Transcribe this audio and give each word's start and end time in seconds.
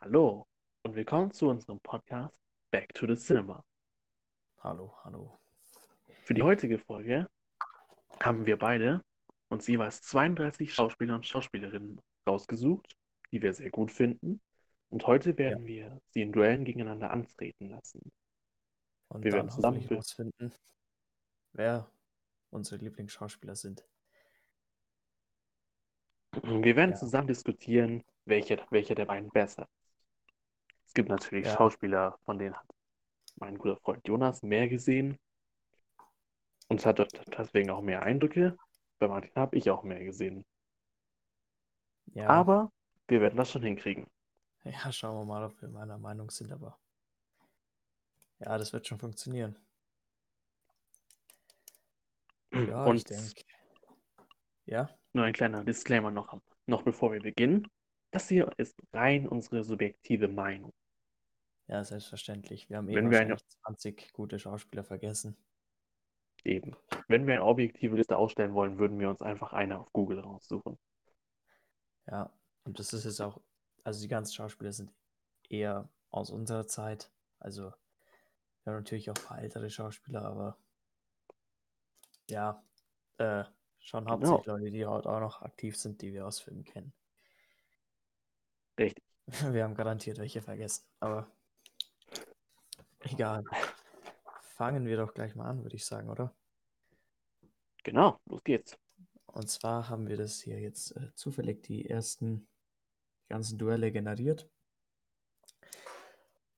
Hallo 0.00 0.46
und 0.82 0.94
willkommen 0.94 1.32
zu 1.32 1.48
unserem 1.48 1.80
Podcast 1.80 2.38
Back 2.70 2.92
to 2.94 3.06
the 3.06 3.16
Cinema. 3.16 3.64
Hallo, 4.60 4.94
hallo. 5.04 5.38
Für 6.24 6.34
die 6.34 6.42
heutige 6.42 6.78
Folge 6.78 7.28
haben 8.20 8.46
wir 8.46 8.58
beide 8.58 9.02
uns 9.48 9.66
jeweils 9.66 10.02
32 10.02 10.72
Schauspieler 10.74 11.14
und 11.14 11.26
Schauspielerinnen 11.26 12.00
rausgesucht, 12.26 12.96
die 13.32 13.42
wir 13.42 13.52
sehr 13.54 13.70
gut 13.70 13.90
finden. 13.90 14.40
Und 14.90 15.06
heute 15.06 15.36
werden 15.36 15.66
wir 15.66 16.00
sie 16.08 16.22
in 16.22 16.32
Duellen 16.32 16.64
gegeneinander 16.64 17.10
antreten 17.10 17.68
lassen. 17.68 18.12
Und 19.08 19.24
Wir 19.24 19.32
werden 19.32 19.50
zusammen 19.50 19.80
herausfinden, 19.80 20.52
wer 21.52 21.90
unsere 22.50 22.82
Lieblingsschauspieler 22.82 23.56
sind. 23.56 23.86
Wir 26.42 26.76
werden 26.76 26.92
Ja. 26.92 26.96
zusammen 26.96 27.26
diskutieren, 27.26 28.04
welche, 28.24 28.64
welcher 28.70 28.94
der 28.94 29.06
beiden 29.06 29.30
besser 29.30 29.62
ist. 29.62 29.77
Es 30.88 30.94
gibt 30.94 31.08
natürlich 31.10 31.46
Ja. 31.46 31.56
Schauspieler, 31.56 32.18
von 32.24 32.38
denen 32.38 32.56
hat 32.56 32.66
mein 33.36 33.56
guter 33.56 33.76
Freund 33.76 34.06
Jonas 34.08 34.42
mehr 34.42 34.68
gesehen 34.68 35.16
und 36.68 36.84
hat 36.84 36.98
deswegen 37.38 37.70
auch 37.70 37.82
mehr 37.82 38.02
Eindrücke. 38.02 38.56
Bei 38.98 39.06
Martin 39.06 39.30
habe 39.36 39.56
ich 39.56 39.70
auch 39.70 39.84
mehr 39.84 40.02
gesehen. 40.02 40.44
Ja, 42.14 42.28
Aber 42.28 42.72
wir 43.06 43.20
werden 43.20 43.36
das 43.36 43.50
schon 43.50 43.62
hinkriegen. 43.62 44.06
ja, 44.64 44.92
schauen 44.92 45.16
wir 45.18 45.24
mal, 45.24 45.44
ob 45.44 45.60
wir 45.60 45.68
meiner 45.68 45.98
Meinung 45.98 46.30
sind, 46.30 46.52
aber 46.52 46.78
ja, 48.40 48.56
das 48.58 48.72
wird 48.72 48.86
schon 48.86 48.98
funktionieren. 48.98 49.56
Ja, 52.52 52.92
ich 52.94 53.04
Und 53.04 53.10
denke. 53.10 53.42
Ja, 54.66 54.88
nur 55.12 55.24
ein 55.24 55.32
kleiner 55.32 55.64
Disclaimer 55.64 56.10
noch, 56.10 56.40
noch 56.66 56.82
bevor 56.82 57.12
wir 57.12 57.20
beginnen. 57.20 57.66
Das 58.10 58.28
hier 58.28 58.50
ist 58.56 58.76
rein 58.92 59.28
unsere 59.28 59.64
subjektive 59.64 60.28
Meinung. 60.28 60.72
Ja, 61.68 61.84
selbstverständlich. 61.84 62.68
Wir 62.68 62.78
haben 62.78 62.88
eh 62.88 62.92
wir 62.92 62.98
eine- 63.00 63.10
wahrscheinlich 63.10 63.46
20 63.62 64.12
gute 64.12 64.38
Schauspieler 64.38 64.84
vergessen. 64.84 65.36
Eben. 66.44 66.76
Wenn 67.08 67.26
wir 67.26 67.34
eine 67.34 67.44
objektive 67.44 67.96
Liste 67.96 68.16
ausstellen 68.16 68.54
wollen, 68.54 68.78
würden 68.78 68.98
wir 68.98 69.10
uns 69.10 69.22
einfach 69.22 69.52
eine 69.52 69.78
auf 69.78 69.92
Google 69.92 70.20
raussuchen. 70.20 70.78
Ja, 72.06 72.32
und 72.64 72.78
das 72.78 72.92
ist 72.92 73.04
jetzt 73.04 73.20
auch, 73.20 73.40
also 73.84 74.00
die 74.00 74.08
ganzen 74.08 74.34
Schauspieler 74.34 74.72
sind 74.72 74.92
eher 75.48 75.88
aus 76.10 76.30
unserer 76.30 76.66
Zeit. 76.66 77.10
Also, 77.38 77.64
wir 78.64 78.72
haben 78.72 78.76
natürlich 78.82 79.10
auch 79.10 79.36
ältere 79.36 79.68
Schauspieler, 79.68 80.22
aber 80.24 80.56
ja, 82.30 82.62
äh, 83.18 83.44
schon 83.80 84.04
Genau. 84.04 84.12
hauptsächlich 84.16 84.46
Leute, 84.46 84.70
die 84.70 84.86
heute 84.86 85.08
auch 85.10 85.20
noch 85.20 85.42
aktiv 85.42 85.76
sind, 85.76 86.00
die 86.02 86.12
wir 86.14 86.26
aus 86.26 86.40
Filmen 86.40 86.64
kennen. 86.64 86.92
Richtig. 88.78 89.04
Wir 89.56 89.64
haben 89.64 89.74
garantiert 89.74 90.18
welche 90.18 90.40
vergessen, 90.40 90.86
aber 91.00 91.30
egal. 93.12 93.44
Fangen 94.56 94.86
wir 94.86 94.96
doch 94.96 95.14
gleich 95.14 95.34
mal 95.34 95.46
an, 95.46 95.62
würde 95.62 95.76
ich 95.76 95.86
sagen, 95.86 96.08
oder? 96.08 96.34
Genau, 97.84 98.20
los 98.26 98.42
geht's. 98.44 98.76
Und 99.26 99.48
zwar 99.48 99.88
haben 99.88 100.08
wir 100.08 100.16
das 100.16 100.40
hier 100.40 100.58
jetzt 100.58 100.96
äh, 100.96 101.14
zufällig 101.14 101.62
die 101.62 101.88
ersten 101.88 102.48
ganzen 103.28 103.58
Duelle 103.58 103.92
generiert. 103.92 104.48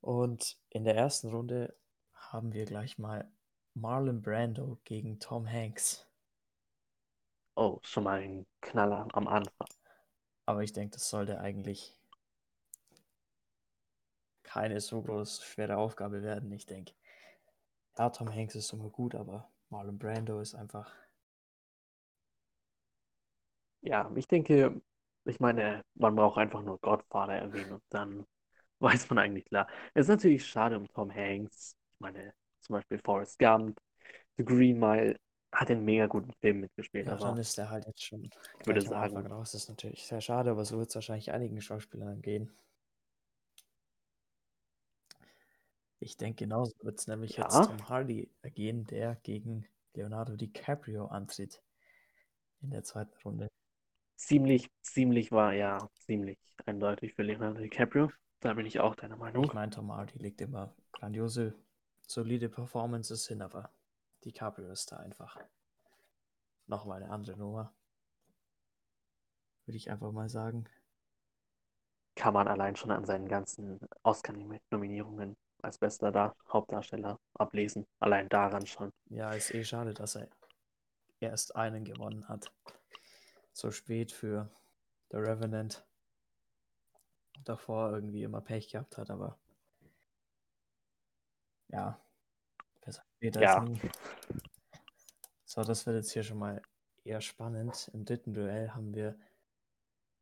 Und 0.01 0.59
in 0.71 0.85
der 0.85 0.97
ersten 0.97 1.29
Runde 1.29 1.77
haben 2.15 2.53
wir 2.53 2.65
gleich 2.65 2.99
mal 2.99 3.31
Marlon 3.75 4.23
Brando 4.23 4.79
gegen 4.85 5.19
Tom 5.21 5.47
Hanks. 5.47 6.07
Oh, 7.55 7.79
schon 7.83 8.05
mal 8.05 8.21
ein 8.21 8.47
Knaller 8.61 9.07
am 9.13 9.29
Anfang. 9.29 9.69
Aber 10.47 10.63
ich 10.63 10.73
denke, 10.73 10.95
das 10.95 11.11
sollte 11.11 11.39
eigentlich 11.41 12.00
keine 14.53 14.81
so 14.81 15.03
groß 15.03 15.45
schwere 15.45 15.77
Aufgabe 15.77 16.23
werden. 16.23 16.51
Ich 16.53 16.67
denke, 16.67 16.93
ja, 17.99 18.11
Tom 18.11 18.35
Hanks 18.35 18.55
ist 18.55 18.73
immer 18.73 18.89
gut, 18.89 19.15
aber 19.15 19.49
Marlon 19.69 19.99
Brando 19.99 20.41
ist 20.41 20.55
einfach, 20.55 20.91
Ja, 23.83 24.11
ich 24.15 24.29
denke, 24.29 24.81
ich 25.25 25.41
meine, 25.41 25.83
man 25.95 26.15
braucht 26.15 26.39
einfach 26.39 26.63
nur 26.63 26.79
Godfather 26.81 27.35
erwähnen 27.35 27.73
und 27.73 27.83
dann 27.89 28.27
weiß 28.81 29.09
man 29.11 29.19
eigentlich 29.19 29.47
klar. 29.47 29.69
Es 29.95 30.03
ist 30.03 30.09
natürlich 30.09 30.47
schade 30.47 30.77
um 30.77 30.87
Tom 30.89 31.15
Hanks. 31.15 31.77
Ich 31.95 32.01
meine, 32.01 32.33
zum 32.61 32.75
Beispiel 32.75 32.99
Forrest 32.99 33.39
Gump, 33.39 33.81
The 34.37 34.45
Green 34.45 34.79
Mile 34.79 35.17
hat 35.53 35.71
einen 35.71 35.85
mega 35.85 36.07
guten 36.07 36.33
Film 36.41 36.61
mitgespielt, 36.61 37.07
ja, 37.07 37.15
aber 37.15 37.25
dann 37.25 37.39
ist 37.39 37.59
er 37.59 37.71
halt 37.71 37.87
jetzt 37.87 38.05
schon 38.05 38.31
ich 38.61 38.67
würde 38.67 38.83
sagen, 38.83 39.27
raus. 39.27 39.53
Das 39.53 39.63
ist 39.63 39.69
natürlich 39.69 40.07
sehr 40.07 40.21
schade, 40.21 40.51
aber 40.51 40.65
so 40.65 40.79
wird 40.79 40.91
es 40.91 40.95
wahrscheinlich 40.95 41.33
einigen 41.33 41.61
Schauspielern 41.61 42.23
gehen. 42.23 42.51
Ich 46.01 46.17
denke, 46.17 46.45
genauso 46.45 46.73
wird 46.83 46.99
es 46.99 47.07
nämlich 47.07 47.37
jetzt 47.37 47.55
ja, 47.55 47.67
Tom 47.67 47.89
Hardy 47.89 48.31
gehen, 48.55 48.87
der 48.87 49.17
gegen 49.17 49.67
Leonardo 49.95 50.35
DiCaprio 50.37 51.07
antritt 51.07 51.63
in 52.63 52.71
der 52.71 52.83
zweiten 52.85 53.17
Runde. 53.25 53.49
ziemlich, 54.17 54.71
ziemlich 54.83 55.31
war, 55.31 55.53
ja, 55.53 55.79
ziemlich 55.95 56.39
eindeutig 56.67 57.15
für 57.15 57.23
Leonardo 57.23 57.61
DiCaprio. 57.61 58.11
Da 58.41 58.55
bin 58.55 58.67
ich 58.67 58.81
auch 58.81 58.95
deiner 58.95 59.17
Ich 59.17 59.21
Meinung. 59.21 59.51
meine, 59.53 59.71
Tom 59.71 59.93
Hardy 59.93 60.19
legt 60.19 60.41
immer 60.41 60.75
grandiose, 60.93 61.55
solide 62.07 62.49
Performances 62.49 63.29
hin, 63.29 63.43
aber 63.43 63.71
DiCaprio 64.25 64.71
ist 64.71 64.93
da 64.93 64.97
einfach 64.99 65.39
nochmal 66.67 67.03
eine 67.03 67.13
andere 67.13 67.37
Nummer. 67.37 67.75
Würde 69.67 69.77
ich 69.77 69.91
einfach 69.91 70.13
mal 70.13 70.29
sagen. 70.29 70.65
Kann 72.15 72.35
man 72.35 72.49
allein 72.49 72.77
schon 72.77 72.91
an 72.91 73.05
seinen 73.05 73.29
ganzen 73.29 73.79
Oscar-Nominierungen 74.03 75.37
als 75.63 75.79
bester 75.79 76.13
Dar 76.13 76.37
Hauptdarsteller 76.49 77.19
ablesen. 77.35 77.87
Allein 77.99 78.29
daran 78.29 78.67
schon. 78.67 78.93
Ja, 79.07 79.33
ist 79.33 79.55
eh 79.55 79.65
schade, 79.65 79.95
dass 79.95 80.17
er 80.17 80.29
erst 81.21 81.57
einen 81.57 81.85
gewonnen 81.85 82.29
hat. 82.29 82.53
So 83.53 83.71
spät 83.71 84.13
für 84.13 84.51
The 85.11 85.19
Revenant. 85.19 85.85
Davor 87.45 87.93
irgendwie 87.93 88.23
immer 88.23 88.41
Pech 88.41 88.71
gehabt 88.71 88.99
hat, 88.99 89.11
aber 89.11 89.39
ja, 91.69 92.01
besser 92.81 93.03
später 93.17 93.41
als 93.41 93.55
Ja, 93.55 93.61
nie. 93.65 93.81
So, 95.45 95.65
das 95.65 95.87
wird 95.87 95.97
jetzt 95.97 96.13
hier 96.13 96.23
schon 96.23 96.39
mal 96.39 96.63
eher 97.05 97.21
spannend. 97.21 97.91
Im 97.93 98.05
dritten 98.05 98.35
Duell 98.35 98.71
haben 98.71 98.95
wir 98.95 99.19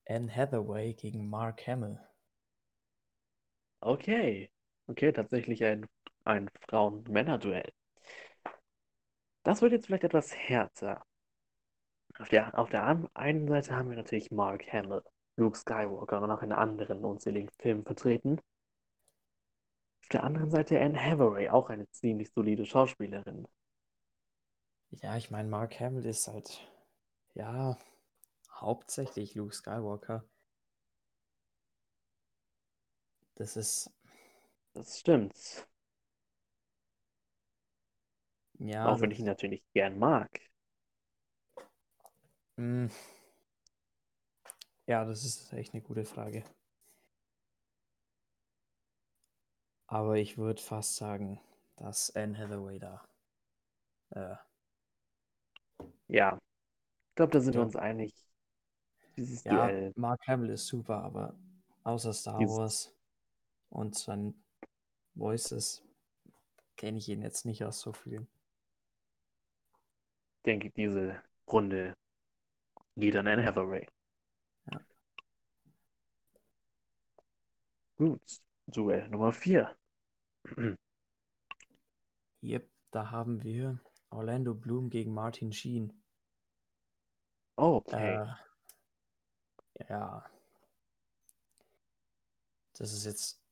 Anne 0.07 0.35
Hathaway 0.35 0.95
gegen 0.95 1.29
Mark 1.29 1.67
Hamill. 1.67 2.01
okay. 3.81 4.51
Okay, 4.89 5.13
tatsächlich 5.13 5.65
ein, 5.65 5.87
ein 6.25 6.51
Frauen-Männer-Duell. 6.69 7.73
Das 9.43 9.63
wird 9.63 9.73
jetzt 9.73 9.87
vielleicht 9.87 10.05
etwas 10.05 10.35
härter. 10.35 11.03
Auf 12.19 12.29
der, 12.29 12.59
auf 12.59 12.71
der 12.71 12.85
einen 13.15 13.49
Seite 13.49 13.77
haben 13.77 13.91
wir 13.91 13.97
natürlich 13.97 14.31
Mark 14.31 14.73
Hamill, 14.73 15.03
Luke 15.37 15.57
Skywalker 15.57 16.21
und 16.23 16.31
auch 16.31 16.43
in 16.43 16.53
anderen 16.53 17.05
unzähligen 17.05 17.51
Filmen 17.59 17.85
vertreten. 17.85 18.41
Auf 20.03 20.09
der 20.09 20.25
anderen 20.25 20.51
Seite 20.51 20.81
Anne 20.81 20.99
Hathaway, 20.99 21.49
auch 21.51 21.71
eine 21.71 21.89
ziemlich 21.91 22.31
solide 22.33 22.65
Schauspielerin. 22.65 23.47
Ja, 24.91 25.17
ich 25.17 25.31
meine, 25.31 25.49
Mark 25.49 25.79
Hamill 25.81 26.07
ist 26.07 26.29
halt, 26.29 26.61
ja, 27.35 27.79
hauptsächlich 28.53 29.35
Luke 29.35 29.55
Skywalker. 29.55 30.25
Das 33.37 33.57
ist, 33.57 33.91
Das 34.79 34.99
stimmt. 35.01 35.67
ja, 38.59 38.87
Auch 38.87 39.01
wenn 39.01 39.11
ich 39.11 39.19
ihn 39.19 39.25
natürlich 39.27 39.63
gern 39.73 39.99
mag. 39.99 40.29
mm, 42.59 42.89
ja, 44.87 45.05
das 45.05 45.25
ist 45.25 45.53
echt 45.53 45.73
eine 45.73 45.83
gute 45.83 46.05
Frage. 46.05 46.43
Aber 49.87 50.17
ich 50.17 50.39
würde 50.39 50.63
fast 50.63 50.97
sagen, 50.97 51.41
dass 51.77 52.11
Anne 52.17 52.39
Hathaway 52.39 52.79
da, 52.79 53.05
äh, 54.11 54.37
Ja, 56.09 56.39
ich 57.11 57.15
glaube, 57.17 57.33
da 57.33 57.41
sind 57.41 57.55
wir 57.57 57.61
ja, 57.61 57.63
uns 57.63 57.77
einig. 57.77 58.15
Dieses 59.17 59.45
ja, 59.45 59.67
Duell, 59.67 59.93
Mark 59.97 60.27
Hamill 60.27 60.51
ist 60.51 60.67
super, 60.67 61.03
aber 61.03 61.35
außer 61.85 62.13
Star 62.15 62.41
dieses, 62.41 62.49
Wars 62.49 62.95
und 63.71 63.97
seinen 63.97 64.43
Voices 65.19 65.83
kenne 66.77 66.99
ich 66.99 67.09
ihn 67.09 67.23
jetzt 67.23 67.45
nicht 67.45 67.65
aus 67.65 67.81
so 67.81 67.93
vielen. 67.93 68.29
denke 70.47 70.69
ich, 70.69 70.75
diese 70.75 71.21
Runde 71.47 71.97
geht 72.97 73.17
an 73.17 73.27
Anne 73.27 73.45
Hathaway. 73.45 73.87
Ja. 74.71 74.81
Gut, 77.97 78.23
Duell 78.67 79.09
Nummer 79.09 79.33
4. 79.33 79.77
Yep, 82.43 82.71
da 82.93 83.11
haben 83.11 83.43
wir 83.43 83.81
Orlando 84.11 84.55
Bloom 84.55 84.91
gegen 84.91 85.13
Martin 85.13 85.53
Sheen. 85.53 85.93
Okay. 87.57 88.15
Äh, 88.15 89.87
ja. 89.89 90.25
Das 92.75 92.93
ist 92.93 93.05
jetzt. 93.05 93.43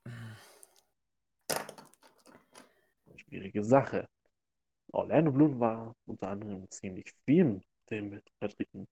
Schwierige 3.28 3.62
Sache. 3.64 4.08
Orlando 4.92 5.32
Bloom 5.32 5.60
war 5.60 5.94
unter 6.06 6.28
anderem 6.28 6.70
ziemlich 6.70 7.12
vielen 7.24 7.62
Filmen 7.88 8.22
vertreten. 8.40 8.88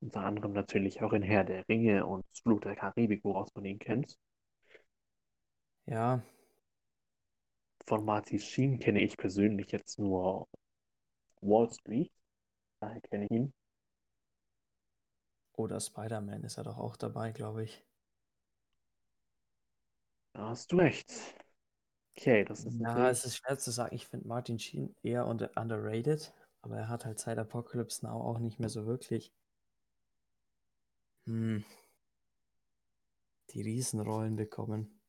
Unter 0.00 0.22
anderem 0.22 0.52
natürlich 0.52 1.02
auch 1.02 1.12
in 1.12 1.22
Herr 1.22 1.44
der 1.44 1.68
Ringe 1.68 2.06
und 2.06 2.24
Flut 2.42 2.64
der 2.64 2.76
Karibik, 2.76 3.24
woraus 3.24 3.54
man 3.54 3.66
ihn 3.66 3.78
kennt. 3.78 4.18
Ja, 5.86 6.22
Von 7.86 8.04
Marty 8.04 8.38
Sheen 8.38 8.78
kenne 8.78 9.00
ich 9.00 9.16
persönlich 9.16 9.72
jetzt 9.72 9.98
nur 9.98 10.46
Wall 11.40 11.70
Street. 11.72 12.12
Daher 12.80 13.00
kenne 13.02 13.24
ich 13.26 13.30
ihn. 13.30 13.54
oder 15.56 15.80
Spider-Man 15.80 16.44
ist 16.44 16.56
er 16.56 16.62
doch 16.64 16.78
auch 16.78 16.96
dabei, 16.96 17.32
glaube 17.32 17.64
ich. 17.64 17.84
Da 20.34 20.50
hast 20.50 20.70
du 20.70 20.76
recht. 20.76 21.10
Okay, 22.18 22.44
das 22.44 22.64
ist 22.64 22.80
Ja, 22.80 23.10
es 23.10 23.24
ist 23.24 23.36
schwer 23.36 23.58
zu 23.58 23.70
sagen. 23.70 23.94
Ich 23.94 24.06
finde 24.08 24.26
Martin 24.26 24.58
Sheen 24.58 24.94
eher 25.02 25.26
unter 25.26 25.50
underrated, 25.56 26.32
aber 26.62 26.76
er 26.78 26.88
hat 26.88 27.04
halt 27.04 27.18
seit 27.18 27.38
Apocalypse 27.38 28.04
Now 28.06 28.20
auch 28.22 28.38
nicht 28.38 28.58
mehr 28.58 28.70
so 28.70 28.86
wirklich 28.86 29.32
hm, 31.26 31.58
die 33.50 33.62
Riesenrollen 33.62 34.36
bekommen. 34.36 35.00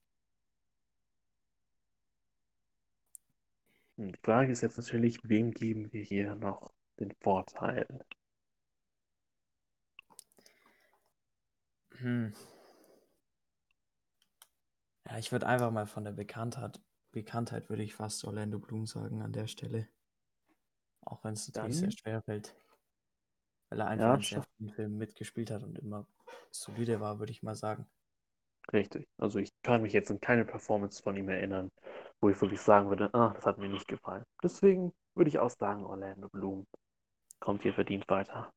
Die 3.98 4.16
Frage 4.24 4.52
ist 4.52 4.62
jetzt 4.62 4.78
natürlich, 4.78 5.20
wem 5.24 5.52
geben 5.52 5.94
wir 5.94 6.02
hier 6.02 6.34
noch 6.34 6.74
den 7.00 7.12
Vorteil? 7.22 7.86
Hm. 12.00 12.32
Ja, 15.10 15.18
ich 15.18 15.32
würde 15.32 15.48
einfach 15.48 15.72
mal 15.72 15.88
von 15.88 16.04
der 16.04 16.12
Bekanntheit, 16.12 16.80
Bekanntheit 17.18 17.70
würde 17.70 17.82
ich 17.82 17.96
fast 17.96 18.24
Orlando 18.26 18.60
Bloom 18.60 18.86
sagen 18.86 19.24
an 19.24 19.34
der 19.34 19.48
Stelle. 19.48 19.88
Auch 21.02 21.24
wenn 21.24 21.34
es 21.34 21.48
natürlich 21.48 21.78
sehr 21.78 21.90
schwer 21.92 22.22
fällt. 22.22 22.56
Weil 23.70 23.80
er 23.80 23.88
einfach 23.88 24.10
ja, 24.10 24.16
in 24.16 24.22
sehr 24.22 24.44
vielen 24.44 24.70
Filmen 24.70 24.98
mitgespielt 24.98 25.50
hat 25.50 25.64
und 25.64 25.80
immer 25.80 26.08
solide 26.52 27.00
war, 27.00 27.18
würde 27.18 27.32
ich 27.32 27.42
mal 27.42 27.56
sagen. 27.56 27.88
richtig. 28.74 29.08
Also 29.18 29.40
ich 29.40 29.52
kann 29.64 29.82
mich 29.82 29.94
jetzt 29.94 30.12
an 30.12 30.20
keine 30.20 30.46
Performance 30.46 31.02
von 31.02 31.16
ihm 31.18 31.30
erinnern, 31.30 31.72
wo 32.22 32.30
ich 32.30 32.40
wirklich 32.42 32.62
sagen 32.62 32.90
würde, 32.90 33.14
ah, 33.14 33.34
das 33.34 33.46
hat 33.46 33.58
mir 33.58 33.70
nicht 33.70 33.88
gefallen. 33.88 34.24
Deswegen 34.44 34.94
würde 35.16 35.30
ich 35.30 35.40
auch 35.40 35.50
sagen, 35.50 35.86
Orlando 35.86 36.30
Bloom 36.30 36.68
kommt 37.40 37.64
hier 37.64 37.74
verdient 37.74 38.08
weiter. 38.10 38.52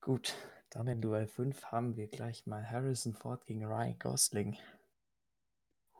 Gut, 0.00 0.34
dann 0.70 0.86
in 0.86 1.02
Duell 1.02 1.26
5 1.26 1.66
haben 1.66 1.96
wir 1.96 2.08
gleich 2.08 2.46
mal 2.46 2.64
Harrison 2.70 3.12
Ford 3.12 3.44
gegen 3.44 3.66
Ryan 3.66 3.98
Gosling. 3.98 4.56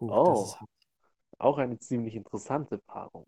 Huch, 0.01 0.23
das 0.23 0.43
ist 0.43 0.57
Oh, 0.61 0.67
auch 1.39 1.59
eine 1.59 1.79
ziemlich 1.79 2.15
interessante 2.15 2.79
Paarung. 2.79 3.27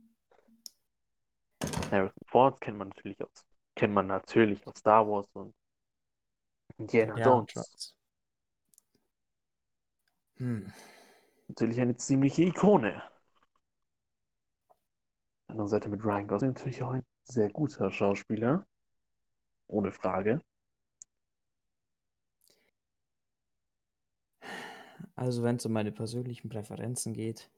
Harrison 1.91 2.23
Ford 2.27 2.61
kennt 2.61 2.79
man 2.79 2.89
natürlich 2.89 3.23
aus, 3.23 3.47
kennt 3.75 3.95
man 3.95 4.07
natürlich 4.07 4.67
aus 4.67 4.79
Star 4.79 5.07
Wars 5.09 5.29
und 5.35 5.55
Indiana 6.77 7.19
ja, 7.19 7.25
Jones. 7.25 7.95
Hm. 10.37 10.73
Natürlich 11.49 11.81
eine 11.81 11.97
ziemliche 11.97 12.43
Ikone. 12.43 13.03
Auf 14.67 15.47
der 15.47 15.51
anderen 15.51 15.69
Seite 15.69 15.89
mit 15.89 16.05
Ryan 16.05 16.29
Gosling 16.29 16.53
natürlich 16.53 16.83
auch 16.83 16.93
ein 16.93 17.07
sehr 17.25 17.51
guter 17.51 17.91
Schauspieler. 17.91 18.67
Ohne 19.67 19.93
Frage. 19.93 20.41
Also, 25.17 25.43
wenn 25.43 25.57
es 25.57 25.67
um 25.67 25.73
meine 25.73 25.91
persönlichen 25.91 26.49
Präferenzen 26.49 27.13
geht, 27.13 27.51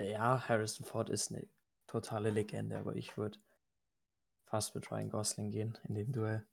ja, 0.00 0.48
Harrison 0.48 0.86
Ford 0.86 1.10
ist 1.10 1.32
eine 1.32 1.48
totale 1.88 2.30
Legende, 2.30 2.78
aber 2.78 2.94
ich 2.94 3.16
würde 3.16 3.38
fast 4.46 4.74
mit 4.74 4.90
Ryan 4.90 5.10
Gosling 5.10 5.50
gehen 5.50 5.76
in 5.86 5.94
dem 5.96 6.10
Duell. 6.10 6.46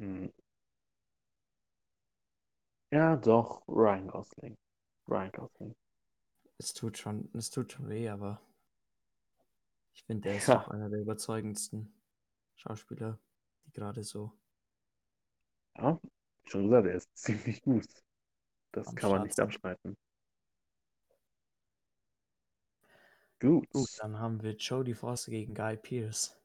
Hm. 0.00 0.26
Ja, 2.92 3.16
doch, 3.16 3.64
Ryan 3.66 4.06
Gosling. 4.06 4.56
Ryan 5.08 5.30
Gosling. 5.32 5.74
Es 6.56 6.72
tut 6.72 6.96
schon, 6.96 7.28
es 7.34 7.50
tut 7.50 7.72
schon 7.72 7.90
weh, 7.90 8.08
aber 8.08 8.40
ich 9.94 10.04
finde, 10.04 10.28
er 10.28 10.36
ist 10.36 10.52
Ja, 10.52 10.54
doch 10.54 10.68
einer 10.68 10.90
der 10.90 11.00
überzeugendsten 11.00 11.94
Schauspieler, 12.56 13.18
die 13.66 13.72
gerade 13.72 14.02
so 14.04 14.32
ja, 15.76 15.98
schon 16.44 16.64
gesagt, 16.64 16.86
er 16.86 16.94
ist 16.94 17.16
ziemlich 17.16 17.62
gut. 17.62 17.86
Das 18.72 18.86
am 18.86 18.96
kann 18.96 19.10
man 19.10 19.22
Start 19.22 19.24
nicht 19.24 19.34
sind. 19.36 19.58
Gut, 23.42 23.68
Gut. 23.72 23.88
dann 23.98 24.20
haben 24.20 24.40
wir 24.44 24.52
Jodie 24.52 24.94
Foster 24.94 25.32
gegen 25.32 25.52
Guy 25.52 25.76
Pearce. 25.76 26.40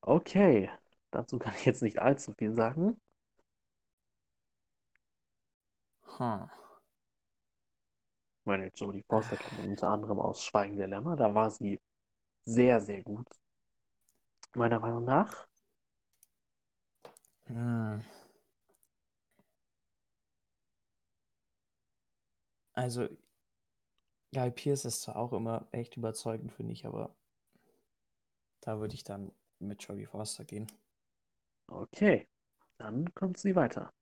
Okay. 0.00 0.70
Dazu 1.10 1.38
kann 1.38 1.52
ich 1.54 1.66
jetzt 1.66 1.82
nicht 1.82 1.98
allzu 1.98 2.32
viel 2.32 2.54
sagen. 2.54 2.98
Hm. 6.16 6.48
Ich 8.40 8.46
meine, 8.46 8.70
Jodie 8.74 9.04
Foster 9.06 9.36
kennt 9.36 9.58
man 9.58 9.68
unter 9.68 9.88
anderem 9.88 10.18
aus 10.18 10.42
Schweigen 10.42 10.78
der 10.78 10.88
Lämmer. 10.88 11.14
Da 11.14 11.34
war 11.34 11.50
sie 11.50 11.78
sehr, 12.46 12.80
sehr 12.80 13.02
gut. 13.02 13.28
Meiner 14.54 14.80
Meinung 14.80 15.04
nach. 15.04 15.46
Hm. 17.48 18.00
Also, 22.74 23.08
Guy 24.32 24.50
Pearce 24.50 24.84
ist 24.84 25.02
zwar 25.02 25.16
auch 25.16 25.32
immer 25.32 25.66
echt 25.72 25.96
überzeugend, 25.96 26.52
finde 26.52 26.72
ich, 26.72 26.86
aber 26.86 27.14
da 28.60 28.78
würde 28.78 28.94
ich 28.94 29.04
dann 29.04 29.32
mit 29.58 29.82
Jodie 29.82 30.06
Foster 30.06 30.44
gehen. 30.44 30.70
Okay. 31.68 32.26
Dann 32.78 33.12
kommt 33.14 33.38
sie 33.38 33.54
weiter. 33.56 33.92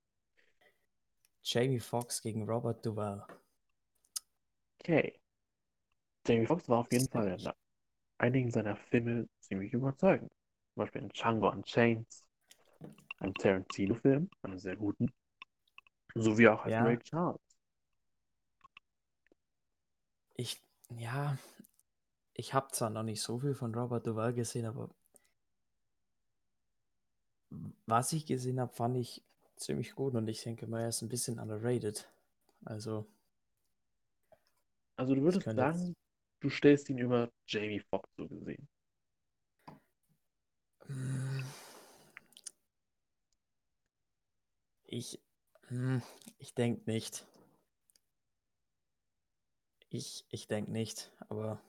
Jamie 1.43 1.81
Foxx 1.81 2.21
gegen 2.21 2.49
Robert 2.49 2.85
Duvall. 2.85 3.27
Okay. 4.81 5.19
Jamie 6.27 6.47
Foxx 6.47 6.69
war 6.69 6.79
auf 6.79 6.93
jeden 6.93 7.09
Fall 7.09 7.29
in 7.29 7.51
einigen 8.19 8.51
seiner 8.51 8.77
Filme 8.77 9.29
ziemlich 9.41 9.73
überzeugend. 9.73 10.31
Zum 10.75 10.83
Beispiel 10.83 11.03
in 11.03 11.09
Django 11.09 11.51
Unchained, 11.51 12.07
einem 13.19 13.35
Tarantino-Film, 13.35 14.29
einem 14.43 14.59
sehr 14.59 14.77
guten, 14.77 15.11
sowie 16.15 16.49
auch 16.49 16.65
als 16.65 16.73
Ja, 16.73 16.83
Ray 16.83 16.99
Charles. 16.99 17.41
Ich, 20.39 20.63
ja, 20.97 21.37
ich 22.33 22.55
habe 22.55 22.69
zwar 22.73 22.91
noch 22.91 23.03
nicht 23.03 23.21
so 23.21 23.39
viel 23.39 23.55
von 23.55 23.75
Robert 23.75 24.07
Duvall 24.07 24.33
gesehen, 24.33 24.65
aber 24.67 24.89
was 27.87 28.13
ich 28.13 28.25
gesehen 28.25 28.61
habe, 28.61 28.73
fand 28.73 28.97
ich 28.97 29.23
ziemlich 29.57 29.95
gut 29.95 30.15
und 30.15 30.29
ich 30.29 30.43
denke 30.43 30.67
mal, 30.67 30.83
er 30.83 30.89
ist 30.89 31.03
ein 31.03 31.09
bisschen 31.09 31.41
underrated. 31.41 32.09
Also, 32.65 33.07
Also 34.97 35.15
du 35.15 35.23
würdest 35.23 35.45
könnte 35.45 35.63
jetzt, 35.63 35.81
sagen, 35.81 35.97
du 36.41 36.51
stellst 36.51 36.89
ihn 36.91 36.99
über 36.99 37.31
Jamie 37.47 37.81
Foxx 37.81 38.09
so 38.17 38.29
gesehen. 38.29 38.69
Hm, 40.87 41.45
ich, 44.87 45.21
hm, 45.69 46.03
ich 46.39 46.55
denke 46.55 46.91
nicht. 46.91 47.27
Ich, 49.91 50.25
ich 50.31 50.47
denke 50.47 50.71
nicht, 50.73 51.13
aber 51.29 51.61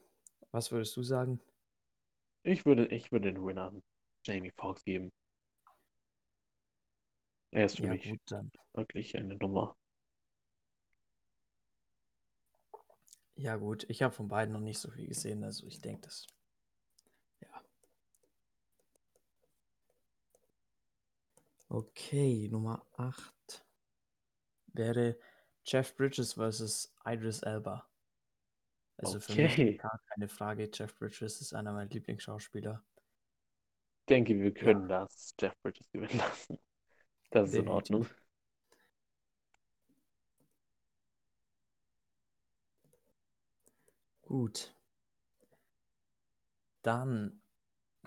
was 0.51 0.71
würdest 0.71 0.95
du 0.95 1.03
sagen? 1.03 1.41
Ich 2.43 2.65
würde, 2.65 2.85
ich 2.87 3.13
würde 3.13 3.31
den 3.31 3.45
Winner 3.45 3.67
an 3.69 3.81
Jamie 4.25 4.51
Foxx 4.51 4.83
geben. 4.83 5.13
Er 7.51 7.65
ist 7.67 7.77
für 7.79 7.85
Ja, 7.85 7.87
mich 7.87 8.11
gut, 8.11 8.19
dann. 8.27 8.51
wirklich 8.73 9.15
eine 9.17 9.35
Nummer. 9.35 9.75
Ja, 13.35 13.55
gut, 13.55 13.85
ich 13.89 14.03
habe 14.03 14.13
von 14.13 14.27
beiden 14.27 14.53
noch 14.53 14.59
nicht 14.59 14.77
so 14.77 14.91
viel 14.91 15.07
gesehen, 15.07 15.43
also 15.43 15.65
ich 15.65 15.81
denke 15.81 16.01
das. 16.01 16.27
Ja. 17.41 17.61
Okay, 21.71 22.47
Nummer 22.47 22.85
8 22.97 23.65
wäre 24.73 25.17
Jeff 25.65 25.95
Bridges 25.95 26.33
versus 26.33 26.93
Idris 27.05 27.41
Elba. 27.43 27.87
Also 28.99 29.19
für 29.19 29.35
mich 29.35 29.55
Okay. 29.55 29.79
gar 29.79 29.99
keine 30.09 30.27
Frage. 30.29 30.69
Jeff 30.71 30.95
Bridges 30.95 31.41
ist 31.41 31.53
einer 31.53 31.73
meiner 31.73 31.89
Lieblingsschauspieler. 31.89 32.83
Ich 34.01 34.05
denke, 34.09 34.37
wir 34.39 34.53
Ja, 34.59 34.75
können 34.75 34.89
das 34.89 35.33
Jeff 35.39 35.53
Bridges 35.61 35.89
gewinnen 35.91 36.17
lassen. 36.17 36.59
Das 37.31 37.49
ist 37.51 37.57
in 37.57 37.67
Ordnung. 37.69 38.07
definitiv. 38.07 38.15
Gut. 44.21 44.71
Dann 46.81 47.41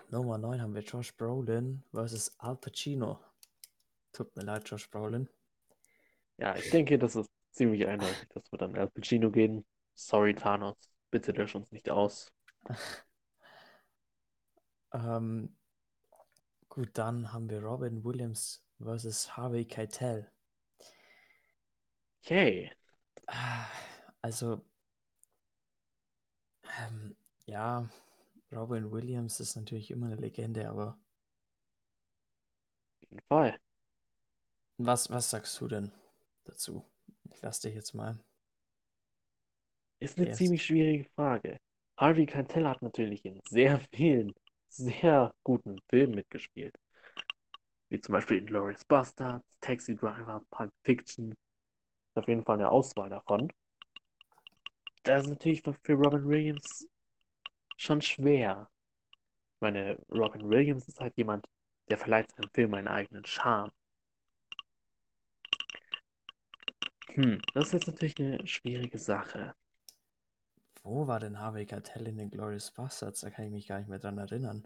Nummer 0.09 0.37
9 0.37 0.61
haben 0.61 0.75
wir 0.75 0.83
Josh 0.83 1.15
Brolin 1.17 1.83
versus 1.91 2.39
Al 2.39 2.57
Pacino. 2.57 3.19
Tut 4.13 4.35
mir 4.35 4.43
leid, 4.43 4.69
Josh 4.69 4.89
Brolin. 4.89 5.29
Ja, 6.37 6.57
ich 6.57 6.69
denke, 6.69 6.97
das 6.99 7.15
ist 7.15 7.29
ziemlich 7.51 7.87
eindeutig, 7.87 8.27
dass 8.29 8.51
wir 8.51 8.57
dann 8.59 8.75
Al 8.75 8.89
Pacino 8.89 9.31
gehen. 9.31 9.65
Sorry, 9.95 10.35
Thanos, 10.35 10.75
bitte 11.09 11.31
lösch 11.31 11.55
uns 11.55 11.71
nicht 11.71 11.89
aus. 11.89 12.31
Ähm, 14.93 15.49
gut, 16.67 16.89
dann 16.97 17.31
haben 17.31 17.49
wir 17.49 17.63
Robin 17.63 18.03
Williams 18.03 18.61
versus 18.77 19.37
Harvey 19.37 19.63
Keitel. 19.63 20.29
Okay, 22.25 22.71
Also, 24.23 24.61
ähm, 26.79 27.15
ja, 27.45 27.89
Robin 28.51 28.91
Williams 28.91 29.39
ist 29.39 29.55
natürlich 29.55 29.91
immer 29.91 30.07
eine 30.07 30.15
Legende, 30.17 30.69
aber 30.69 30.97
auf 33.01 33.01
jeden 33.09 33.21
Fall. 33.27 33.59
was, 34.77 35.09
was 35.09 35.29
sagst 35.31 35.59
du 35.61 35.67
denn 35.67 35.91
dazu? 36.45 36.85
Ich 37.31 37.41
lasse 37.41 37.63
dich 37.63 37.75
jetzt 37.75 37.93
mal. 37.93 38.19
Ist 40.03 40.17
eine 40.17 40.27
Erst. 40.27 40.37
ziemlich 40.39 40.65
schwierige 40.65 41.05
Frage. 41.15 41.57
Harvey 41.97 42.25
Keitel 42.25 42.67
hat 42.67 42.81
natürlich 42.81 43.23
in 43.23 43.39
sehr 43.49 43.79
vielen, 43.93 44.33
sehr 44.67 45.33
guten 45.43 45.79
Filmen 45.89 46.15
mitgespielt. 46.15 46.75
Wie 47.87 48.01
zum 48.01 48.11
Beispiel 48.11 48.39
in 48.39 48.45
Glorious 48.45 48.83
Bastards, 48.83 49.45
Taxi 49.61 49.95
Driver, 49.95 50.43
Pulp 50.51 50.73
Fiction. 50.83 51.31
Ist 51.31 52.17
auf 52.17 52.27
jeden 52.27 52.43
Fall 52.43 52.57
eine 52.57 52.69
Auswahl 52.69 53.09
davon. 53.09 53.49
Das 55.03 55.23
ist 55.23 55.29
natürlich 55.29 55.61
für 55.61 55.93
Robin 55.93 56.27
Williams 56.27 56.85
schon 57.77 58.01
schwer. 58.01 58.69
Ich 59.55 59.61
meine, 59.61 59.97
Robin 60.11 60.49
Williams 60.49 60.85
ist 60.89 60.99
halt 60.99 61.15
jemand, 61.15 61.45
der 61.89 61.97
verleiht 61.97 62.29
seinem 62.31 62.49
Film 62.53 62.73
einen 62.73 62.89
eigenen 62.89 63.23
Charme. 63.23 63.71
Hm, 67.13 67.41
das 67.53 67.67
ist 67.67 67.73
jetzt 67.73 67.87
natürlich 67.87 68.19
eine 68.19 68.45
schwierige 68.45 68.97
Sache. 68.97 69.55
Wo 70.83 71.07
war 71.07 71.19
denn 71.19 71.39
Harvey 71.39 71.65
Keitel 71.65 72.07
in 72.07 72.15
den 72.17 72.29
Glorious 72.29 72.71
Bastards? 72.71 73.19
Da 73.19 73.29
kann 73.31 73.43
ich 73.43 73.51
mich 73.51 73.67
gar 73.67 73.79
nicht 73.79 73.89
mehr 73.89 73.99
dran 73.99 74.17
erinnern. 74.17 74.65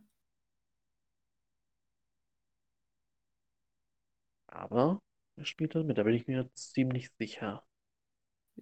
Aber 4.47 4.99
er 5.37 5.45
spielt 5.45 5.73
da 5.73 5.83
mit, 5.83 5.97
da 5.97 6.03
bin 6.03 6.13
ich 6.13 6.27
mir 6.27 6.51
ziemlich 6.53 7.11
sicher. 7.17 7.63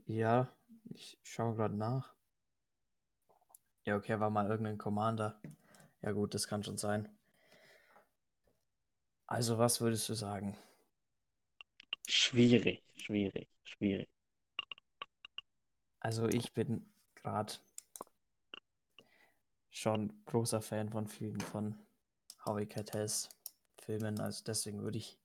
Ja, 0.08 0.50
ich 0.90 1.20
schaue 1.22 1.54
gerade 1.56 1.76
nach. 1.76 2.16
Ja, 3.86 3.96
okay, 3.96 4.20
war 4.20 4.30
mal 4.30 4.50
irgendein 4.50 4.78
Commander. 4.78 5.40
Ja 6.02 6.12
gut, 6.12 6.34
das 6.34 6.48
kann 6.48 6.64
schon 6.64 6.78
sein. 6.78 7.08
Also, 9.28 9.60
was 9.60 9.82
würdest 9.82 10.10
du 10.10 10.16
sagen? 10.16 10.58
Schwierig, 12.10 12.84
schwierig, 12.96 13.48
schwierig. 13.64 14.10
Also, 16.00 16.30
ich 16.30 16.54
bin 16.54 16.86
gerade 17.26 17.54
schon 19.70 20.12
großer 20.26 20.60
Fan 20.60 20.90
von 20.90 21.08
vielen 21.08 21.40
von 21.40 21.76
Harvey 22.40 22.66
Keitels 22.66 23.30
Filmen. 23.78 24.20
Also 24.20 24.44
deswegen 24.44 24.82
würde 24.82 24.98
ich 24.98 25.20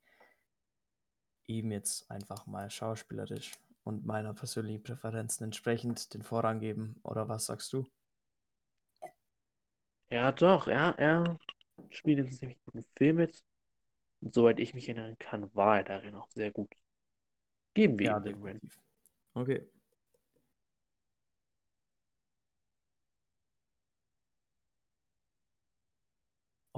ihm 1.47 1.71
jetzt 1.71 2.11
einfach 2.11 2.47
mal 2.47 2.71
schauspielerisch 2.71 3.52
und 3.85 4.07
meiner 4.07 4.33
persönlichen 4.33 4.83
Präferenzen 4.83 5.45
entsprechend 5.45 6.14
den 6.14 6.23
Vorrang 6.23 6.61
geben. 6.61 6.99
Oder 7.02 7.28
was 7.28 7.45
sagst 7.45 7.75
du? 7.75 7.87
Ja, 10.11 10.33
doch, 10.33 10.66
ja, 10.66 10.90
er 10.99 11.38
spielt 11.90 12.19
in 12.19 12.26
einem 12.26 12.33
ziemlich 12.33 12.59
guten 12.64 12.85
Film 12.97 13.16
mit. 13.16 13.42
Und 14.23 14.35
soweit 14.35 14.61
ich 14.61 14.75
mich 14.75 14.88
erinnern 14.88 15.19
kann, 15.19 15.54
war 15.54 15.78
er 15.78 15.85
darin 15.85 16.14
auch 16.16 16.30
sehr 16.30 16.50
gut. 16.52 16.71
Geben 17.75 17.99
wir 17.99 18.07
Ja, 18.07 18.12
ihm 18.12 18.23
den 18.23 18.40
Win. 18.45 18.61
Okay. 19.37 19.61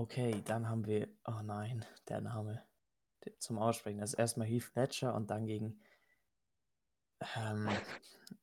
Okay, 0.02 0.42
dann 0.44 0.68
haben 0.68 0.84
wir, 0.84 1.08
oh 1.26 1.42
nein, 1.44 1.84
der 2.08 2.20
Name 2.20 2.60
zum 3.38 3.56
Aussprechen. 3.58 4.00
Das 4.00 4.14
ist 4.14 4.18
erstmal 4.18 4.48
Heath 4.48 4.74
Ledger 4.74 5.14
und 5.14 5.30
dann 5.30 5.46
gegen 5.46 5.80
ähm, 7.36 7.68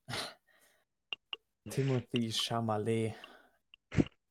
Timothy 1.70 2.32
Chalamet 2.32 3.14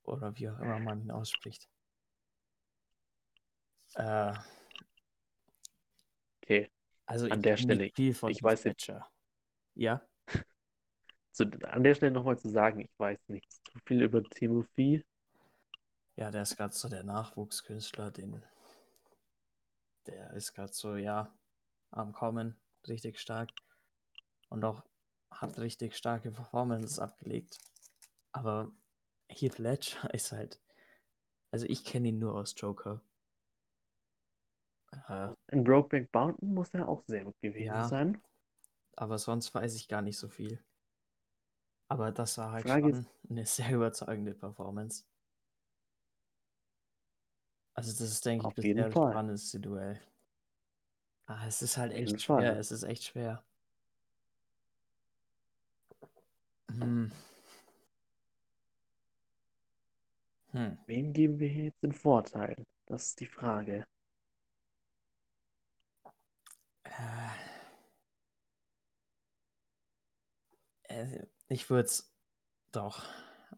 oder 0.05 0.35
wie 0.39 0.49
auch 0.49 0.59
immer 0.59 0.79
man 0.79 1.03
ihn 1.03 1.11
ausspricht. 1.11 1.69
Äh, 3.97 4.33
Okay, 6.43 6.71
also 7.05 7.27
An 7.27 7.41
ich 7.41 7.43
der 7.43 7.59
Stelle, 7.59 7.83
nicht 7.85 7.97
viel 7.97 8.15
von 8.15 8.31
ich 8.31 8.39
Heath 8.39 8.43
weiß 8.45 8.65
jetzt- 8.65 8.87
Ledger. 8.89 9.07
Ja, 9.75 10.01
so, 11.33 11.45
an 11.45 11.85
der 11.85 11.95
Stelle 11.95 12.13
nochmal 12.13 12.39
zu 12.39 12.49
sagen, 12.49 12.81
ich 12.81 12.99
weiß 12.99 13.19
nicht 13.29 13.53
zu 13.53 13.79
viel 13.85 14.03
über 14.03 14.23
Timothy. 14.25 15.05
Ja, 16.19 16.31
der 16.31 16.43
ist 16.43 16.57
gerade 16.57 16.75
so 16.75 16.89
der 16.89 17.05
Nachwuchskünstler, 17.05 18.11
den 18.11 18.43
der 20.07 20.33
ist 20.33 20.53
gerade 20.55 20.73
so, 20.73 20.97
ja, 20.97 21.33
am 21.91 22.13
Kommen, 22.13 22.57
richtig 22.89 23.21
stark 23.21 23.51
und 24.49 24.65
auch 24.65 24.83
hat 25.31 25.59
richtig 25.59 25.97
starke 25.97 26.31
Performances 26.33 26.99
abgelegt. 26.99 27.59
Aber 28.33 28.73
Heath 29.29 29.59
Ledger 29.59 30.09
ist 30.15 30.33
halt, 30.33 30.61
also 31.53 31.67
ich 31.67 31.85
kenne 31.85 32.09
ihn 32.09 32.19
nur 32.19 32.35
aus 32.35 32.55
Joker. 32.57 33.01
Äh, 35.09 35.31
In 35.53 35.65
Brokeback 35.65 36.13
Mountain 36.15 36.55
muss 36.55 36.71
er 36.75 36.89
auch 36.89 37.03
sehr 37.07 37.25
gut 37.25 37.41
gewesen 37.41 37.65
Ja. 37.67 37.89
sein. 37.89 38.23
aber 38.97 39.19
sonst 39.19 39.55
weiß 39.55 39.77
ich 39.77 39.89
gar 39.89 40.03
nicht 40.03 40.19
so 40.19 40.29
viel. 40.29 40.63
Aber 41.89 42.13
das 42.13 42.39
war 42.39 42.53
halt 42.53 42.67
Frage 42.67 42.93
schon 42.93 43.07
eine 43.31 43.47
sehr 43.47 43.71
überzeugende 43.73 44.35
Performance. 44.35 45.05
Also 47.79 47.93
das 47.93 48.11
ist, 48.11 48.27
denke 48.27 48.43
ich, 48.43 48.47
Auf 48.49 48.55
bisher 48.57 48.71
jeden 48.71 48.91
das 48.91 48.93
spannendste 48.93 49.61
Duell. 49.61 50.01
Ah, 51.27 51.47
es 51.47 51.63
ist 51.63 51.77
halt 51.77 51.93
echt 51.93 52.21
schwer, 52.21 52.55
Fall. 52.55 52.57
es 52.59 52.73
ist 52.73 52.83
echt 52.83 53.05
schwer. 53.05 53.45
Hm. 56.73 57.13
Hm. 60.51 60.77
Wem 60.87 61.13
geben 61.13 61.39
wir 61.39 61.49
hier 61.49 61.67
jetzt 61.67 61.83
den 61.85 61.93
Vorteil? 61.93 62.57
Das 62.87 63.07
ist 63.11 63.21
die 63.21 63.27
Frage. 63.27 63.87
Äh, 66.85 67.31
äh, 70.89 71.27
ich 71.49 71.71
würde 71.71 71.85
es 71.85 72.13
doch. 72.73 73.05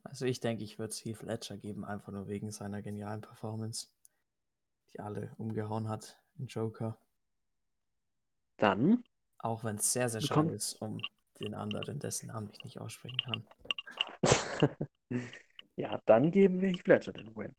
Also 0.04 0.26
ich 0.26 0.40
denke, 0.40 0.62
ich 0.64 0.78
würde 0.78 0.90
es 0.90 1.02
Heath 1.04 1.22
Ledger 1.22 1.56
geben, 1.56 1.86
einfach 1.86 2.12
nur 2.12 2.28
wegen 2.28 2.50
seiner 2.50 2.82
genialen 2.82 3.22
Performance, 3.22 3.88
die 4.94 5.00
alle 5.00 5.32
umgehauen 5.38 5.88
hat 5.88 6.18
in 6.38 6.46
Joker. 6.46 6.98
Dann 8.58 9.02
Auch 9.38 9.64
wenn 9.64 9.74
es 9.76 9.92
sehr, 9.92 10.08
sehr 10.08 10.20
schade 10.20 10.52
ist 10.54 10.74
um 10.80 11.00
den 11.40 11.54
anderen, 11.54 11.98
dessen 11.98 12.28
Namen 12.28 12.50
ich 12.52 12.62
nicht 12.62 12.78
aussprechen 12.80 13.18
kann. 13.18 13.44
ja, 15.76 16.00
dann 16.06 16.30
geben 16.30 16.60
wir 16.60 16.70
Heath 16.70 16.86
Ledger 16.86 17.12
den 17.12 17.34
Win. 17.36 17.54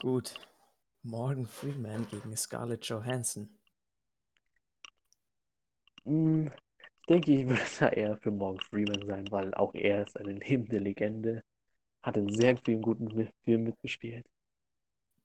Gut. 0.00 0.34
Morgan 1.02 1.46
Freeman 1.46 2.06
gegen 2.08 2.36
Scarlett 2.36 2.84
Johansson. 2.86 3.58
Hm, 6.04 6.50
Ich 7.02 7.06
denke, 7.08 7.32
ich 7.32 7.46
würde 7.48 7.62
da 7.80 7.88
eher 7.90 8.18
für 8.18 8.30
Morgan 8.32 8.60
Freeman 8.70 9.06
sein, 9.06 9.30
weil 9.30 9.54
auch 9.54 9.74
er 9.74 10.06
ist 10.06 10.16
eine 10.18 10.32
lebende 10.34 10.78
Legende. 10.78 11.44
Hat 12.06 12.16
in 12.16 12.32
sehr 12.32 12.56
vielen 12.56 12.82
guten 12.82 13.32
Filmen 13.44 13.64
mitgespielt. 13.64 14.24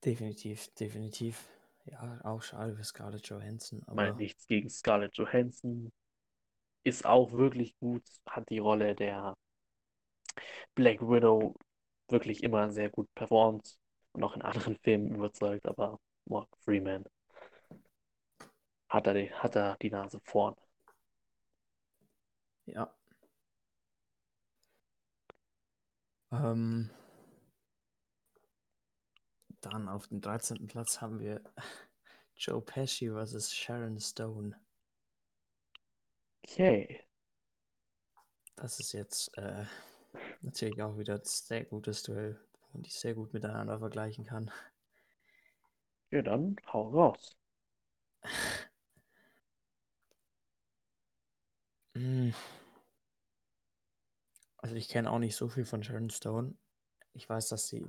Definitiv, 0.03 0.67
definitiv. 0.73 1.47
Ja, 1.85 2.19
auch 2.23 2.41
schade 2.41 2.75
für 2.75 2.83
Scarlett 2.83 3.27
Johansson, 3.27 3.83
Ich 3.87 3.93
meine, 3.93 4.09
aber 4.09 4.19
nichts 4.19 4.47
gegen 4.47 4.67
Scarlett 4.67 5.15
Johansson. 5.15 5.91
Ist 6.83 7.05
auch 7.05 7.33
wirklich 7.33 7.77
gut. 7.77 8.01
Hat 8.25 8.49
die 8.49 8.57
Rolle 8.57 8.95
der 8.95 9.37
Black 10.73 11.01
Widow 11.01 11.53
wirklich 12.09 12.41
immer 12.41 12.71
sehr 12.71 12.89
gut 12.89 13.07
performt 13.13 13.77
und 14.13 14.23
auch 14.23 14.35
in 14.35 14.41
anderen 14.41 14.75
Filmen 14.83 15.13
überzeugt, 15.13 15.67
aber 15.67 15.99
Morgan 16.25 16.49
Freeman 16.65 17.05
hat 18.89 19.05
er 19.05 19.13
die, 19.13 19.31
hat 19.31 19.55
er 19.55 19.77
die 19.83 19.91
Nase 19.91 20.19
vorn. 20.23 20.55
ja. 22.65 22.91
Ähm, 26.31 26.89
dann 29.61 29.87
auf 29.87 30.07
dem 30.07 30.19
13. 30.21 30.67
Platz 30.67 30.99
haben 30.99 31.19
wir 31.19 31.41
Joe 32.35 32.61
Pesci 32.61 33.09
vs. 33.09 33.53
Sharon 33.53 33.99
Stone. 33.99 34.55
Okay. 36.47 37.01
Das 38.55 38.79
ist 38.79 38.93
jetzt 38.93 39.37
äh, 39.37 39.65
natürlich 40.41 40.81
auch 40.81 40.97
wieder 40.97 41.15
ein 41.15 41.21
sehr 41.25 41.65
gutes 41.65 42.03
Duell, 42.03 42.39
wo 42.61 42.67
man 42.73 42.83
die 42.83 42.89
sehr 42.91 43.13
gut 43.15 43.33
miteinander 43.33 43.79
vergleichen 43.79 44.25
kann. 44.25 44.51
Ja, 46.11 46.21
dann 46.21 46.55
hau 46.71 46.89
raus. 46.89 47.35
Hm. 51.95 52.31
Also 54.61 54.75
ich 54.75 54.87
kenne 54.89 55.11
auch 55.11 55.19
nicht 55.19 55.35
so 55.35 55.47
viel 55.49 55.65
von 55.65 55.83
Sharon 55.83 56.09
Stone. 56.09 56.55
Ich 57.13 57.29
weiß, 57.29 57.49
dass 57.49 57.67
sie, 57.67 57.85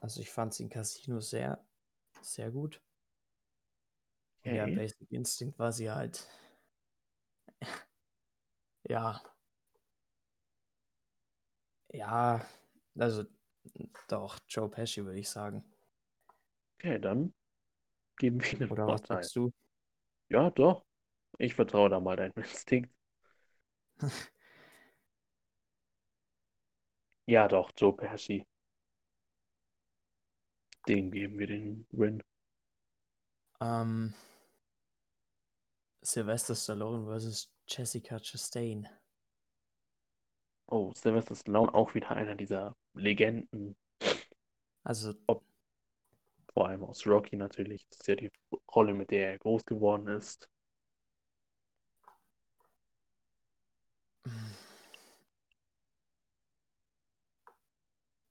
also 0.00 0.20
ich 0.20 0.30
fand 0.30 0.54
sie 0.54 0.64
in 0.64 0.70
Casino 0.70 1.20
sehr, 1.20 1.64
sehr 2.22 2.50
gut. 2.50 2.80
Und 4.44 4.54
ja, 4.54 4.66
Okay. 4.66 4.74
Basic 4.74 5.10
Instinct 5.10 5.58
war 5.58 5.72
sie 5.72 5.90
halt, 5.90 6.26
ja, 8.90 9.22
ja, 11.92 12.44
also 12.98 13.24
doch, 14.08 14.38
Joe 14.48 14.68
Pesci 14.70 15.04
würde 15.04 15.20
ich 15.20 15.30
sagen. 15.30 15.64
Okay, 16.78 16.98
dann 16.98 17.32
geben 18.18 18.42
wir 18.42 18.58
den 18.58 18.70
Oder 18.70 18.88
was 18.88 19.02
Vorteil. 19.06 19.06
sagst 19.06 19.36
du? 19.36 19.52
Ja, 20.30 20.50
doch. 20.50 20.84
Ich 21.38 21.54
vertraue 21.54 21.90
da 21.90 22.00
mal 22.00 22.16
deinem 22.16 22.32
Instinkt. 22.36 22.92
Ja, 27.26 27.48
doch, 27.48 27.72
Joe 27.76 27.92
Pesci. 27.96 28.44
Dem 30.88 31.10
geben 31.10 31.38
wir 31.38 31.46
den 31.46 31.86
Win. 31.90 32.22
Ähm, 33.60 34.14
Sylvester 36.02 36.54
Stallone 36.54 37.04
versus 37.04 37.48
Jessica 37.68 38.18
Chastain. 38.18 38.88
Oh, 40.66 40.92
Sylvester 40.94 41.36
Stallone 41.36 41.72
auch 41.74 41.94
wieder 41.94 42.10
einer 42.10 42.34
dieser 42.34 42.74
Legenden, 42.94 43.76
Also, 44.84 45.14
vor 46.54 46.68
allem 46.68 46.84
aus 46.84 47.06
Rocky 47.06 47.36
natürlich. 47.36 47.86
Das 47.90 48.00
ist 48.00 48.06
ja 48.08 48.14
die 48.16 48.30
Rolle, 48.74 48.94
mit 48.94 49.10
der 49.10 49.32
er 49.32 49.38
groß 49.38 49.64
geworden 49.64 50.08
ist. 50.08 50.48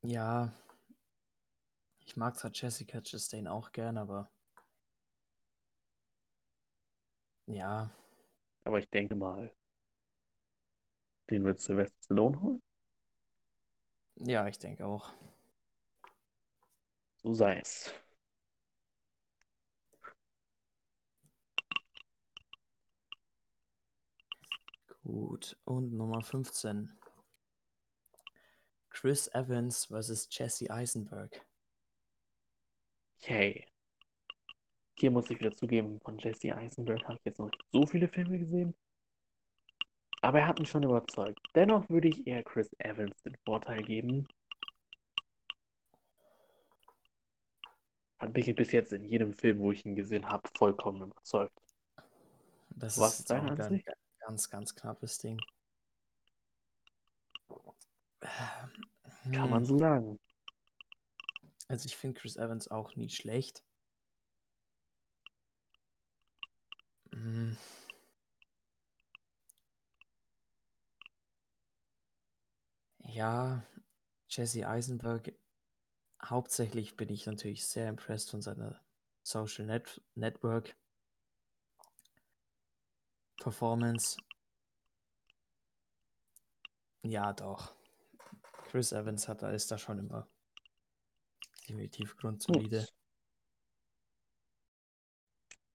Ja, 0.03 0.51
ich 2.05 2.15
mag 2.15 2.37
zwar 2.37 2.51
Jessica 2.53 3.01
Chastain 3.01 3.47
auch 3.47 3.71
gern, 3.71 3.97
aber 3.97 4.29
ja, 7.47 7.91
Aber 8.63 8.79
ich 8.79 8.89
denke 8.89 9.15
mal, 9.15 9.53
den 11.31 11.43
wird 11.45 11.59
Sylvester 11.59 11.97
Stallone 12.03 12.39
holen. 12.41 12.61
ja, 14.15 14.47
ich 14.47 14.57
denke 14.59 14.85
auch. 14.85 15.11
So 17.23 17.33
sei 17.33 17.59
es. 17.59 17.91
Gut, 25.03 25.57
und 25.63 25.93
Nummer 25.93 26.23
15. 26.23 26.91
Chris 29.01 29.27
Evans 29.33 29.85
versus 29.85 30.27
Jesse 30.29 30.69
Eisenberg. 30.69 31.43
Okay. 33.17 33.65
Hier 34.95 35.09
muss 35.09 35.27
ich 35.31 35.39
wieder 35.39 35.55
zugeben, 35.55 35.99
von 36.01 36.19
Jesse 36.19 36.55
Eisenberg 36.55 37.03
habe 37.05 37.15
ich 37.17 37.25
jetzt 37.25 37.39
noch 37.39 37.47
nicht 37.47 37.65
so 37.71 37.87
viele 37.87 38.07
Filme 38.07 38.37
gesehen. 38.37 38.75
Aber 40.21 40.41
er 40.41 40.47
hat 40.47 40.59
mich 40.59 40.69
schon 40.69 40.83
überzeugt. 40.83 41.39
Dennoch 41.55 41.89
würde 41.89 42.09
ich 42.09 42.27
eher 42.27 42.43
Chris 42.43 42.69
Evans 42.77 43.19
den 43.23 43.35
Vorteil 43.43 43.81
geben. 43.81 44.27
Hat 48.19 48.35
mich 48.35 48.55
bis 48.55 48.71
jetzt 48.71 48.93
in 48.93 49.03
jedem 49.03 49.33
Film, 49.33 49.57
wo 49.61 49.71
ich 49.71 49.83
ihn 49.83 49.95
gesehen 49.95 50.29
habe, 50.29 50.47
vollkommen 50.55 51.01
überzeugt. 51.01 51.57
Das 52.69 52.99
Was 52.99 53.19
ist 53.21 53.31
deine 53.31 53.53
ein 53.53 53.59
Ansicht? 53.59 53.87
ganz, 54.19 54.47
ganz 54.47 54.75
knappes 54.75 55.17
Ding. 55.17 55.41
Kann 59.29 59.49
man 59.49 59.59
Hm, 59.59 59.65
so 59.65 59.77
sagen. 59.77 60.19
Also 61.67 61.85
ich 61.85 61.95
finde 61.95 62.19
Chris 62.19 62.37
Evans 62.37 62.69
auch 62.69 62.95
nie 62.95 63.09
schlecht. 63.09 63.63
Hm. 67.13 67.57
Ja, 72.99 73.63
Jesse 74.29 74.67
Eisenberg, 74.67 75.33
hauptsächlich 76.23 76.95
bin 76.95 77.09
ich 77.09 77.25
natürlich 77.25 77.65
sehr 77.67 77.89
impressed 77.89 78.29
von 78.31 78.41
seiner 78.41 78.79
Social 79.23 79.65
Net 79.65 80.01
Network 80.15 80.75
Performance. 83.41 84.17
Ja, 87.03 87.33
doch. 87.33 87.73
Chris 88.71 88.93
Evans 88.93 89.27
hat 89.27 89.41
da 89.41 89.51
ist 89.51 89.69
da 89.69 89.77
schon 89.77 89.99
immer 89.99 90.25
definitiv 91.67 92.15
grundsolide. 92.15 92.87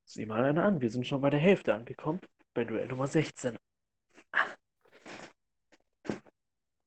Sieh 0.07 0.25
mal 0.25 0.43
einer 0.43 0.65
an. 0.65 0.81
Wir 0.81 0.91
sind 0.91 1.07
schon 1.07 1.21
bei 1.21 1.29
der 1.29 1.39
Hälfte 1.39 1.75
angekommen. 1.75 2.21
Bei 2.55 2.65
Duell 2.65 2.89
Nummer 2.89 3.07
16. 3.07 3.59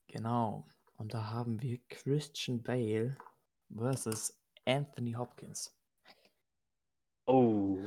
Genau. 0.08 0.66
Und 0.98 1.14
da 1.14 1.30
haben 1.30 1.62
wir 1.62 1.80
Christian 1.90 2.64
Bale 2.64 3.16
versus 3.72 4.36
Anthony 4.66 5.12
Hopkins. 5.12 5.78
Oh. 7.28 7.78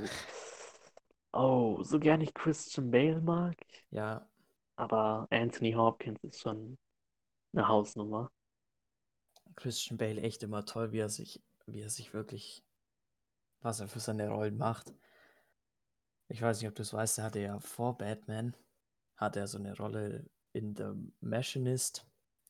Oh, 1.32 1.82
so 1.82 1.98
gern 1.98 2.20
ich 2.20 2.32
Christian 2.34 2.88
Bale 2.88 3.20
mag, 3.20 3.56
Ja, 3.90 4.30
aber 4.76 5.26
Anthony 5.30 5.72
Hopkins 5.72 6.22
ist 6.22 6.40
schon 6.40 6.78
eine 7.52 7.68
Hausnummer. 7.68 8.30
Christian 9.56 9.98
Bale 9.98 10.20
echt 10.20 10.42
immer 10.42 10.64
toll, 10.64 10.92
wie 10.92 10.98
er 10.98 11.08
sich, 11.08 11.42
wie 11.66 11.80
er 11.82 11.90
sich 11.90 12.14
wirklich, 12.14 12.64
was 13.60 13.80
er 13.80 13.88
für 13.88 14.00
seine 14.00 14.28
Rollen 14.28 14.56
macht. 14.56 14.92
Ich 16.28 16.40
weiß 16.40 16.60
nicht, 16.60 16.68
ob 16.68 16.74
du 16.74 16.82
es 16.82 16.92
weißt, 16.92 17.18
er 17.18 17.24
hatte 17.24 17.40
ja 17.40 17.58
vor 17.60 17.98
Batman, 17.98 18.56
hatte 19.16 19.40
er 19.40 19.46
so 19.46 19.58
eine 19.58 19.76
Rolle 19.76 20.28
in 20.52 20.74
The 20.74 20.92
Machinist, 21.20 22.06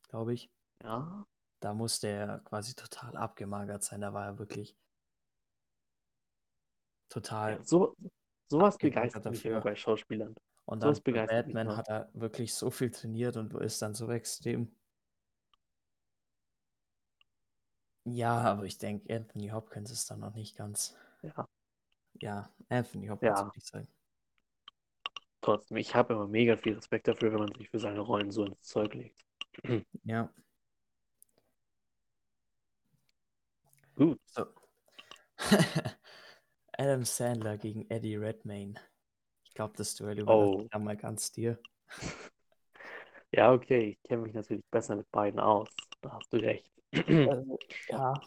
glaube 0.08 0.34
ich. 0.34 0.50
Ja, 0.82 1.26
Da 1.60 1.74
musste 1.74 2.08
er 2.08 2.38
quasi 2.40 2.74
total 2.74 3.16
abgemagert 3.16 3.82
sein. 3.82 4.00
Da 4.00 4.12
war 4.12 4.26
er 4.26 4.38
wirklich 4.38 4.76
total 7.08 7.52
ja 7.52 7.64
so, 7.64 7.96
sowas 8.48 8.78
begeistert 8.78 9.24
mich 9.26 9.42
dafür. 9.42 9.60
bei 9.60 9.74
Schauspielern. 9.74 10.34
Und 10.64 10.82
dann 10.82 10.94
bei 10.94 11.00
begeistert 11.00 11.46
mich 11.46 11.54
Batman 11.54 11.76
hat 11.76 11.88
er 11.88 12.08
wirklich 12.14 12.54
so 12.54 12.70
viel 12.70 12.90
trainiert 12.90 13.36
und 13.36 13.54
ist 13.54 13.82
dann 13.82 13.94
so 13.94 14.10
extrem. 14.10 14.74
Ja, 18.04 18.38
aber 18.42 18.64
ich 18.64 18.78
denke, 18.78 19.12
Anthony 19.12 19.48
Hopkins 19.48 19.90
ist 19.90 20.08
dann 20.10 20.20
noch 20.20 20.34
nicht 20.34 20.56
ganz. 20.56 20.94
Ja, 21.22 21.46
Ja, 22.22 22.48
Anthony 22.70 23.08
Hopkins 23.08 23.38
Ja. 23.40 23.44
würde 23.44 23.58
ich 23.58 23.66
sagen. 23.66 23.88
trotzdem, 25.42 25.76
ich 25.76 25.94
habe 25.94 26.14
immer 26.14 26.26
mega 26.26 26.56
viel 26.56 26.74
Respekt 26.74 27.06
dafür, 27.08 27.32
wenn 27.32 27.40
man 27.40 27.54
sich 27.54 27.68
für 27.70 27.78
seine 27.78 28.00
Rollen 28.00 28.30
so 28.30 28.44
ins 28.44 28.62
Zeug 28.62 28.94
legt. 28.94 29.24
Ja. 30.04 30.28
Gut. 33.96 34.18
So. 34.26 34.46
Adam 36.78 37.04
Sandler 37.04 37.58
gegen 37.58 37.90
Eddie 37.90 38.16
Redmayne. 38.16 38.74
Ich 39.44 39.54
glaube, 39.54 39.74
das 39.76 39.94
Duell 39.96 40.18
überlasse 40.20 40.52
Oh. 40.54 40.68
mal 40.78 40.96
ganz 40.96 41.32
dir. 41.32 41.58
Ja, 43.32 43.52
okay, 43.52 43.90
ich 43.90 44.02
kenne 44.08 44.22
mich 44.22 44.34
natürlich 44.34 44.64
besser 44.70 44.96
mit 44.96 45.10
beiden 45.10 45.40
aus. 45.40 45.68
Da 46.02 46.12
hast 46.12 46.32
du 46.32 46.36
recht. 46.36 46.70
Also, 46.92 47.58
ja, 47.88 48.20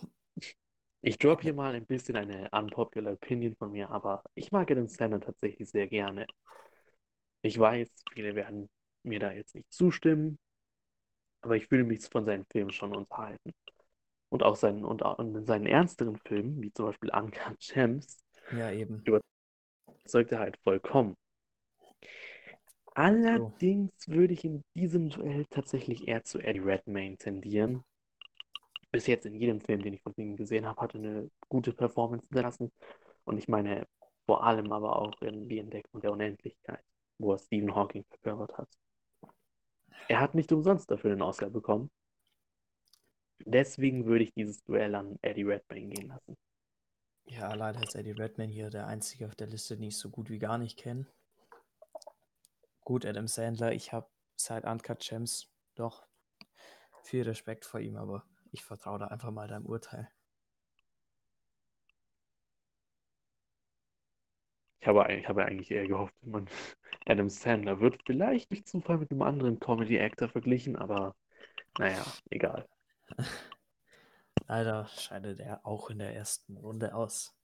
Ich 1.02 1.20
drop 1.20 1.44
hier 1.44 1.54
mal 1.54 1.76
ein 1.76 1.86
bisschen 1.86 2.16
eine 2.16 2.50
unpopular 2.52 3.14
Opinion 3.14 3.56
von 3.56 3.72
mir, 3.72 3.92
aber 3.92 4.24
ich 4.34 4.52
mag 4.52 4.72
Adam 4.72 4.88
Sandler 4.88 5.20
tatsächlich 5.20 5.70
sehr 5.70 5.88
gerne. 5.88 6.26
Ich 7.44 7.60
weiß, 7.60 7.88
viele 8.12 8.34
werden 8.34 8.70
mir 9.04 9.20
da 9.20 9.32
jetzt 9.32 9.54
nicht 9.54 9.72
zustimmen, 9.72 10.40
aber 11.42 11.58
ich 11.58 11.68
fühle 11.68 11.84
mich 11.84 12.04
von 12.10 12.26
seinen 12.26 12.46
Filmen 12.52 12.72
schon 12.72 12.96
unterhalten. 12.96 13.54
Und 14.30 14.42
auch 14.42 14.56
seinen, 14.56 14.84
und, 14.84 15.04
in 15.20 15.46
seinen 15.46 15.68
ernsteren 15.68 16.18
Filmen, 16.26 16.60
wie 16.60 16.74
zum 16.74 16.88
Beispiel 16.88 17.12
Uncut 17.12 17.60
Gems, 17.60 18.18
ja, 18.52 18.72
eben. 18.72 19.04
überzeugt 19.06 20.32
er 20.32 20.40
halt 20.40 20.58
vollkommen. 20.64 21.16
Allerdings 22.96 24.08
würde 24.08 24.34
ich 24.34 24.46
in 24.46 24.64
diesem 24.74 25.10
Duell 25.10 25.46
tatsächlich 25.50 26.08
eher 26.08 26.24
zu 26.24 26.40
Eddie 26.40 26.62
Redmayne 26.62 27.18
tendieren. 27.18 27.84
Bis 28.92 29.06
jetzt 29.06 29.26
in 29.26 29.36
jedem 29.36 29.60
Film, 29.60 29.82
den 29.82 29.94
ich 29.94 30.02
von 30.02 30.14
ihm 30.16 30.38
gesehen 30.38 30.66
habe, 30.66 30.82
hat 30.82 30.96
er 30.96 31.02
eine 31.02 31.32
gute 31.50 31.74
Performance 31.74 32.26
hinterlassen. 32.28 32.72
Und 33.26 33.38
ich 33.38 33.50
meine 33.50 33.86
vor 34.26 34.44
allem 34.44 34.72
aber 34.72 34.96
auch 34.96 35.22
in 35.22 35.50
Die 35.50 35.60
Entdeckung 35.60 36.00
der 36.00 36.14
Unendlichkeit, 36.14 36.84
wo 37.18 37.34
er 37.34 37.40
Stephen 37.40 37.76
Hawking 37.76 38.06
verkörpert 38.06 38.58
hat. 38.58 38.70
Er 40.08 40.22
hat 40.22 40.34
nicht 40.34 40.52
umsonst 40.54 40.90
dafür 40.90 41.12
den 41.12 41.22
Oscar 41.22 41.50
bekommen. 41.50 41.92
Deswegen 43.40 44.06
würde 44.06 44.24
ich 44.24 44.34
dieses 44.34 44.64
Duell 44.64 44.96
an 44.96 45.20
Eddie 45.22 45.44
Redmayne 45.44 45.94
gehen 45.94 46.08
lassen. 46.08 46.38
Ja, 47.26 47.54
leider 47.54 47.84
ist 47.84 47.96
Eddie 47.96 48.12
Redman 48.12 48.50
hier 48.50 48.70
der 48.70 48.88
einzige 48.88 49.28
auf 49.28 49.36
der 49.36 49.48
Liste, 49.48 49.76
den 49.76 49.90
ich 49.90 49.98
so 49.98 50.10
gut 50.10 50.30
wie 50.30 50.40
gar 50.40 50.58
nicht 50.58 50.78
kenne. 50.78 51.06
Gut, 52.86 53.04
Adam 53.04 53.26
Sandler, 53.26 53.74
ich 53.74 53.94
habe 53.94 54.08
seit 54.36 54.64
Uncut 54.64 55.00
Gems 55.00 55.52
doch 55.74 56.06
viel 57.02 57.24
Respekt 57.24 57.66
vor 57.66 57.80
ihm, 57.80 57.96
aber 57.96 58.24
ich 58.52 58.64
vertraue 58.64 59.00
da 59.00 59.08
einfach 59.08 59.32
mal 59.32 59.48
deinem 59.48 59.66
Urteil. 59.66 60.08
Ich 64.80 64.88
habe, 64.88 65.12
ich 65.16 65.28
habe 65.28 65.46
eigentlich 65.46 65.72
eher 65.72 65.88
gehofft, 65.88 66.14
man 66.22 66.48
Adam 67.08 67.28
Sandler 67.28 67.80
wird 67.80 68.04
vielleicht 68.06 68.52
durch 68.52 68.68
Zufall 68.68 69.00
mit 69.00 69.10
einem 69.10 69.24
anderen 69.24 69.60
Comedy-Actor 69.60 70.30
verglichen, 70.30 70.76
aber 70.76 71.16
naja, 71.80 72.06
egal. 72.30 72.70
Leider 74.48 74.86
scheidet 74.90 75.40
er 75.40 75.66
auch 75.66 75.90
in 75.90 75.98
der 75.98 76.14
ersten 76.14 76.56
Runde 76.56 76.94
aus. 76.94 77.36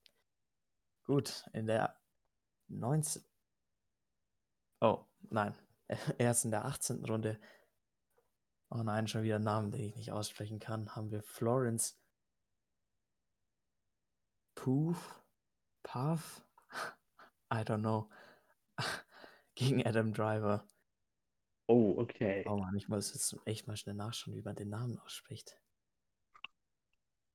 Gut, 1.02 1.44
in 1.52 1.66
der 1.66 1.96
19. 2.68 3.24
Oh, 4.82 5.04
nein. 5.30 5.54
Erst 6.18 6.44
in 6.44 6.50
der 6.50 6.64
18. 6.64 7.04
Runde. 7.04 7.38
Oh 8.68 8.82
nein, 8.82 9.06
schon 9.06 9.22
wieder 9.22 9.36
einen 9.36 9.44
Namen, 9.44 9.70
den 9.70 9.82
ich 9.82 9.94
nicht 9.94 10.10
aussprechen 10.10 10.58
kann. 10.58 10.96
Haben 10.96 11.12
wir 11.12 11.22
Florence 11.22 11.96
Poof? 14.56 15.22
Puff? 15.84 16.42
I 17.52 17.62
don't 17.62 17.78
know. 17.78 18.10
Gegen 19.54 19.86
Adam 19.86 20.12
Driver. 20.12 20.66
Oh, 21.68 21.94
okay. 21.98 22.44
Oh 22.48 22.56
Mann, 22.56 22.74
ich 22.74 22.88
muss 22.88 23.14
jetzt 23.14 23.36
echt 23.44 23.68
mal 23.68 23.76
schnell 23.76 23.94
nachschauen, 23.94 24.36
wie 24.36 24.42
man 24.42 24.56
den 24.56 24.70
Namen 24.70 24.98
ausspricht. 24.98 25.60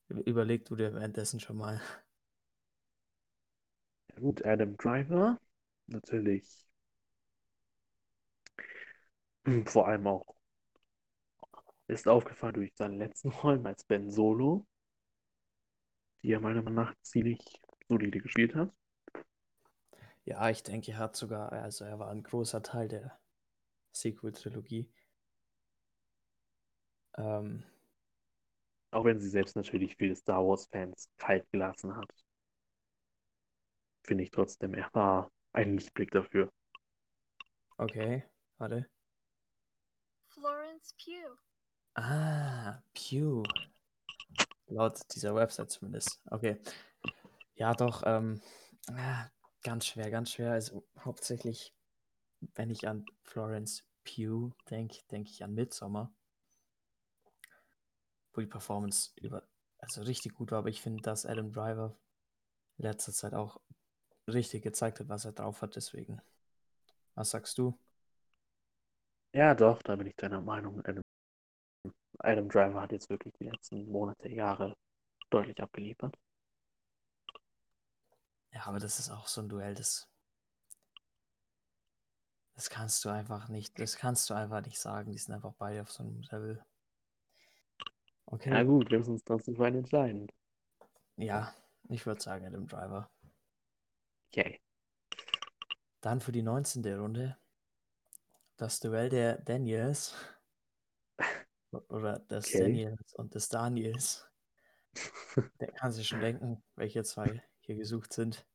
Überleg 0.10 0.66
du 0.66 0.76
dir 0.76 0.94
währenddessen 0.94 1.40
schon 1.40 1.58
mal. 1.58 1.82
Ja, 4.10 4.20
gut, 4.20 4.44
Adam 4.46 4.76
Driver, 4.76 5.40
natürlich. 5.86 6.67
Vor 9.66 9.88
allem 9.88 10.08
auch 10.08 10.36
ist 11.88 12.08
aufgefallen 12.08 12.56
durch 12.56 12.74
seine 12.76 12.98
letzten 12.98 13.30
Rollen 13.44 13.66
als 13.66 13.84
Ben 13.84 14.12
Solo, 14.12 14.66
die 16.22 16.32
er 16.34 16.42
meiner 16.42 16.62
Meinung 16.62 16.86
nach 16.86 16.96
ziemlich 17.02 17.40
solide 17.88 18.20
gespielt 18.20 18.56
hat. 18.56 18.72
Ja, 20.26 20.50
ich 20.50 20.62
denke, 20.64 20.92
er 20.92 20.98
hat 21.00 21.16
sogar, 21.16 21.52
also 21.54 21.86
er 21.86 22.00
war 22.00 22.10
ein 22.10 22.22
großer 22.22 22.62
Teil 22.62 22.88
der 22.90 23.18
Sequel-Trilogie. 23.94 24.90
Ähm, 27.18 27.64
Auch 28.92 29.06
wenn 29.06 29.20
sie 29.20 29.30
selbst 29.30 29.56
natürlich 29.56 29.96
viele 29.96 30.16
Star 30.16 30.46
Wars-Fans 30.46 31.10
kalt 31.18 31.50
gelassen 31.52 31.96
hat. 31.96 32.10
Finde 34.04 34.24
ich 34.24 34.32
trotzdem, 34.32 34.74
er 34.74 34.90
war 34.94 35.32
ein 35.54 35.78
Lichtblick 35.78 36.12
dafür. 36.12 36.52
okay, 37.80 38.24
warte. 38.58 38.88
Florence 40.40 40.94
Pugh. 41.04 41.36
Ah, 41.96 42.80
Pew. 42.94 43.44
Laut 44.68 45.00
dieser 45.16 45.34
Website 45.34 45.72
zumindest. 45.72 46.22
Okay. 46.30 46.60
Ja, 47.56 47.74
doch, 47.74 48.04
ähm, 48.06 48.40
ah, 48.92 49.28
ganz 49.64 49.88
schwer, 49.88 50.12
ganz 50.12 50.32
schwer. 50.32 50.52
Also 50.52 50.86
hauptsächlich, 51.00 51.74
wenn 52.54 52.70
ich 52.70 52.88
an 52.88 53.06
Florence 53.24 53.84
Pugh 54.04 54.52
denke, 54.70 55.00
denke 55.10 55.32
ich 55.32 55.44
an 55.44 55.56
Midsommar. 55.56 56.14
Wo 58.34 58.42
die 58.42 58.48
Performance 58.48 59.12
über, 59.16 59.48
also 59.80 60.02
richtig 60.04 60.36
gut 60.36 60.52
war, 60.52 60.60
aber 60.60 60.70
ich 60.70 60.82
finde, 60.82 61.02
dass 61.02 61.26
Adam 61.26 61.52
Driver 61.52 61.98
in 62.78 62.84
letzter 62.84 63.12
Zeit 63.12 63.34
auch 63.34 63.60
richtig 64.28 64.62
gezeigt 64.62 65.00
hat, 65.00 65.10
was 65.10 65.26
er 65.26 65.32
drauf 65.32 65.64
hat, 65.64 65.76
deswegen. 65.76 66.22
Was 67.16 67.32
sagst 67.32 67.58
du? 67.58 67.80
Ja, 69.34 69.54
doch, 69.54 69.82
da 69.84 69.96
bin 69.96 70.08
ich 70.08 70.16
deiner 70.16 70.42
Meinung. 70.42 70.84
Adam, 70.86 71.04
Adam 72.20 72.50
Driver 72.50 72.82
hat 72.82 72.92
jetzt 72.92 73.10
wirklich 73.10 73.34
die 73.40 73.46
letzten 73.46 73.90
Monate, 73.92 74.30
Jahre 74.30 74.76
deutlich 75.30 75.62
abgeliefert. 75.62 76.18
Ja, 78.52 78.66
aber 78.66 78.80
das 78.80 79.00
ist 79.00 79.12
auch 79.12 79.28
so 79.28 79.42
ein 79.42 79.50
Duell, 79.50 79.76
das. 79.76 80.08
Das 82.56 82.72
kannst 82.72 83.06
du 83.06 83.10
einfach 83.10 83.50
nicht, 83.50 83.78
das 83.80 83.98
kannst 83.98 84.30
du 84.30 84.34
einfach 84.34 84.66
nicht 84.66 84.80
sagen. 84.80 85.12
Die 85.12 85.18
sind 85.20 85.36
einfach 85.36 85.54
beide 85.60 85.82
auf 85.82 85.92
so 85.92 86.02
einem 86.02 86.22
Level. 86.32 86.66
Okay. 88.26 88.50
Ja 88.50 88.64
gut, 88.64 88.90
wir 88.90 88.98
müssen 88.98 89.14
uns 89.14 89.24
trotzdem 89.24 89.56
für 89.56 89.68
einen 89.68 89.80
entscheiden. 89.80 90.28
Ja, 91.18 91.54
ich 91.90 92.06
würde 92.06 92.22
sagen 92.22 92.48
Adam 92.48 92.68
Driver. 92.68 93.12
Okay. 94.30 94.60
Dann 96.02 96.20
für 96.20 96.32
die 96.32 96.42
19. 96.42 96.84
Runde 97.00 97.38
das 98.58 98.80
Duell 98.80 99.10
der 99.10 99.38
Daniels. 99.40 100.14
Oder 101.90 102.20
des 102.20 102.46
Okay. 102.48 102.60
Daniels 102.60 103.14
und 103.16 103.36
des 103.36 103.50
Daniels. 103.50 104.28
Der 105.60 105.72
kann 105.72 105.92
sich 105.92 106.08
schon 106.08 106.20
denken, 106.20 106.64
welche 106.76 107.04
zwei 107.04 107.44
hier 107.60 107.76
gesucht 107.76 108.12
sind. 108.12 108.48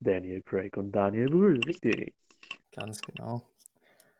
Daniel 0.00 0.42
Craig 0.42 0.78
und 0.78 0.92
Daniel 0.92 1.28
Brühl, 1.28 1.60
richtig. 1.64 2.14
Ganz 2.72 3.00
genau. 3.02 3.42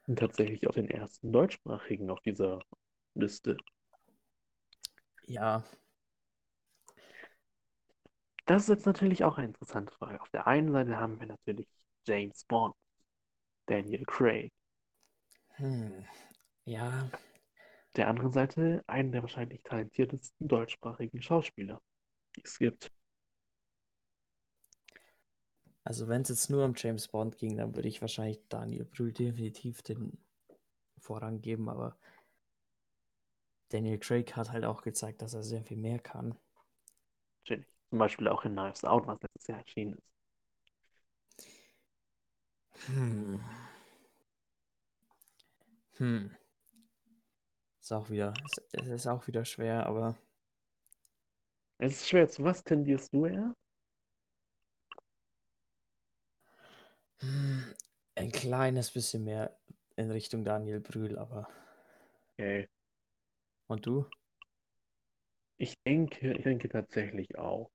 Und 0.08 0.18
tatsächlich 0.18 0.66
auch 0.68 0.74
den 0.74 0.90
ersten 0.90 1.32
deutschsprachigen 1.32 2.10
auf 2.10 2.20
dieser 2.20 2.58
Liste. 3.14 3.56
Ja, 5.26 5.64
Das 8.46 8.62
ist 8.62 8.68
jetzt 8.68 8.86
natürlich 8.86 9.24
auch 9.24 9.38
eine 9.38 9.48
interessante 9.48 9.92
Frage. 9.92 10.20
Auf 10.20 10.30
der 10.30 10.46
einen 10.46 10.72
Seite 10.72 10.96
haben 10.98 11.18
wir 11.20 11.26
natürlich 11.26 11.68
James 12.06 12.44
Bond, 12.44 12.74
Daniel 13.66 14.04
Craig. 14.06 14.50
hm. 15.58 16.04
Ja, 16.66 17.10
Der 17.96 18.06
anderen 18.06 18.32
Seite 18.32 18.84
einen 18.86 19.10
der 19.10 19.22
wahrscheinlich 19.22 19.60
talentiertesten 19.64 20.46
deutschsprachigen 20.46 21.20
Schauspieler, 21.20 21.82
die 22.36 22.42
es 22.44 22.58
gibt. 22.58 22.92
also 25.84 26.06
wenn 26.08 26.20
es 26.20 26.28
jetzt 26.28 26.50
nur 26.50 26.66
um 26.66 26.74
James 26.76 27.08
Bond 27.08 27.38
ging, 27.38 27.56
dann 27.56 27.74
würde 27.74 27.88
ich 27.88 28.02
wahrscheinlich 28.02 28.40
Daniel 28.50 28.84
Brühl 28.84 29.12
definitiv 29.12 29.80
den 29.82 30.18
Vorrang 30.98 31.40
geben, 31.40 31.68
aber 31.68 31.96
Daniel 33.68 33.98
Craig 34.00 34.34
hat 34.34 34.50
halt 34.50 34.64
auch 34.64 34.82
gezeigt, 34.82 35.22
dass 35.22 35.34
er 35.34 35.44
sehr 35.44 35.62
viel 35.62 35.76
mehr 35.76 36.00
kann. 36.00 36.36
Natürlich. 37.44 37.66
Zum 37.88 37.98
Beispiel 37.98 38.28
auch 38.28 38.44
in 38.44 38.52
Knives 38.52 38.84
Out, 38.84 39.06
was 39.06 39.18
letztes 39.22 39.46
Jahr 39.46 39.58
erschienen 39.60 39.94
ist. 39.94 40.15
Hm. 42.84 43.40
Hm. 45.98 46.26
Ist 47.80 47.90
auch 47.92 48.10
wieder, 48.10 48.34
es, 48.44 48.60
es 48.72 48.86
ist 48.86 49.06
auch 49.06 49.26
wieder 49.28 49.46
schwer, 49.46 49.86
aber 49.86 50.14
Es 51.78 52.02
ist 52.02 52.08
schwer, 52.10 52.28
zu 52.28 52.44
was 52.44 52.62
tendierst 52.62 53.14
du 53.14 53.24
eher? 53.24 53.54
hm, 57.20 57.74
ein 58.14 58.32
kleines 58.32 58.90
bisschen 58.90 59.24
mehr 59.24 59.56
in 59.96 60.10
Richtung 60.10 60.44
Daniel 60.44 60.80
Brühl, 60.80 61.18
aber. 61.18 61.48
Okay. 62.38 62.68
Und 63.68 63.86
du? 63.86 64.06
Ich 65.58 65.74
denke, 65.84 66.32
ich 66.32 66.44
denke 66.44 66.70
tatsächlich 66.70 67.36
auch. 67.36 67.70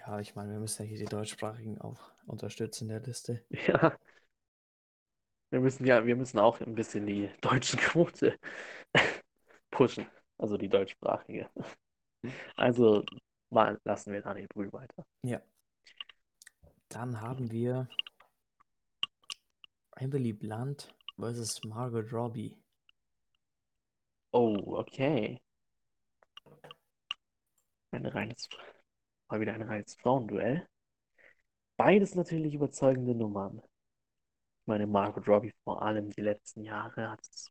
Ja, 0.00 0.18
ich 0.18 0.34
meine, 0.34 0.52
wir 0.52 0.60
müssen 0.60 0.82
ja 0.82 0.88
hier 0.88 0.98
die 0.98 1.04
Deutschsprachigen 1.04 1.78
auch 1.80 2.00
unterstützen 2.26 2.84
in 2.84 2.88
der 2.88 3.00
Liste. 3.00 3.44
Ja. 3.50 3.96
Wir 5.50 5.60
müssen 5.60 5.84
ja, 5.84 6.06
wir 6.06 6.16
müssen 6.16 6.38
auch 6.38 6.60
ein 6.60 6.74
bisschen 6.74 7.06
die 7.06 7.28
deutsche 7.40 7.76
Quote 7.76 8.38
pushen. 9.70 10.06
Also 10.38 10.56
die 10.56 10.68
deutschsprachige. 10.68 11.50
Also 12.56 13.04
mal 13.50 13.78
lassen 13.84 14.12
wir 14.12 14.22
Daniel 14.22 14.46
Brühl 14.48 14.72
weiter. 14.72 15.04
Ja. 15.24 15.42
Dann 16.88 17.20
haben 17.20 17.50
wir 17.50 17.88
Emily 19.96 20.32
Blunt 20.32 20.94
versus 21.18 21.62
Margot 21.64 22.10
Robbie. 22.12 22.56
Oh, 24.32 24.78
okay. 24.78 25.40
Ein 27.92 28.06
reines, 28.06 28.48
mal 29.30 29.40
wieder 29.40 29.54
ein 29.54 29.62
reines 29.62 29.94
Frauenduell. 29.94 30.66
Beides 31.76 32.14
natürlich 32.14 32.54
überzeugende 32.54 33.14
Nummern. 33.14 33.58
Ich 33.58 34.66
meine, 34.66 34.86
Margot 34.86 35.26
Robbie 35.26 35.54
vor 35.64 35.82
allem 35.82 36.10
die 36.10 36.20
letzten 36.20 36.62
Jahre 36.62 37.10
hat 37.10 37.20
es 37.20 37.50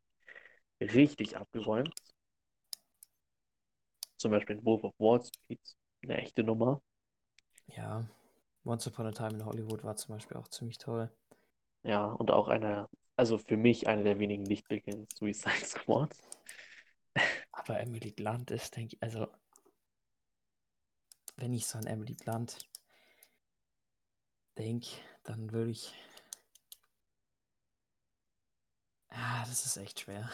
richtig 0.80 1.36
abgeräumt. 1.36 1.94
Zum 4.16 4.30
Beispiel 4.30 4.56
in 4.56 4.64
Wolf 4.64 4.84
of 4.84 4.94
Wall 4.98 5.22
Street, 5.22 5.60
eine 6.02 6.18
echte 6.18 6.44
Nummer. 6.44 6.82
Ja. 7.68 8.08
Once 8.64 8.86
Upon 8.86 9.06
a 9.06 9.12
Time 9.12 9.34
in 9.34 9.44
Hollywood 9.44 9.82
war 9.82 9.96
zum 9.96 10.14
Beispiel 10.14 10.36
auch 10.36 10.48
ziemlich 10.48 10.78
toll. 10.78 11.10
Ja, 11.82 12.06
und 12.06 12.30
auch 12.30 12.48
einer, 12.48 12.90
also 13.16 13.38
für 13.38 13.56
mich 13.56 13.88
einer 13.88 14.02
der 14.02 14.18
wenigen 14.18 14.44
Lichtblicke 14.44 14.90
in 14.90 15.06
Suicide 15.14 15.50
Squad. 15.64 16.14
Aber 17.52 17.80
Emily 17.80 18.12
Blunt 18.12 18.50
ist, 18.50 18.76
denke 18.76 18.96
ich, 18.96 19.02
also 19.02 19.28
wenn 21.40 21.52
ich 21.52 21.66
so 21.66 21.78
an 21.78 21.86
Emily 21.86 22.14
Blunt 22.14 22.58
denke, 24.56 24.86
dann 25.24 25.50
würde 25.52 25.72
ich. 25.72 25.92
Ah, 29.10 29.44
das 29.46 29.66
ist 29.66 29.76
echt 29.76 30.00
schwer. 30.00 30.30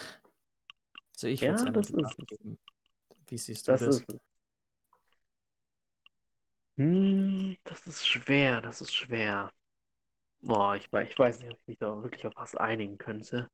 Also 1.15 1.27
ich 1.29 1.47
würde 1.49 1.57
Ja, 1.57 1.65
es 1.65 1.65
das 1.73 1.91
Emily 1.91 1.95
ist 1.95 2.17
geben. 2.27 2.59
Wie 3.29 3.39
siehst 3.39 3.69
du 3.69 3.75
Das 3.75 3.87
das? 3.87 4.03
ist. 4.03 4.07
Hm, 6.79 7.57
das 7.65 7.87
ist 7.87 8.07
schwer, 8.07 8.61
das 8.63 8.81
ist 8.81 8.95
schwer. 8.95 9.53
Boah, 10.43 10.77
ich, 10.77 10.85
ich 10.93 11.19
weiß 11.19 11.41
nicht, 11.41 11.53
ob 11.53 11.59
ich 11.63 11.69
mich 11.69 11.79
da 11.79 12.03
wirklich 12.03 12.27
auf 12.27 12.35
was 12.37 12.57
einigen 12.57 12.99
könnte. 12.99 13.51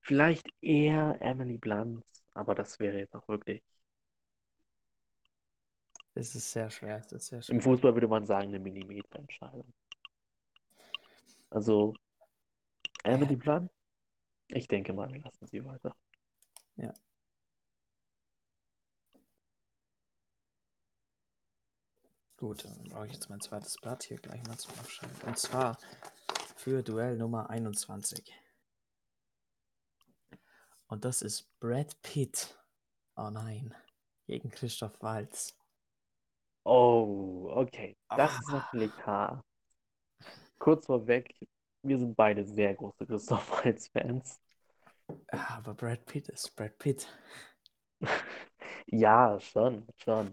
Vielleicht 0.00 0.48
eher 0.62 1.18
Emily 1.20 1.58
Blunt, 1.58 2.02
aber 2.32 2.54
das 2.54 2.80
wäre 2.80 2.96
jetzt 2.98 3.14
auch 3.14 3.28
wirklich. 3.28 3.62
Das 6.16 6.34
ist 6.34 6.50
sehr 6.50 6.70
schwer. 6.70 6.98
Das 7.00 7.12
ist 7.12 7.26
sehr 7.26 7.38
Im 7.40 7.44
schwer. 7.44 7.60
Fußball 7.60 7.92
würde 7.92 8.08
man 8.08 8.24
sagen, 8.24 8.48
eine 8.48 8.58
Millimeterentscheidung. 8.58 9.70
Also, 11.50 11.92
Emily 13.04 13.34
Äh, 13.34 13.36
Blunt? 13.36 13.70
Ich 14.48 14.66
denke 14.66 14.94
mal, 14.94 15.12
wir 15.12 15.20
lassen 15.20 15.46
sie 15.46 15.62
weiter. 15.62 15.94
Ja. 16.76 16.94
Gut, 22.38 22.64
dann 22.64 22.84
brauche 22.84 23.06
ich 23.08 23.12
jetzt 23.12 23.28
mein 23.28 23.40
zweites 23.42 23.76
Blatt 23.76 24.04
hier 24.04 24.16
gleich 24.16 24.42
mal 24.44 24.56
zum 24.56 24.72
Aufschreiben. 24.78 25.20
Und 25.20 25.38
zwar 25.38 25.78
für 26.56 26.82
Duell 26.82 27.18
Nummer 27.18 27.50
21. 27.50 28.34
Und 30.86 31.04
das 31.04 31.20
ist 31.20 31.60
Brad 31.60 32.00
Pitt. 32.00 32.58
Oh 33.16 33.28
nein. 33.28 33.74
Gegen 34.26 34.48
Christoph 34.48 34.98
Waltz. 35.02 35.54
Oh, 36.66 37.48
okay. 37.54 37.96
Das 38.16 38.32
Ah. 38.32 38.38
ist 38.40 38.48
natürlich 38.48 39.06
hart. 39.06 39.44
Kurz 40.58 40.86
vorweg, 40.86 41.32
wir 41.82 41.96
sind 41.98 42.16
beide 42.16 42.44
sehr 42.44 42.74
große 42.74 43.06
Christoph 43.06 43.64
Waltz-Fans. 43.64 44.40
Aber 45.28 45.74
Brad 45.74 46.04
Pitt 46.06 46.28
ist 46.28 46.54
Brad 46.56 46.76
Pitt. 46.78 47.06
Ja, 48.88 49.38
schon, 49.40 49.84
schon. 49.96 50.32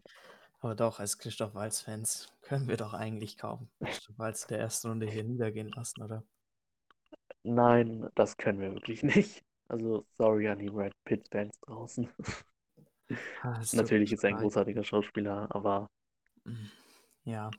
Aber 0.62 0.76
doch, 0.76 1.00
als 1.00 1.18
Christoph 1.18 1.56
Waltz-Fans 1.56 2.32
können 2.42 2.68
wir 2.68 2.78
doch 2.78 2.94
eigentlich 2.94 3.38
kaum 3.38 3.68
Christoph 3.80 4.18
Waltz 4.20 4.44
in 4.44 4.48
der 4.50 4.60
ersten 4.60 4.90
Runde 4.90 5.08
hier 5.08 5.24
niedergehen 5.24 5.70
lassen, 5.70 6.04
oder? 6.04 6.24
Nein, 7.44 8.08
das 8.16 8.38
können 8.38 8.60
wir 8.60 8.74
wirklich 8.74 9.02
nicht. 9.04 9.44
Also, 9.68 10.06
sorry 10.18 10.48
an 10.50 10.60
die 10.60 10.70
Brad 10.70 10.94
Pitt-Fans 11.04 11.60
draußen. 11.62 12.10
Ah, 13.42 13.60
Natürlich 13.74 14.14
ist 14.14 14.24
er 14.24 14.30
ein 14.30 14.38
großartiger 14.38 14.84
Schauspieler, 14.84 15.48
aber 15.50 15.90
Ja. 17.26 17.52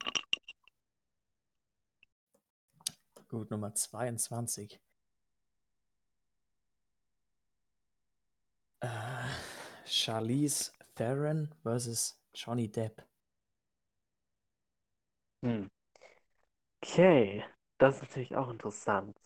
Gut, 3.29 3.51
Nummer 3.51 3.75
22. 3.75 4.81
Äh, 8.81 8.89
Charlize 9.85 10.71
Theron 10.95 11.49
versus 11.63 12.21
Johnny 12.35 12.69
Depp. 12.69 13.03
hm. 15.43 15.67
Okay, 16.83 17.43
das 17.79 17.97
ist 17.97 18.03
natürlich 18.03 18.37
auch 18.37 18.51
interessant. 18.51 19.17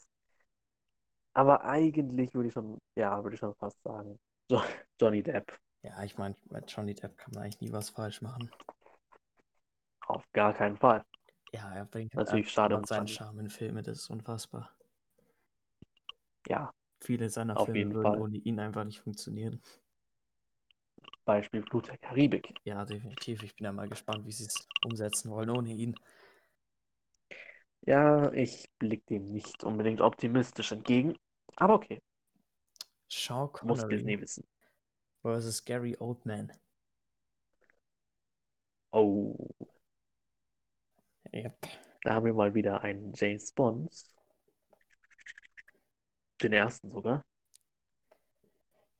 Aber 1.35 1.65
eigentlich 1.65 2.35
würde 2.35 2.49
ich 2.49 2.55
schon, 2.55 2.79
ja, 2.97 3.23
würde 3.23 3.35
ich 3.35 3.41
schon 3.41 3.55
fast 3.55 3.81
sagen, 3.83 4.19
jo 4.51 4.61
Johnny 5.01 5.23
Depp. 5.23 5.59
Ja, 5.83 6.03
ich 6.03 6.19
meine, 6.19 6.35
bei 6.47 6.61
Johnny 6.61 6.95
Depp 6.95 7.17
kann 7.17 7.33
man 7.35 7.45
eigentlich 7.45 7.61
nie 7.61 7.73
was 7.73 7.91
falsch 7.91 8.23
machen. 8.23 8.51
Auf 10.09 10.25
gar 10.33 10.55
keinen 10.55 10.77
Fall. 10.77 11.05
Ja, 11.53 11.73
er 11.75 11.85
bringt 11.85 12.15
Natürlich 12.15 12.51
schade 12.51 12.77
um 12.77 12.85
seinen. 12.85 13.09
Charme 13.09 13.41
in 13.41 13.51
Filme, 13.51 13.83
das 13.83 13.99
ist 13.99 14.11
unfassbar. 14.11 14.71
Ja, 16.49 16.73
Viele 17.01 17.31
seiner 17.31 17.57
Auf 17.57 17.67
Filme 17.67 17.95
würden 17.95 18.13
Fall. 18.13 18.23
ohne 18.23 18.37
ihn 18.39 18.59
einfach 18.59 18.85
nicht 18.85 19.01
funktionieren. 19.01 19.63
Beispiel 21.25 21.63
Flut 21.63 21.89
der 21.89 21.99
Karibik. 21.99 22.55
Ja, 22.65 22.85
definitiv. 22.85 23.43
Ich 23.43 23.55
bin 23.55 23.67
ja 23.67 23.73
mal 23.73 23.89
gespannt, 23.89 24.27
wie 24.27 24.33
sie 24.33 24.45
es 24.47 24.67
umsetzen 24.85 25.31
wollen 25.31 25.51
ohne 25.51 25.71
ihn. 25.73 25.95
Ja, 27.83 28.33
ich 28.33 28.69
blicke 28.79 29.07
dem 29.11 29.33
nicht 29.33 29.63
unbedingt 29.65 30.01
optimistisch 30.01 30.73
entgegen. 30.73 31.17
Aber 31.57 31.75
okay, 31.75 32.01
Sean 33.09 33.49
muss 33.63 33.79
Connery 33.79 33.97
Disney 33.97 34.21
wissen. 34.21 34.45
versus 35.23 35.65
Gary 35.65 35.97
Oldman. 35.99 36.53
Oh, 38.93 39.37
Yep. 41.33 41.69
da 42.03 42.15
haben 42.15 42.27
wir 42.27 42.35
mal 42.35 42.55
wieder 42.55 42.83
einen 42.83 43.13
James 43.15 43.53
Bond. 43.53 43.93
Den 46.43 46.53
ersten 46.53 46.91
sogar. 46.91 47.25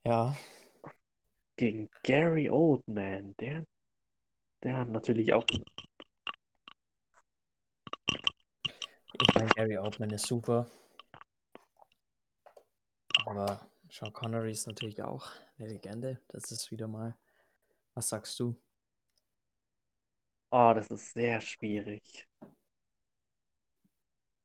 Ja, 0.05 0.35
Gegen 1.59 1.89
Gary 2.03 2.49
Oldman. 2.49 3.35
Der, 3.35 3.65
der 4.63 4.77
hat 4.77 4.87
natürlich 4.87 5.33
auch. 5.33 5.45
ich 9.11 9.35
meine, 9.35 9.49
Gary 9.49 9.77
Oldman 9.77 10.11
ist 10.11 10.25
super. 10.25 10.71
Aber 13.25 13.69
Sean 13.89 14.13
Connery 14.13 14.51
ist 14.51 14.67
natürlich 14.67 15.03
auch 15.03 15.29
eine 15.57 15.67
Legende. 15.67 16.21
Das 16.29 16.49
ist 16.49 16.71
wieder 16.71 16.87
mal. 16.87 17.17
Was 17.93 18.07
sagst 18.07 18.39
du? 18.39 18.55
Oh, 20.51 20.73
das 20.75 20.87
ist 20.91 21.13
sehr 21.13 21.41
schwierig. 21.41 22.27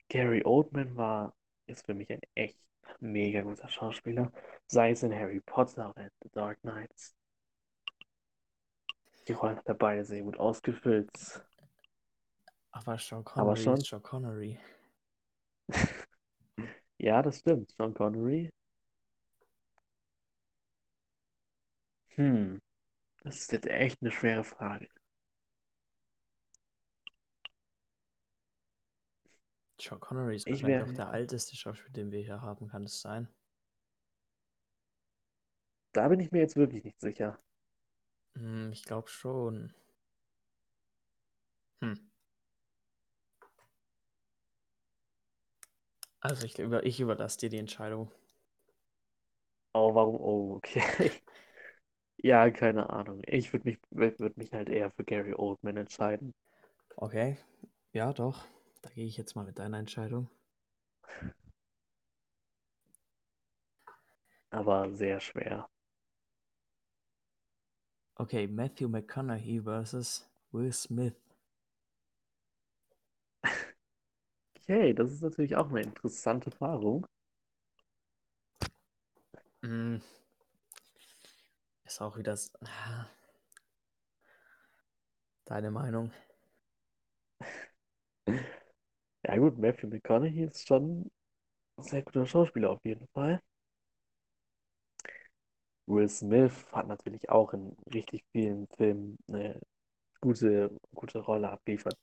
Gary 0.09 0.43
Oldman 0.47 0.97
war, 0.97 1.35
ist 1.67 1.85
für 1.85 1.93
mich 1.93 2.11
ein 2.11 2.21
echt 2.35 2.59
mega 3.01 3.43
guter 3.43 3.69
Schauspieler. 3.69 4.33
Sei 4.67 4.93
es 4.93 5.03
in 5.03 5.12
Harry 5.12 5.40
Potter 5.40 5.90
oder 5.90 6.05
in 6.05 6.11
The 6.23 6.31
Dark 6.33 6.59
Knights. 6.62 7.14
Die 9.29 9.35
Rollen 9.35 9.59
hat 9.59 9.67
er 9.67 9.75
beide 9.75 10.03
sehr 10.03 10.23
gut 10.23 10.38
ausgefüllt. 10.38 11.11
Aber 12.73 12.99
Sean 12.99 13.25
Aber 13.37 13.55
Connery 13.55 13.55
schon. 13.55 13.81
ist 13.81 13.87
Sean 13.87 14.03
Connery. 14.03 14.59
Ja, 16.99 17.23
das 17.23 17.38
stimmt. 17.40 17.73
Sean 17.77 17.95
Connery. 17.95 18.51
Hm, 22.17 22.61
das 23.25 23.37
ist 23.40 23.53
jetzt 23.53 23.67
echt 23.69 24.03
eine 24.03 24.11
schwere 24.12 24.45
Frage. 24.45 24.88
Sean 29.85 30.01
Connery 30.01 30.37
ist 30.37 30.47
Ich 30.47 30.51
wahrscheinlich 30.51 30.83
auch 30.83 30.92
der 30.92 31.12
älteste 31.12 31.55
Schauspieler, 31.57 31.92
den 31.92 32.11
wir 32.11 32.20
hier 32.23 32.40
haben, 32.40 32.66
kann 32.68 32.85
es 32.85 33.01
sein? 33.01 33.29
Da 35.94 36.09
bin 36.09 36.20
ich 36.20 36.31
mir 36.31 36.40
jetzt 36.40 36.57
wirklich 36.57 36.85
nicht 36.85 37.01
sicher. 37.01 37.38
Hm, 38.37 38.70
ich 38.73 38.85
glaube 38.85 39.09
schon. 39.09 39.75
Hm. 41.83 41.94
Also 46.18 46.44
ich, 46.44 46.59
über, 46.59 46.85
ich 46.85 46.99
überlasse 46.99 47.38
dir 47.38 47.51
die 47.51 47.59
Entscheidung. 47.59 48.11
Oh, 49.75 49.92
warum? 49.94 50.16
Oh, 50.20 50.55
okay. 50.57 51.11
Ja, 52.18 52.51
keine 52.51 52.90
Ahnung. 52.90 53.23
Ich 53.27 53.53
würde 53.53 53.68
mich, 53.68 53.79
würd 53.90 54.37
mich 54.37 54.53
halt 54.53 54.68
eher 54.68 54.90
für 54.90 55.05
Gary 55.05 55.35
Oldman 55.35 55.77
entscheiden. 55.77 56.35
Okay, 57.01 57.37
ja 57.92 58.12
doch. 58.12 58.44
Da 58.85 58.90
gehe 58.90 59.07
ich 59.07 59.16
jetzt 59.16 59.35
mal 59.35 59.47
mit 59.47 59.59
deiner 59.59 59.79
Entscheidung. 59.79 60.29
Aber 64.51 64.90
sehr 64.92 65.20
schwer. 65.20 65.66
Okay, 68.16 68.47
Matthew 68.47 68.88
McConaughey 68.88 69.62
versus 69.62 70.29
Will 70.53 70.70
Smith. 70.70 71.14
Okay, 74.59 74.92
das 74.92 75.12
ist 75.12 75.23
natürlich 75.23 75.57
auch 75.57 75.70
eine 75.70 75.81
interessante 75.81 76.51
Paarung. 76.51 77.07
Hm. 79.62 80.03
Ist 81.85 82.03
auch 82.03 82.18
wieder. 82.18 82.38
Ah. 82.61 83.07
Deine 85.47 85.70
Meinung? 85.70 86.12
Ja 89.26 89.37
gut, 89.37 89.58
Matthew 89.58 89.88
McConaughey 89.88 90.44
ist 90.44 90.66
schon 90.68 91.10
ein 91.78 91.82
sehr 91.84 92.02
guter 92.02 92.26
Schauspieler 92.26 92.70
auf 92.70 92.84
jeden 92.84 93.08
Fall. 93.14 93.42
Will 95.87 96.08
Smith 96.08 96.52
hat 96.72 96.88
natürlich 96.88 97.28
auch 97.30 97.52
in 97.54 97.76
richtig 97.92 98.24
vielen 98.32 98.66
Filmen 98.76 99.18
eine 99.28 99.60
gute, 100.20 100.70
gute 100.94 101.20
Rolle 101.20 101.50
abgeliefert. 101.50 101.96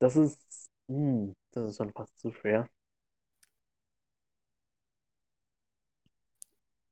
Das 0.00 0.16
ist, 0.16 0.70
hm, 0.88 1.34
das 1.52 1.70
ist 1.72 1.76
schon 1.78 1.92
fast 1.92 2.18
zu 2.20 2.32
schwer. 2.32 2.68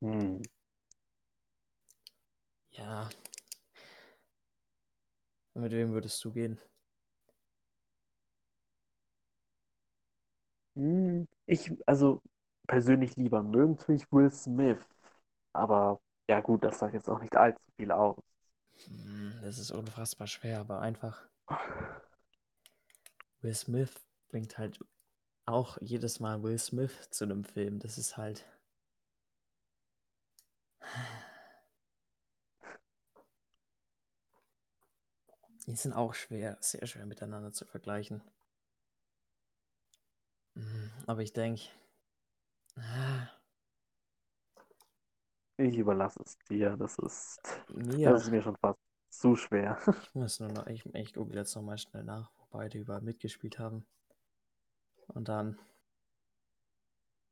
Hm. 0.03 0.43
Ja. 2.73 3.09
Mit 5.55 5.73
wem 5.73 5.93
würdest 5.95 6.23
du 6.27 6.31
gehen? 6.31 6.61
Hm, 10.77 11.29
ich, 11.47 11.71
also 11.87 12.21
persönlich 12.67 13.17
lieber 13.17 13.43
mögen 13.43 13.77
tue 13.79 13.97
ich 13.97 14.11
Will 14.13 14.31
Smith. 14.31 14.79
Aber 15.53 16.01
ja 16.29 16.41
gut, 16.41 16.65
das 16.65 16.79
sagt 16.79 16.95
jetzt 16.95 17.09
auch 17.11 17.21
nicht 17.21 17.37
allzu 17.37 17.61
viel 17.79 17.93
aus. 17.93 18.17
Hm, 18.87 19.35
Das 19.43 19.59
ist 19.59 19.73
unfassbar 19.73 20.27
schwer, 20.29 20.61
aber 20.61 20.81
einfach 20.81 21.23
Will 23.43 23.55
Smith 23.55 23.93
bringt 24.31 24.57
halt 24.57 24.79
auch 25.47 25.79
jedes 25.83 26.21
Mal 26.21 26.43
Will 26.43 26.59
Smith 26.59 27.11
zu 27.11 27.25
einem 27.25 27.45
Film. 27.45 27.79
Das 27.79 27.99
ist 27.99 28.17
halt. 28.17 28.47
Die 35.67 35.75
sind 35.75 35.93
auch 35.93 36.15
schwer, 36.15 36.57
sehr 36.61 36.87
schwer 36.87 37.05
miteinander 37.05 37.53
zu 37.53 37.65
vergleichen. 37.65 38.23
Aber 41.07 41.23
ich 41.23 41.33
denke, 41.33 41.63
Ich 45.57 45.77
überlasse 45.79 46.21
es 46.25 46.39
dir. 46.51 46.77
Das 46.77 46.99
ist, 46.99 47.41
mir, 47.69 48.11
das 48.11 48.25
ist 48.25 48.31
mir 48.31 48.43
schon 48.43 48.57
fast 48.57 48.79
zu 49.11 49.37
schwer. 49.37 49.79
ich 50.03 50.15
muss 50.15 50.41
nur 50.41 50.51
noch, 50.51 50.67
ich, 50.67 50.85
ich 50.95 51.15
gucke 51.15 51.35
jetzt 51.35 51.55
nochmal 51.55 51.79
schnell 51.79 52.05
nach, 52.05 52.31
wo 52.39 52.47
beide 52.51 52.79
überall 52.79 53.01
mitgespielt 53.03 53.59
haben. 53.59 53.87
Und 55.15 55.29
dann, 55.29 55.59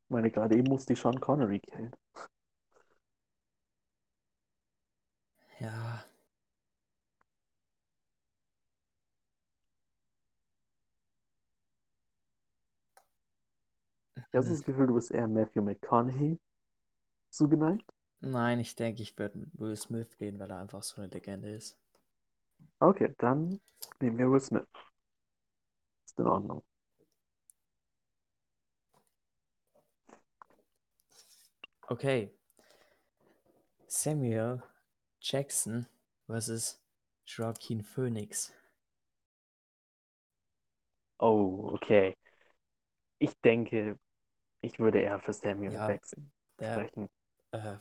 Ich 0.05 0.11
meine, 0.11 0.31
gerade 0.31 0.57
eben 0.57 0.69
musste 0.69 0.93
ich 0.93 1.01
Sean 1.01 1.21
Connery 1.21 1.59
killen. 1.61 1.97
Ich 14.33 14.37
habe 14.37 14.49
das 14.49 14.63
Gefühl, 14.63 14.87
du 14.87 14.95
bist 14.95 15.11
eher 15.11 15.27
Matthew 15.27 15.63
McConaughey 15.63 16.39
zugeneigt. 17.31 17.93
nein, 18.21 18.61
ich 18.61 18.77
denke, 18.77 19.03
ich 19.03 19.19
würde 19.19 19.39
mit 19.39 19.59
Will 19.59 19.77
Smith 19.77 20.17
gehen, 20.19 20.39
weil 20.39 20.51
er 20.51 20.59
einfach 20.59 20.83
so 20.85 21.01
eine 21.01 21.11
Legende 21.11 21.51
ist. 21.51 21.77
Okay, 22.79 23.13
dann 23.19 23.61
nehmen 24.01 24.19
wir 24.19 24.31
Will 24.31 24.41
Smith. 24.41 24.67
Ist 26.05 26.19
in 26.19 26.27
Ordnung. 26.27 26.63
Okay. 31.89 32.31
Samuel 33.89 34.63
Jackson 35.21 35.89
versus 36.29 36.81
Joaquin 37.27 37.83
Phoenix. 37.83 38.53
Oh, 41.19 41.73
okay. 41.75 42.17
Ich 43.19 43.33
denke, 43.43 43.99
ich 44.63 44.79
würde 44.79 45.01
eher 45.01 45.21
für 45.21 45.35
Samuel 45.35 45.73
Ja, 45.73 45.87
Jackson 45.87 46.33
der, 46.59 46.87
sprechen. 46.87 47.09
äh, 47.53 47.77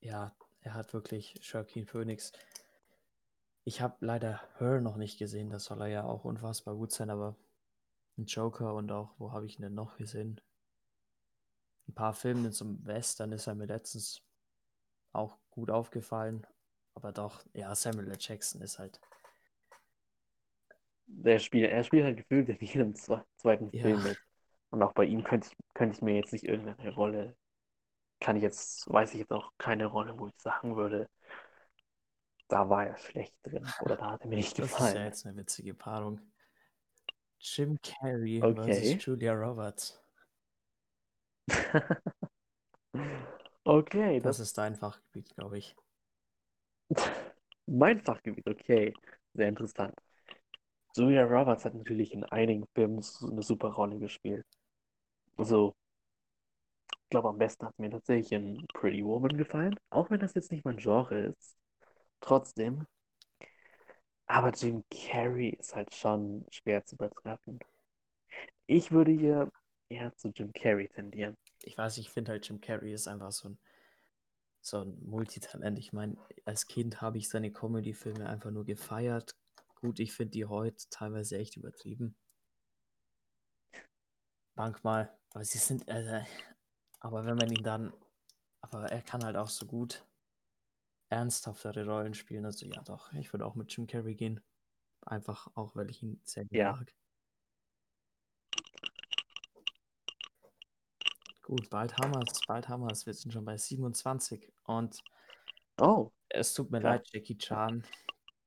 ja, 0.00 0.34
er 0.62 0.74
hat 0.74 0.94
wirklich 0.94 1.40
Joaquin 1.42 1.86
Phoenix. 1.86 2.32
Ich 3.64 3.80
habe 3.80 3.96
leider 3.98 4.40
Her 4.60 4.80
noch 4.80 4.96
nicht 4.96 5.18
gesehen, 5.18 5.50
das 5.50 5.64
soll 5.64 5.80
er 5.80 5.88
ja 5.88 6.04
auch 6.04 6.24
unfassbar 6.24 6.76
gut 6.76 6.92
sein, 6.92 7.10
aber 7.10 7.34
ein 8.18 8.26
Joker 8.26 8.74
und 8.74 8.92
auch, 8.92 9.14
wo 9.18 9.32
habe 9.32 9.46
ich 9.46 9.58
ihn 9.58 9.62
denn 9.62 9.74
noch 9.74 9.96
gesehen? 9.98 10.40
Ein 11.86 11.94
paar 11.94 12.12
Filme 12.12 12.50
zum 12.50 12.84
Western 12.84 13.30
ist 13.30 13.46
er 13.46 13.54
mir 13.54 13.66
letztens 13.66 14.20
auch 15.12 15.38
gut 15.50 15.70
aufgefallen, 15.70 16.46
aber 16.94 17.12
doch, 17.12 17.44
ja, 17.54 17.74
Samuel 17.74 18.10
L. 18.10 18.18
Jackson 18.20 18.62
ist 18.62 18.78
halt, 18.78 19.00
Der 21.06 21.38
spielt, 21.38 21.70
er 21.70 21.84
spielt 21.84 22.04
halt 22.04 22.16
gefühlt 22.16 22.48
in 22.48 22.58
jedem 22.60 22.94
zwe- 22.94 23.24
zweiten 23.36 23.72
ja, 23.72 23.82
Film 23.82 24.02
mit. 24.02 24.18
Und 24.72 24.82
auch 24.82 24.94
bei 24.94 25.04
ihm 25.06 25.24
könnte 25.24 25.48
ich, 25.52 25.56
könnte 25.74 25.96
ich 25.96 26.02
mir 26.02 26.16
jetzt 26.16 26.32
nicht 26.34 26.44
irgendeine 26.46 26.94
Rolle, 26.94 27.36
kann 28.20 28.36
ich 28.36 28.42
jetzt, 28.42 28.90
weiß 28.92 29.12
ich 29.14 29.20
jetzt 29.20 29.32
auch 29.32 29.52
keine 29.58 29.86
Rolle, 29.86 30.18
wo 30.18 30.28
ich 30.28 30.34
sagen 30.38 30.76
würde, 30.76 31.08
da 32.46 32.68
war 32.70 32.86
er 32.86 32.96
schlecht 32.98 33.34
drin 33.42 33.74
oder 33.80 33.96
da 33.96 34.12
hat 34.12 34.20
er 34.22 34.28
mir 34.28 34.36
nicht 34.36 34.56
das 34.60 34.78
ist 34.78 34.92
ja 34.94 35.04
gefallen. 35.04 35.04
jetzt 35.04 35.26
eine 35.26 35.36
witzige 35.36 35.74
Paarung. 35.74 36.20
Jim 37.40 37.76
Carrey 37.82 38.42
Okay. 38.42 38.54
versus 38.54 38.96
Julia 39.04 39.34
Roberts. 39.34 40.00
Okay, 43.66 44.20
Das 44.22 44.38
das 44.38 44.40
ist 44.40 44.56
dein 44.58 44.76
Fachgebiet, 44.76 45.34
glaube 45.36 45.58
ich. 45.58 45.76
mein 47.66 48.00
Fachgebiet, 48.00 48.46
okay. 48.48 48.94
Sehr 49.34 49.48
interessant. 49.48 49.94
Julia 50.96 51.24
Roberts 51.24 51.66
hat 51.66 51.74
natürlich 51.74 52.14
in 52.14 52.24
einigen 52.24 52.66
Filmen 52.74 53.02
eine 53.30 53.42
super 53.42 53.68
Rolle 53.70 53.98
gespielt. 53.98 54.46
Also, 55.36 55.74
ich 57.04 57.10
glaube, 57.10 57.28
am 57.28 57.38
besten 57.38 57.66
hat 57.66 57.78
mir 57.78 57.90
tatsächlich 57.90 58.32
in 58.32 58.66
Pretty 58.74 59.04
Woman 59.04 59.36
gefallen, 59.36 59.78
auch 59.90 60.10
wenn 60.10 60.18
das 60.20 60.34
jetzt 60.34 60.50
nicht 60.50 60.64
mein 60.64 60.78
Genre 60.78 61.26
ist. 61.26 61.56
Trotzdem. 62.20 62.86
Aber 64.26 64.50
Jim 64.50 64.82
Carrey 64.90 65.50
ist 65.50 65.76
halt 65.76 65.94
schon 65.94 66.44
schwer 66.50 66.84
zu 66.84 66.96
übertreffen. 66.96 67.60
Ich 68.66 68.90
würde 68.90 69.12
hier 69.12 69.50
eher 69.88 70.14
zu 70.16 70.28
Jim 70.34 70.52
Carrey 70.52 70.88
tendieren. 70.88 71.36
Ich 71.62 71.76
weiß, 71.78 71.98
ich 71.98 72.10
finde 72.10 72.32
halt 72.32 72.48
Jim 72.48 72.60
Carrey 72.60 72.92
ist 72.92 73.08
einfach 73.08 73.32
so 73.32 73.50
ein, 73.50 73.58
so 74.62 74.78
ein 74.80 74.98
Multitalent. 75.04 75.78
Ich 75.78 75.92
meine, 75.92 76.16
als 76.44 76.66
Kind 76.66 77.00
habe 77.00 77.18
ich 77.18 77.28
seine 77.28 77.52
Comedy-Filme 77.52 78.28
einfach 78.28 78.50
nur 78.50 78.64
gefeiert. 78.64 79.36
Gut, 79.76 80.00
ich 80.00 80.12
finde 80.12 80.30
die 80.32 80.46
heute 80.46 80.88
teilweise 80.90 81.36
echt 81.38 81.56
übertrieben. 81.56 82.16
Manchmal, 84.54 85.10
weil 85.34 85.44
sie 85.44 85.58
sind, 85.58 85.88
also, 85.88 86.24
aber 87.00 87.24
wenn 87.24 87.36
man 87.36 87.50
ihn 87.50 87.62
dann, 87.62 87.92
aber 88.60 88.86
er 88.90 89.02
kann 89.02 89.24
halt 89.24 89.36
auch 89.36 89.48
so 89.48 89.66
gut 89.66 90.04
ernsthaftere 91.08 91.84
Rollen 91.86 92.14
spielen. 92.14 92.44
Also 92.46 92.66
ja, 92.66 92.80
doch, 92.82 93.12
ich 93.12 93.32
würde 93.32 93.44
auch 93.44 93.54
mit 93.54 93.70
Jim 93.74 93.86
Carrey 93.86 94.14
gehen. 94.14 94.40
Einfach 95.04 95.48
auch, 95.54 95.74
weil 95.76 95.90
ich 95.90 96.02
ihn 96.02 96.20
sehr 96.24 96.46
Ja. 96.50 96.72
mag. 96.72 96.94
Gut, 101.42 101.68
bald 101.70 101.96
haben 101.98 102.12
wir 102.14 102.22
es, 102.22 102.40
bald 102.46 102.68
haben 102.68 102.82
wir 102.84 102.92
es. 102.92 103.04
Wir 103.04 103.12
sind 103.12 103.32
schon 103.32 103.44
bei 103.44 103.56
27 103.56 104.52
und 104.64 105.02
Oh, 105.80 106.12
es 106.28 106.54
tut 106.54 106.70
mir 106.70 106.80
Klar. 106.80 106.94
leid, 106.94 107.08
Jackie 107.12 107.36
Chan. 107.36 107.84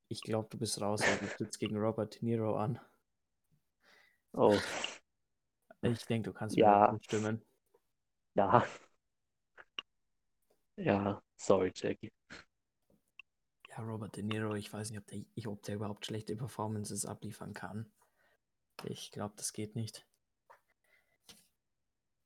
Ich 0.07 0.21
glaube, 0.21 0.47
du 0.49 0.57
bist 0.57 0.79
raus, 0.79 1.01
du 1.01 1.27
trittst 1.37 1.59
gegen 1.59 1.77
Robert 1.77 2.15
De 2.15 2.23
Niro 2.23 2.55
an. 2.57 2.79
oh, 4.33 4.57
Ich 5.91 6.05
denke, 6.05 6.29
du 6.31 6.33
kannst 6.37 6.55
Ja. 6.55 6.91
mir 6.91 7.01
stimmen. 7.03 7.41
ja. 8.35 8.65
Ja, 10.77 11.21
sorry, 11.37 11.71
Jackie. 11.73 12.11
Ja, 13.69 13.77
Robert 13.83 14.15
De 14.15 14.23
Niro, 14.23 14.55
ich 14.55 14.71
weiß 14.71 14.89
nicht, 14.89 14.99
ob 14.99 15.07
der, 15.07 15.21
ich- 15.33 15.47
ob 15.47 15.61
der 15.63 15.75
überhaupt 15.75 16.05
schlechte 16.05 16.35
Performances 16.35 17.05
abliefern 17.05 17.53
kann. 17.53 17.91
Ich 18.83 19.11
glaube, 19.11 19.33
das 19.37 19.53
geht 19.53 19.75
nicht. 19.75 20.05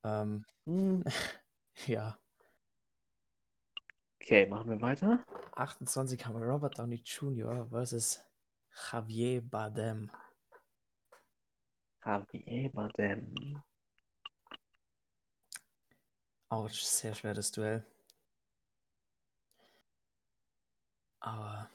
Ähm, 0.02 0.44
Hm, 0.66 1.04
ja, 1.86 2.18
Okay, 4.22 4.46
machen 4.46 4.70
wir 4.70 4.80
weiter. 4.80 5.24
28 5.56 6.24
haben 6.26 6.38
wir 6.40 6.46
Robert 6.46 6.78
Downey 6.78 7.02
Jr. 7.04 7.66
versus 7.68 8.20
Javier 8.92 9.42
Bardem. 9.42 10.10
Bardem. 12.02 13.62
Auch 16.48 16.64
ein 16.64 16.70
sehr 16.72 17.14
schweres 17.14 17.52
Duell. 17.52 17.84
Aber, 21.20 21.70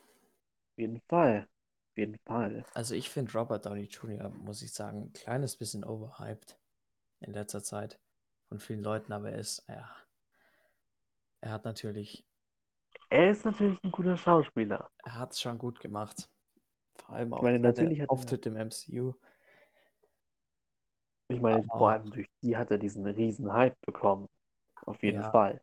Auf 0.71 0.77
jeden 0.77 1.01
Fall. 1.07 1.47
Auf 1.91 1.97
jeden 1.97 2.17
Fall. 2.25 2.65
also 2.73 2.93
ich 2.95 3.09
finde 3.09 3.31
Robert 3.33 3.65
Downey 3.65 3.83
Jr., 3.85 4.29
muss 4.29 4.61
ich 4.61 4.73
sagen, 4.73 5.03
ein 5.03 5.13
kleines 5.13 5.55
bisschen 5.55 5.85
overhyped 5.85 6.57
in 7.21 7.31
letzter 7.33 7.63
Zeit 7.63 7.99
von 8.49 8.59
vielen 8.59 8.83
Leuten, 8.83 9.13
aber 9.13 9.31
er 9.31 9.39
ist, 9.39 9.63
ja, 9.69 9.89
er 11.41 11.51
hat 11.51 11.63
natürlich, 11.63 12.25
Er 13.09 13.29
ist 13.31 13.45
natürlich 13.45 13.81
ein 13.83 13.91
guter 13.91 14.17
Schauspieler. 14.17 14.89
er 15.05 15.15
hat 15.19 15.31
es 15.31 15.39
schon 15.39 15.57
gut 15.57 15.79
gemacht. 15.79 16.27
Vor 16.97 17.15
allem 17.15 17.33
auch 17.33 17.41
meine, 17.43 17.57
seine 17.59 17.67
natürlich 17.69 18.01
hat 18.01 18.09
er- 18.09 18.11
Auftritt 18.11 18.45
im 18.47 18.57
MCU. 18.57 19.13
Ich 21.27 21.41
meine, 21.41 21.63
Aber- 21.69 21.77
vor 21.77 21.89
allem 21.91 22.11
durch 22.11 22.27
die 22.41 22.55
hat 22.55 22.69
er 22.71 22.77
diesen 22.77 23.05
riesen 23.05 23.51
Hype 23.51 23.79
bekommen. 23.81 24.27
Auf 24.85 25.01
jeden 25.01 25.21
Ja. 25.21 25.31
Fall. 25.31 25.61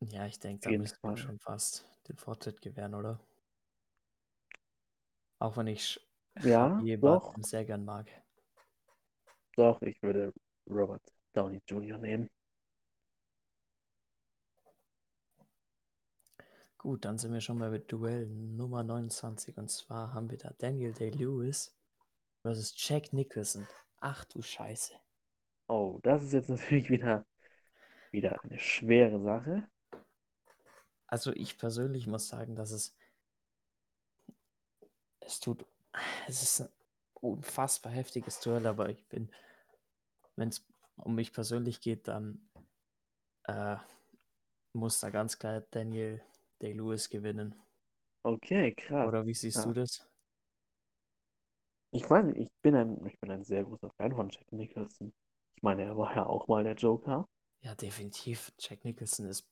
Ja, 0.00 0.26
ich 0.26 0.38
denke, 0.40 0.68
da 0.70 0.78
müsste 0.78 0.98
man 1.02 1.16
schon 1.16 1.38
fast 1.38 1.86
den 2.08 2.16
Vortritt 2.16 2.60
gewähren, 2.60 2.94
oder? 2.94 3.20
Auch 5.38 5.56
wenn 5.56 5.66
ich 5.68 6.00
Ja, 6.42 6.80
doch. 6.96 7.34
Sehr 7.42 7.64
gern 7.64 7.84
mag. 7.84 8.08
Doch, 9.54 9.80
ich 9.82 10.02
würde 10.02 10.32
Robert 10.68 11.02
Downey 11.34 11.60
Jr. 11.68 11.98
nehmen. 11.98 12.30
Gut, 16.82 17.04
dann 17.04 17.16
sind 17.16 17.32
wir 17.32 17.40
schon 17.40 17.60
bei 17.60 17.78
Duell 17.78 18.26
Nummer 18.26 18.82
29. 18.82 19.56
Und 19.56 19.70
zwar 19.70 20.12
haben 20.14 20.28
wir 20.32 20.38
da 20.38 20.52
Daniel 20.58 20.92
Day-Lewis 20.92 21.72
versus 22.40 22.74
Jack 22.76 23.12
Nicholson. 23.12 23.68
Ach 24.00 24.24
du 24.24 24.42
Scheiße. 24.42 24.92
Oh, 25.68 26.00
das 26.02 26.24
ist 26.24 26.32
jetzt 26.32 26.48
natürlich 26.48 26.90
wieder, 26.90 27.24
wieder 28.10 28.42
eine 28.42 28.58
schwere 28.58 29.22
Sache. 29.22 29.68
Also 31.06 31.30
ich 31.34 31.56
persönlich 31.56 32.08
muss 32.08 32.26
sagen, 32.26 32.56
dass 32.56 32.72
es 32.72 32.96
es 35.20 35.38
tut, 35.38 35.64
es 36.26 36.42
ist 36.42 36.62
ein 36.62 36.68
unfassbar 37.14 37.92
heftiges 37.92 38.40
Duell, 38.40 38.66
aber 38.66 38.88
ich 38.88 39.06
bin, 39.06 39.30
wenn 40.34 40.48
es 40.48 40.66
um 40.96 41.14
mich 41.14 41.32
persönlich 41.32 41.80
geht, 41.80 42.08
dann 42.08 42.50
äh, 43.44 43.76
muss 44.72 44.98
da 44.98 45.10
ganz 45.10 45.38
klar 45.38 45.60
Daniel 45.70 46.20
Day-Lewis 46.62 47.10
gewinnen. 47.10 47.54
Okay, 48.24 48.72
krass. 48.74 49.06
Oder 49.06 49.26
wie 49.26 49.34
siehst 49.34 49.58
Ja. 49.58 49.66
du 49.66 49.72
das? 49.72 50.08
Ich 51.90 52.08
meine, 52.10 52.36
ich 52.36 52.48
bin 52.60 52.74
ein, 52.74 53.06
ich 53.06 53.18
bin 53.20 53.30
ein 53.30 53.44
sehr 53.44 53.64
großer 53.64 53.90
Fan 53.96 54.14
von 54.14 54.28
Jack 54.28 54.50
Nicholson. 54.52 55.12
Ich 55.56 55.62
meine, 55.62 55.84
er 55.84 55.96
war 55.96 56.14
ja 56.14 56.26
auch 56.26 56.46
mal 56.48 56.64
der 56.64 56.74
Joker. 56.74 57.26
Ja, 57.62 57.74
definitiv. 57.74 58.52
Jack 58.58 58.84
Nicholson 58.84 59.26
ist 59.26 59.48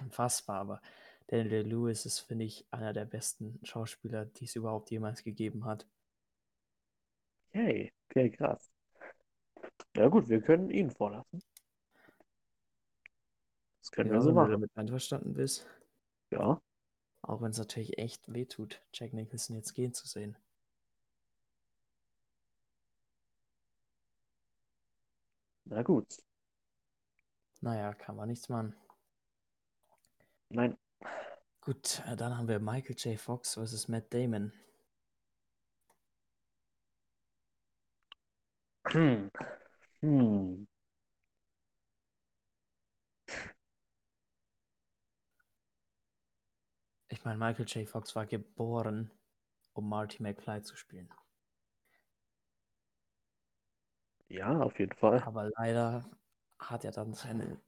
unfassbar, 0.00 0.60
aber 0.60 0.82
Daniel 1.26 1.66
Lewis 1.66 2.06
ist, 2.06 2.20
finde 2.20 2.44
ich, 2.44 2.64
einer 2.70 2.92
der 2.92 3.04
besten 3.06 3.58
Schauspieler, 3.64 4.24
die 4.26 4.44
es 4.44 4.54
überhaupt 4.56 4.90
jemals 4.92 5.24
gegeben 5.24 5.64
hat. 5.64 5.86
Okay, 7.54 7.90
okay, 8.10 8.28
krass. 8.30 8.70
Ja 9.96 10.06
gut, 10.08 10.28
wir 10.28 10.40
können 10.40 10.70
ihn 10.70 10.90
vorlassen. 10.92 11.42
Das 13.82 13.92
können 13.92 14.10
Ja, 14.10 14.12
wir 14.12 14.20
so 14.20 14.32
wenn 14.32 14.36
du 14.36 14.46
machen. 14.46 14.46
damit 14.46 14.70
einverstanden 14.76 15.34
bist. 15.34 15.66
Ja, 16.34 16.60
Auch 17.22 17.40
wenn 17.42 17.52
es 17.52 17.58
natürlich 17.58 17.98
echt 17.98 18.32
wehtut, 18.32 18.80
Jack 18.92 19.12
Nicholson 19.14 19.56
jetzt 19.56 19.74
gehen 19.74 19.94
zu 19.94 20.06
sehen. 20.08 20.36
na 25.66 25.82
gut. 25.82 26.16
Naja, 27.60 27.94
kann 27.94 28.14
man 28.16 28.28
nichts 28.28 28.48
machen. 28.48 28.76
Nein, 30.50 30.76
Gut, 31.62 32.02
äh, 32.06 32.14
dann 32.14 32.36
haben 32.38 32.46
wir 32.46 32.60
Michael 32.60 32.94
J. 32.96 33.18
Fox 33.18 33.54
versus 33.54 33.88
Matt 33.88 34.12
Damon. 34.14 34.52
hm. 38.92 39.28
Hm. 40.02 40.66
Ich 47.14 47.24
meine, 47.24 47.38
Michael 47.38 47.64
J. 47.66 47.88
Fox 47.88 48.16
war 48.16 48.26
geboren, 48.26 49.08
um 49.72 49.88
Marty 49.88 50.20
McFly 50.20 50.62
zu 50.62 50.74
spielen. 50.74 51.08
Ja, 54.28 54.60
auf 54.60 54.78
jeden 54.78 54.92
Fall. 54.96 55.22
Aber 55.24 55.48
leider 55.56 56.04
hat 56.58 56.84
er 56.84 56.90
dann 56.90 57.14
seine, 57.14 57.60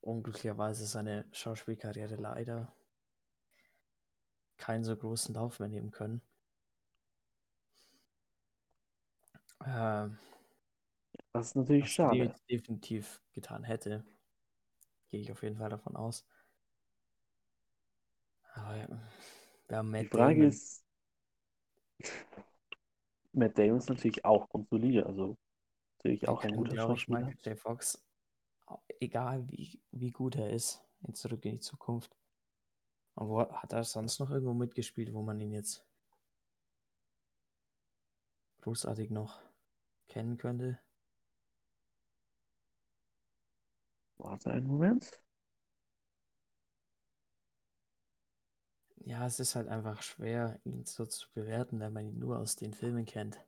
unglücklicherweise 0.00 0.86
seine 0.86 1.26
Schauspielkarriere 1.32 2.16
leider 2.16 2.72
keinen 4.56 4.82
so 4.82 4.96
großen 4.96 5.34
Lauf 5.34 5.58
mehr 5.60 5.68
nehmen 5.68 5.90
können. 5.90 6.22
Ähm, 9.66 10.18
Das 11.34 11.48
ist 11.48 11.56
natürlich 11.56 11.84
was 11.84 11.92
schade. 11.92 12.34
definitiv 12.48 13.20
getan 13.32 13.64
hätte. 13.64 14.04
Gehe 15.10 15.20
ich 15.20 15.30
auf 15.30 15.44
jeden 15.44 15.58
Fall 15.58 15.70
davon 15.70 15.94
aus. 15.94 16.26
Aber 18.54 18.76
ja, 18.76 18.86
Die 19.70 19.82
Matt 19.82 20.08
Frage 20.08 20.34
Damon. 20.34 20.48
ist, 20.50 20.84
Matt 23.32 23.58
Damon 23.58 23.78
ist 23.78 23.88
natürlich 23.88 24.24
auch 24.24 24.48
grundsolide, 24.48 25.06
also 25.06 25.36
natürlich 25.98 26.28
auch 26.28 26.42
ein 26.44 26.56
guter 26.56 26.76
Schauspieler. 26.76 27.20
Michael 27.20 27.52
J. 27.52 27.58
Fox, 27.58 28.04
egal 29.00 29.48
wie, 29.48 29.80
wie 29.90 30.10
gut 30.10 30.36
er 30.36 30.50
ist, 30.50 30.82
in 31.06 31.14
Zurück 31.14 31.44
in 31.44 31.52
die 31.52 31.60
Zukunft. 31.60 32.16
Und 33.14 33.28
wo 33.28 33.40
hat 33.40 33.72
er 33.72 33.84
sonst 33.84 34.18
noch 34.20 34.30
irgendwo 34.30 34.54
mitgespielt, 34.54 35.12
wo 35.12 35.22
man 35.22 35.40
ihn 35.40 35.52
jetzt 35.52 35.84
großartig 38.62 39.10
noch 39.10 39.40
kennen 40.08 40.36
könnte? 40.38 40.78
Warte 44.18 44.50
einen 44.52 44.66
Moment. 44.66 45.21
Ja, 49.04 49.26
es 49.26 49.38
ist 49.38 49.54
halt 49.54 49.68
einfach 49.68 50.02
schwer, 50.02 50.58
ihn 50.64 50.84
so 50.86 51.04
zu 51.06 51.28
bewerten, 51.34 51.78
wenn 51.78 51.92
man 51.92 52.06
ihn 52.06 52.18
nur 52.18 52.38
aus 52.38 52.56
den 52.56 52.72
Filmen 52.72 53.04
kennt. 53.04 53.38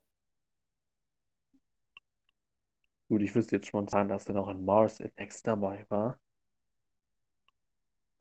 Gut, 3.09 3.23
ich 3.23 3.35
wüsste 3.35 3.57
jetzt 3.57 3.69
spontan, 3.69 4.09
dass 4.09 4.27
er 4.27 4.35
noch 4.35 4.49
in 4.51 4.63
Mars 4.67 5.01
Attacks 5.01 5.43
dabei 5.43 5.87
war. 5.89 6.19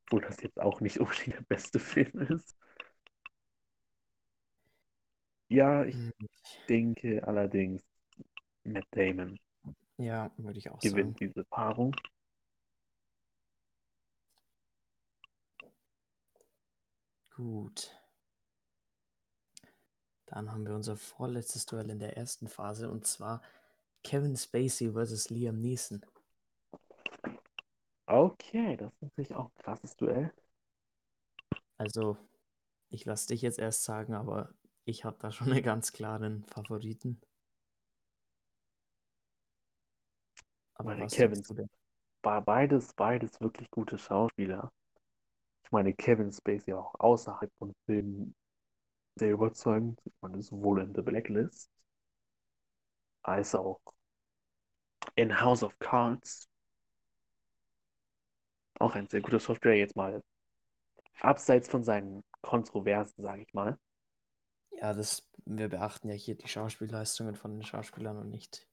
Obwohl 0.05 0.21
das 0.21 0.41
jetzt 0.41 0.61
auch 0.61 0.79
nicht 0.79 0.99
unbedingt 1.01 1.35
der 1.37 1.41
beste 1.41 1.77
Film 1.79 2.17
ist. 2.29 2.55
Ja, 5.47 5.85
ich 5.85 5.95
Hm, 5.95 6.27
denke 6.69 7.27
allerdings, 7.27 7.83
Matt 8.65 8.85
Damon 8.91 9.39
Ja, 9.97 10.31
würde 10.37 10.59
ich 10.59 10.69
auch 10.69 10.81
sagen. 10.83 11.09
gewinnt 11.09 11.19
diese 11.19 11.43
Paarung. 11.45 11.95
Gut. 17.35 17.91
Dann 20.27 20.51
haben 20.51 20.65
wir 20.65 20.75
unser 20.75 20.97
vorletztes 20.97 21.65
Duell 21.65 21.89
in 21.89 21.99
der 21.99 22.15
ersten 22.17 22.47
Phase 22.47 22.89
und 22.89 23.05
zwar 23.07 23.41
Kevin 24.03 24.35
Spacey 24.35 24.91
versus 24.91 25.29
Liam 25.29 25.59
Neeson. 25.59 26.05
Okay, 28.05 28.77
das 28.77 28.91
ist 28.93 29.01
natürlich 29.01 29.33
auch 29.33 29.45
ein 29.45 29.63
krasses 29.63 29.95
Duell. 29.95 30.33
Also, 31.77 32.17
ich 32.89 33.05
lasse 33.05 33.27
dich 33.27 33.41
jetzt 33.41 33.59
erst 33.59 33.83
sagen, 33.83 34.13
aber 34.13 34.53
ich 34.85 35.05
habe 35.05 35.17
da 35.19 35.31
schon 35.31 35.47
einen 35.51 35.63
ganz 35.63 35.91
klaren 35.91 36.45
Favoriten. 36.45 37.19
Aber 40.75 40.95
Kevin 41.07 41.43
beides, 42.21 42.93
beides 42.93 43.39
wirklich 43.41 43.69
gute 43.71 43.97
Schauspieler. 43.97 44.71
Ich 45.65 45.71
meine, 45.71 45.93
Kevin 45.93 46.31
Spacey 46.31 46.73
auch 46.73 46.93
außerhalb 46.99 47.51
von 47.57 47.73
Filmen 47.85 48.35
sehr 49.15 49.31
überzeugend. 49.33 50.01
Ich 50.05 50.13
meine, 50.21 50.41
sowohl 50.43 50.81
in 50.81 50.95
The 50.95 51.01
Blacklist 51.01 51.69
als 53.23 53.53
auch 53.55 53.81
in 55.15 55.31
House 55.41 55.63
of 55.63 55.73
Cards. 55.79 56.47
Auch 58.79 58.93
ein 58.93 59.07
sehr 59.07 59.21
guter 59.21 59.39
Schauspieler, 59.39 59.73
jetzt 59.73 59.95
mal 59.95 60.21
abseits 61.21 61.69
von 61.69 61.83
seinen 61.83 62.23
Kontroversen, 62.41 63.23
sage 63.23 63.43
ich 63.43 63.53
mal. 63.53 63.77
Ja, 64.71 64.93
das, 64.93 65.27
wir 65.45 65.69
beachten 65.69 66.09
ja 66.09 66.15
hier 66.15 66.35
die 66.35 66.47
Schauspielleistungen 66.47 67.35
von 67.35 67.53
den 67.53 67.63
Schauspielern 67.63 68.17
und 68.17 68.29
nicht, 68.29 68.67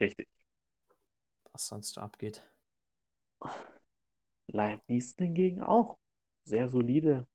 Richtig. 0.00 0.28
was 1.52 1.66
sonst 1.66 1.92
so 1.94 2.00
abgeht. 2.00 2.42
Liam 4.48 4.80
Neeson 4.88 5.26
hingegen 5.26 5.62
auch 5.62 5.98
sehr 6.44 6.68
solide. 6.68 7.26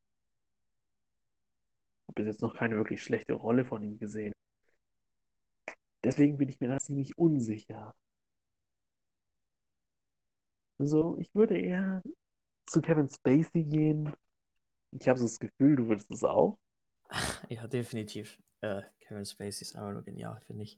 Habe 2.07 2.15
bis 2.15 2.27
jetzt 2.27 2.41
noch 2.41 2.55
keine 2.55 2.75
wirklich 2.75 3.03
schlechte 3.03 3.33
Rolle 3.33 3.65
von 3.65 3.83
ihm 3.83 3.97
gesehen. 3.97 4.33
Deswegen 6.03 6.37
bin 6.37 6.49
ich 6.49 6.59
mir 6.59 6.69
da 6.69 6.79
ziemlich 6.79 7.17
unsicher. 7.17 7.95
Also, 10.79 11.17
ich 11.19 11.33
würde 11.33 11.57
eher 11.57 12.01
zu 12.67 12.81
Kevin 12.81 13.09
Spacey 13.09 13.63
gehen. 13.63 14.13
Ich 14.91 15.07
habe 15.07 15.19
so 15.19 15.25
das 15.25 15.39
Gefühl, 15.39 15.75
du 15.77 15.87
würdest 15.87 16.11
es 16.11 16.23
auch. 16.23 16.57
Ja, 17.49 17.67
definitiv. 17.67 18.39
Äh, 18.61 18.81
Kevin 19.01 19.25
Spacey 19.25 19.61
ist 19.63 19.75
einfach 19.75 19.93
nur 19.93 20.03
genial, 20.03 20.41
finde 20.47 20.63
ich. 20.63 20.75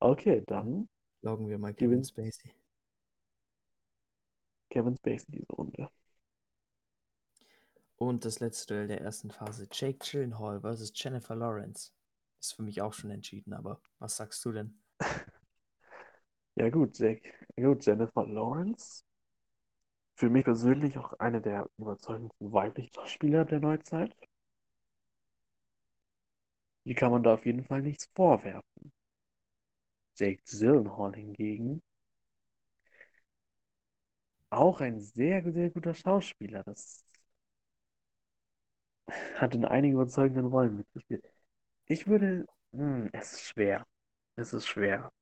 Okay, 0.00 0.42
dann 0.46 0.88
Loggen 1.24 1.48
wir 1.48 1.56
mal 1.58 1.72
Kevin. 1.72 2.04
Spacey. 2.04 2.52
Kevin 4.74 4.96
Spacey 4.96 5.30
diese 5.30 5.52
Runde. 5.52 5.88
Und 7.94 8.24
das 8.24 8.40
letzte 8.40 8.74
Duell 8.74 8.88
der 8.88 9.00
ersten 9.02 9.30
Phase, 9.30 9.68
Jake 9.70 9.98
Gyllenhaal 9.98 10.62
versus 10.62 10.92
Jennifer 10.96 11.36
Lawrence. 11.36 11.92
Ist 12.40 12.56
für 12.56 12.64
mich 12.64 12.82
auch 12.82 12.92
schon 12.92 13.10
entschieden, 13.10 13.54
aber 13.54 13.80
was 14.00 14.16
sagst 14.16 14.44
du 14.44 14.52
denn? 14.52 14.82
Ja 16.56 16.70
gut, 16.70 16.96
Jack. 17.00 17.20
Ja, 17.56 17.66
gut, 17.66 17.84
Jennifer 17.84 18.24
Lawrence. 18.28 19.02
Für 20.14 20.30
mich 20.30 20.44
persönlich 20.44 20.96
auch 20.96 21.12
eine 21.14 21.40
der 21.40 21.68
überzeugendsten 21.78 22.52
weiblichen 22.52 22.94
Schauspieler 22.94 23.44
der 23.44 23.58
Neuzeit. 23.58 24.16
Hier 26.84 26.94
kann 26.94 27.10
man 27.10 27.24
da 27.24 27.34
auf 27.34 27.44
jeden 27.44 27.64
Fall 27.64 27.82
nichts 27.82 28.08
vorwerfen. 28.14 28.92
Jake 30.14 30.44
Gyllenhaal 30.44 31.16
hingegen 31.16 31.82
auch 34.56 34.80
ein 34.80 35.00
sehr, 35.00 35.42
sehr 35.52 35.70
guter 35.70 35.94
Schauspieler. 35.94 36.62
Das 36.64 37.04
hat 39.36 39.54
in 39.54 39.64
einigen 39.64 39.94
überzeugenden 39.94 40.46
Rollen 40.46 40.76
mitgespielt. 40.78 41.24
Ich 41.86 42.06
würde, 42.06 42.46
hm, 42.72 43.10
es 43.12 43.34
ist 43.34 43.42
schwer. 43.42 43.86
Es 44.36 44.52
ist 44.52 44.66
schwer. 44.68 45.12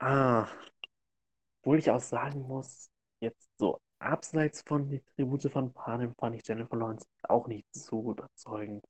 Ah, 0.00 0.48
obwohl 1.62 1.78
ich 1.78 1.90
auch 1.90 2.00
sagen 2.00 2.42
muss, 2.46 2.90
jetzt 3.20 3.48
so 3.58 3.80
abseits 3.98 4.62
von 4.66 4.88
die 4.88 5.00
Tribute 5.16 5.50
von 5.50 5.72
Panem 5.72 6.14
fand 6.14 6.36
ich 6.36 6.46
Jennifer 6.46 6.76
Lawrence 6.76 7.06
auch 7.24 7.46
nicht 7.48 7.66
so 7.74 8.10
überzeugend. 8.12 8.84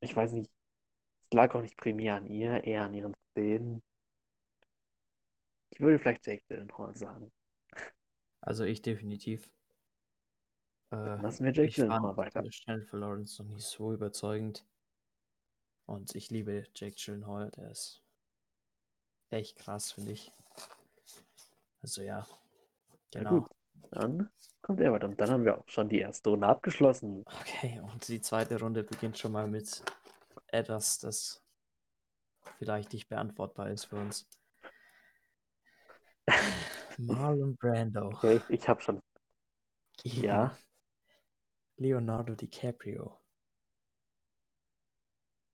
Ich 0.00 0.14
weiß 0.14 0.32
nicht, 0.32 0.50
lag 1.34 1.54
auch 1.54 1.62
nicht 1.62 1.76
primär 1.76 2.16
an 2.16 2.26
ihr, 2.26 2.64
eher 2.64 2.84
an 2.84 2.94
ihren 2.94 3.14
Szenen. 3.30 3.82
Ich 5.70 5.80
würde 5.80 5.98
vielleicht 5.98 6.26
Jake 6.26 6.44
Gyllenhaal 6.48 6.96
sagen. 6.96 7.32
Also 8.40 8.64
ich 8.64 8.80
definitiv. 8.82 9.50
Äh, 10.92 10.96
Lassen 10.96 11.44
wir 11.44 11.52
Jake 11.52 11.68
ich 11.68 11.76
Gyllenhaal 11.76 12.16
weiter. 12.16 12.42
Jennifer 12.44 12.96
Lawrence 12.96 13.42
noch 13.42 13.50
nicht 13.50 13.66
so 13.66 13.92
überzeugend. 13.92 14.64
Und 15.86 16.14
ich 16.14 16.30
liebe 16.30 16.64
Jake 16.74 16.96
Gyllenhaal, 16.96 17.50
der 17.50 17.70
ist 17.70 18.02
echt 19.30 19.56
krass, 19.56 19.92
finde 19.92 20.12
ich. 20.12 20.32
Also 21.82 22.02
ja, 22.02 22.26
Na 23.14 23.20
genau. 23.20 23.48
dann 23.90 24.30
kommt 24.62 24.80
er 24.80 24.92
weiter. 24.92 25.08
Und 25.08 25.20
dann 25.20 25.30
haben 25.30 25.44
wir 25.44 25.58
auch 25.58 25.68
schon 25.68 25.88
die 25.88 25.98
erste 25.98 26.30
Runde 26.30 26.46
abgeschlossen. 26.46 27.24
Okay, 27.40 27.80
und 27.80 28.08
die 28.08 28.20
zweite 28.20 28.58
Runde 28.58 28.84
beginnt 28.84 29.18
schon 29.18 29.32
mal 29.32 29.46
mit 29.46 29.82
etwas, 30.54 30.98
das 30.98 31.42
vielleicht 32.58 32.92
nicht 32.92 33.08
beantwortbar 33.08 33.70
ist 33.70 33.86
für 33.86 33.96
uns. 33.96 34.26
Marlon 36.98 37.56
Brando 37.56 38.06
Okay, 38.08 38.36
ich, 38.48 38.60
ich 38.60 38.68
habe 38.68 38.80
schon. 38.80 39.00
Ja. 40.04 40.56
Leonardo 41.78 42.34
DiCaprio. 42.34 43.20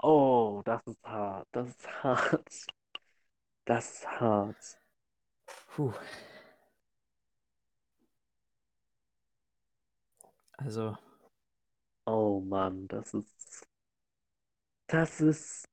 Oh, 0.02 0.62
das 0.64 0.82
ist 0.86 1.02
hart. 1.04 1.48
Das 1.52 1.68
ist 1.68 2.02
hart. 2.02 2.66
Das 3.64 3.90
ist 3.90 4.06
hart. 4.20 4.78
Puh. 5.68 5.92
Also, 10.58 10.96
Oh 12.06 12.40
Mann, 12.42 12.86
das 12.88 13.14
ist. 13.14 13.66
Das 14.90 15.20
ist. 15.20 15.68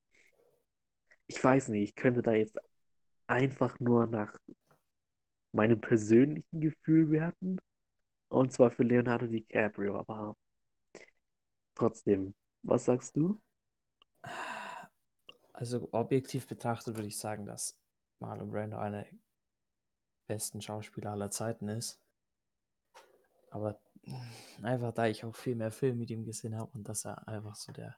Ich 1.25 1.43
weiß 1.43 1.69
nicht, 1.69 1.89
ich 1.89 1.95
könnte 1.95 2.21
da 2.21 2.33
jetzt 2.33 2.57
einfach 3.25 3.79
nur 3.79 4.05
nach 4.07 4.37
meinem 5.51 5.81
persönlichen 5.81 6.61
Gefühl 6.61 7.09
werten. 7.11 7.57
Und 8.29 8.53
zwar 8.53 8.71
für 8.71 8.83
Leonardo 8.83 9.27
DiCaprio, 9.27 9.97
aber 9.99 10.35
trotzdem, 11.75 12.35
was 12.63 12.85
sagst 12.85 13.15
du? 13.17 13.41
also 15.53 15.89
objektiv 15.91 16.45
betrachtet 16.47 16.95
würde 16.95 17.07
ich 17.07 17.17
sagen, 17.17 17.45
dass 17.45 17.75
Marlon 18.19 18.51
Brando 18.51 18.77
einer 18.77 19.03
der 19.03 19.17
besten 20.27 20.61
Schauspieler 20.61 21.11
aller 21.11 21.31
Zeiten 21.31 21.67
ist. 21.69 21.99
Aber 23.49 23.79
einfach 24.61 24.93
da 24.93 25.07
ich 25.07 25.25
auch 25.25 25.35
viel 25.35 25.55
mehr 25.55 25.71
Filme 25.71 25.99
mit 25.99 26.11
ihm 26.11 26.23
gesehen 26.23 26.55
habe 26.55 26.71
und 26.73 26.87
dass 26.87 27.05
er 27.05 27.27
einfach 27.27 27.55
so 27.55 27.71
der 27.71 27.97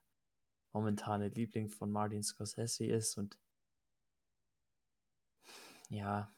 momentane 0.74 1.30
Liebling 1.30 1.70
von 1.70 1.92
Martin 1.92 2.24
Scorsese 2.24 2.86
ist 2.86 3.18
und 3.18 3.38
ja, 5.90 6.32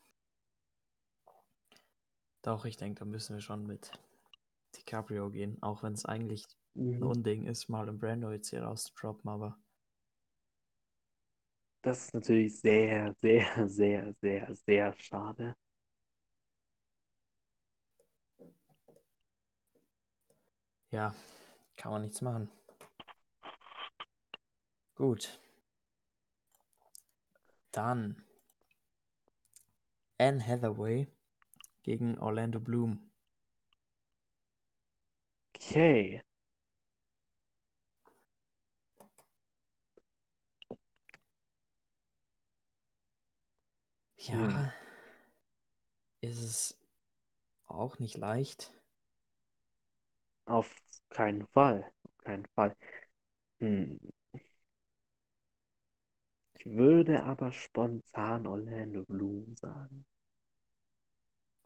doch, 2.43 2.65
ich 2.65 2.77
denke, 2.77 2.99
da 2.99 3.05
müssen 3.05 3.35
wir 3.35 3.41
schon 3.41 3.65
mit 3.65 3.91
DiCaprio 4.75 5.29
gehen, 5.31 5.57
auch 5.63 5.83
wenn 5.83 5.93
es 5.93 6.05
eigentlich 6.05 6.45
ein 6.99 7.01
Mhm. 7.01 7.03
Unding 7.03 7.47
ist, 7.47 7.69
Marlon 7.69 7.99
Brando 7.99 8.31
jetzt 8.31 8.49
hier 8.49 8.63
rauszudroppen, 8.63 9.29
aber 9.29 9.57
Das 11.83 12.05
ist 12.05 12.13
natürlich 12.15 12.59
sehr, 12.59 13.13
sehr, 13.21 13.69
sehr, 13.69 14.13
sehr, 14.21 14.55
sehr 14.55 14.93
schade. 14.97 15.55
ja, 20.91 21.13
kann 21.77 21.91
man 21.91 22.01
nichts 22.03 22.21
machen. 22.21 22.49
Gut. 25.01 25.23
Dann 27.73 28.23
Anne 30.21 30.39
Hathaway 30.39 31.07
gegen 31.83 32.17
Orlando 32.19 32.59
Bloom. 32.59 33.11
Okay. 35.55 36.21
Ja, 44.17 44.37
Hm. 44.37 44.71
ist 46.21 46.41
es 46.43 46.77
auch 47.67 47.99
nicht 47.99 48.17
leicht. 48.17 48.73
Auf 50.45 50.75
keinen 51.09 51.47
Fall. 51.47 51.91
Auf 52.03 52.17
keinen 52.19 52.45
Fall. 52.55 52.75
Hm. 53.59 53.99
Ich 56.61 56.67
würde 56.77 57.23
aber 57.23 57.51
spontan 57.51 58.45
Orlando 58.45 59.03
Bloom 59.05 59.55
sagen. 59.55 60.05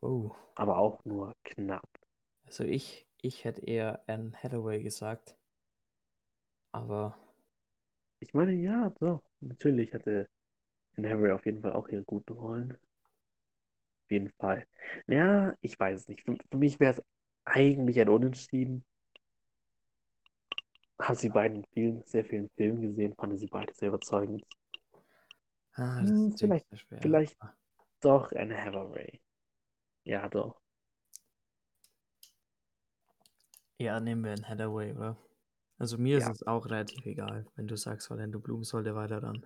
Oh, 0.01 0.31
Aber 0.55 0.77
auch 0.77 1.03
nur 1.03 1.35
knapp. 1.43 1.89
also 2.45 2.63
ich, 2.63 3.05
ich 3.21 3.43
hätte 3.43 3.59
eher 3.65 4.01
Anne 4.07 4.31
Hathaway 4.41 4.81
gesagt, 4.81 5.35
aber 6.73 7.17
Ich 8.19 8.33
meine, 8.33 8.51
ja, 8.51 8.89
doch. 8.99 9.23
Natürlich 9.39 9.93
hatte 9.93 10.27
Anne 10.97 11.09
Hathaway 11.09 11.31
auf 11.31 11.45
jeden 11.45 11.61
Fall 11.61 11.73
auch 11.73 11.87
ihre 11.89 12.03
guten 12.03 12.33
Rollen. 12.33 12.73
Auf 12.73 14.11
jeden 14.11 14.31
Fall. 14.39 14.65
Ja, 15.07 15.53
ich 15.61 15.79
weiß 15.79 16.01
es 16.01 16.07
nicht. 16.07 16.23
Für, 16.23 16.35
für 16.49 16.57
mich 16.57 16.79
wäre 16.79 16.93
es 16.93 17.03
eigentlich 17.45 17.99
ein 17.99 18.09
Unentschieden. 18.09 18.83
Habe 20.99 21.15
sie 21.15 21.29
beiden 21.29 21.59
in 21.59 21.65
vielen, 21.73 22.03
sehr 22.03 22.25
vielen 22.25 22.49
Filmen 22.57 22.81
gesehen, 22.81 23.15
fand 23.15 23.39
sie 23.39 23.47
beide 23.47 23.73
sehr 23.73 23.87
überzeugend. 23.87 24.43
Ah, 25.75 26.01
das 26.01 26.09
Hm, 26.09 26.35
vielleicht- 26.37 26.67
vielleicht- 27.01 27.37
Doch, 28.01 28.31
Anne 28.33 28.61
Hathaway. 28.61 29.21
Ja, 30.03 30.27
doch. 30.29 30.59
Ja, 33.77 33.99
nehmen 33.99 34.23
wir 34.23 34.31
Anne 34.33 34.47
Hathaway, 34.47 34.93
oder? 34.93 35.17
Also 35.77 35.97
mir 35.97 36.19
Ja. 36.19 36.29
ist 36.31 36.41
es 36.41 36.47
auch 36.47 36.65
relativ 36.65 37.05
egal, 37.05 37.45
wenn 37.55 37.67
du 37.67 37.75
sagst, 37.75 38.09
Orlando 38.11 38.39
Bloom 38.39 38.63
sollte 38.63 38.95
weiter 38.95 39.21
ran. 39.23 39.45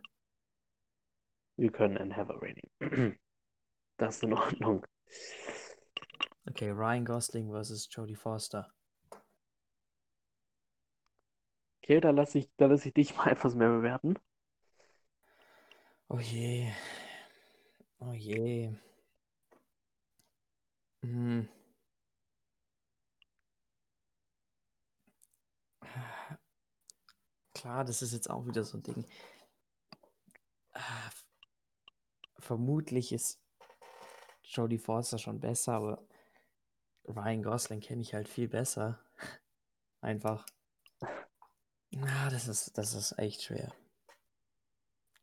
Wir 1.55 1.71
können 1.71 1.97
Anne 1.97 2.15
Hathaway 2.15 2.53
nehmen. 2.80 3.19
Das 3.97 4.15
ist 4.15 4.23
in 4.23 4.32
Ordnung. 4.34 4.86
Okay, 6.47 6.69
Ryan 6.71 7.03
Gosling 7.03 7.49
versus 7.51 7.89
Jodie 7.91 8.15
Foster. 8.15 8.73
Okay, 11.84 11.99
da 11.99 12.11
lasse 12.11 12.38
ich, 12.39 12.49
da 12.55 12.67
lasse 12.67 12.88
ich 12.88 12.93
dich 12.93 13.15
mal 13.17 13.27
etwas 13.32 13.55
mehr 13.55 13.67
bewerten. 13.69 14.15
Oh 16.10 16.20
je. 16.20 16.72
Oh 18.01 18.14
je. 18.14 18.70
Hm. 21.03 21.41
Klar, 27.53 27.84
das 27.86 28.01
ist 28.01 28.14
jetzt 28.14 28.30
auch 28.30 28.45
wieder 28.47 28.64
so 28.64 28.78
ein 28.78 28.84
Ding. 28.84 29.05
Ah, 30.74 31.12
Vermutlich 32.39 33.12
ist 33.12 33.39
Jodie 34.43 34.78
Foster 34.78 35.18
schon 35.18 35.39
besser, 35.39 35.74
aber 35.74 36.03
Ryan 37.05 37.43
Gosling 37.43 37.82
kenne 37.82 38.01
ich 38.01 38.14
halt 38.14 38.30
viel 38.30 38.47
besser. 38.47 38.99
Einfach. 40.01 40.45
Na, 41.91 42.30
das 42.30 42.47
ist, 42.47 42.78
das 42.78 42.93
ist 42.95 43.20
echt 43.20 43.43
schwer. 43.43 43.72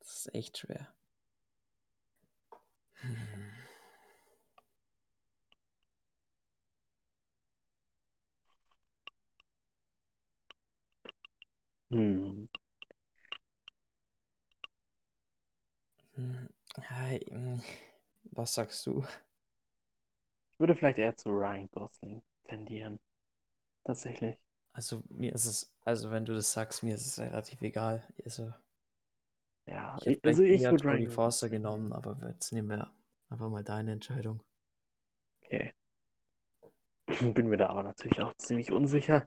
Das 0.06 0.16
ist 0.26 0.34
echt 0.34 0.56
schwer. 0.56 0.88
Hm. 3.02 3.16
Hm. 11.90 12.46
Hm, 16.14 16.48
hm, 17.30 17.60
Was 18.32 18.54
sagst 18.54 18.86
du? 18.86 19.04
Ich 20.54 20.60
würde 20.60 20.74
vielleicht 20.74 20.98
eher 20.98 21.16
zu 21.16 21.30
Ryan 21.30 21.68
Gosling 21.70 22.22
tendieren. 22.44 22.98
Tatsächlich. 23.84 24.36
Also 24.72 25.02
mir 25.10 25.34
ist 25.34 25.46
es, 25.46 25.72
also 25.84 26.10
wenn 26.10 26.24
du 26.24 26.34
das 26.34 26.52
sagst, 26.52 26.82
mir 26.82 26.94
ist 26.94 27.06
es 27.06 27.18
relativ 27.18 27.62
egal. 27.62 28.04
Also 28.24 28.52
Ja, 29.66 29.96
ich 30.04 30.24
also 30.24 30.42
ich 30.42 30.62
würde 30.62 30.84
Ryan 30.84 31.10
Foster 31.10 31.48
genommen, 31.48 31.92
aber 31.92 32.16
jetzt 32.28 32.52
nehmen 32.52 32.68
wir 32.68 32.90
einfach 33.30 33.48
mal 33.50 33.64
deine 33.64 33.92
Entscheidung. 33.92 34.40
Okay. 35.44 35.72
Bin 37.34 37.48
mir 37.48 37.56
da 37.56 37.68
aber 37.68 37.82
natürlich 37.82 38.20
auch 38.20 38.34
ziemlich 38.36 38.72
unsicher. 38.72 39.26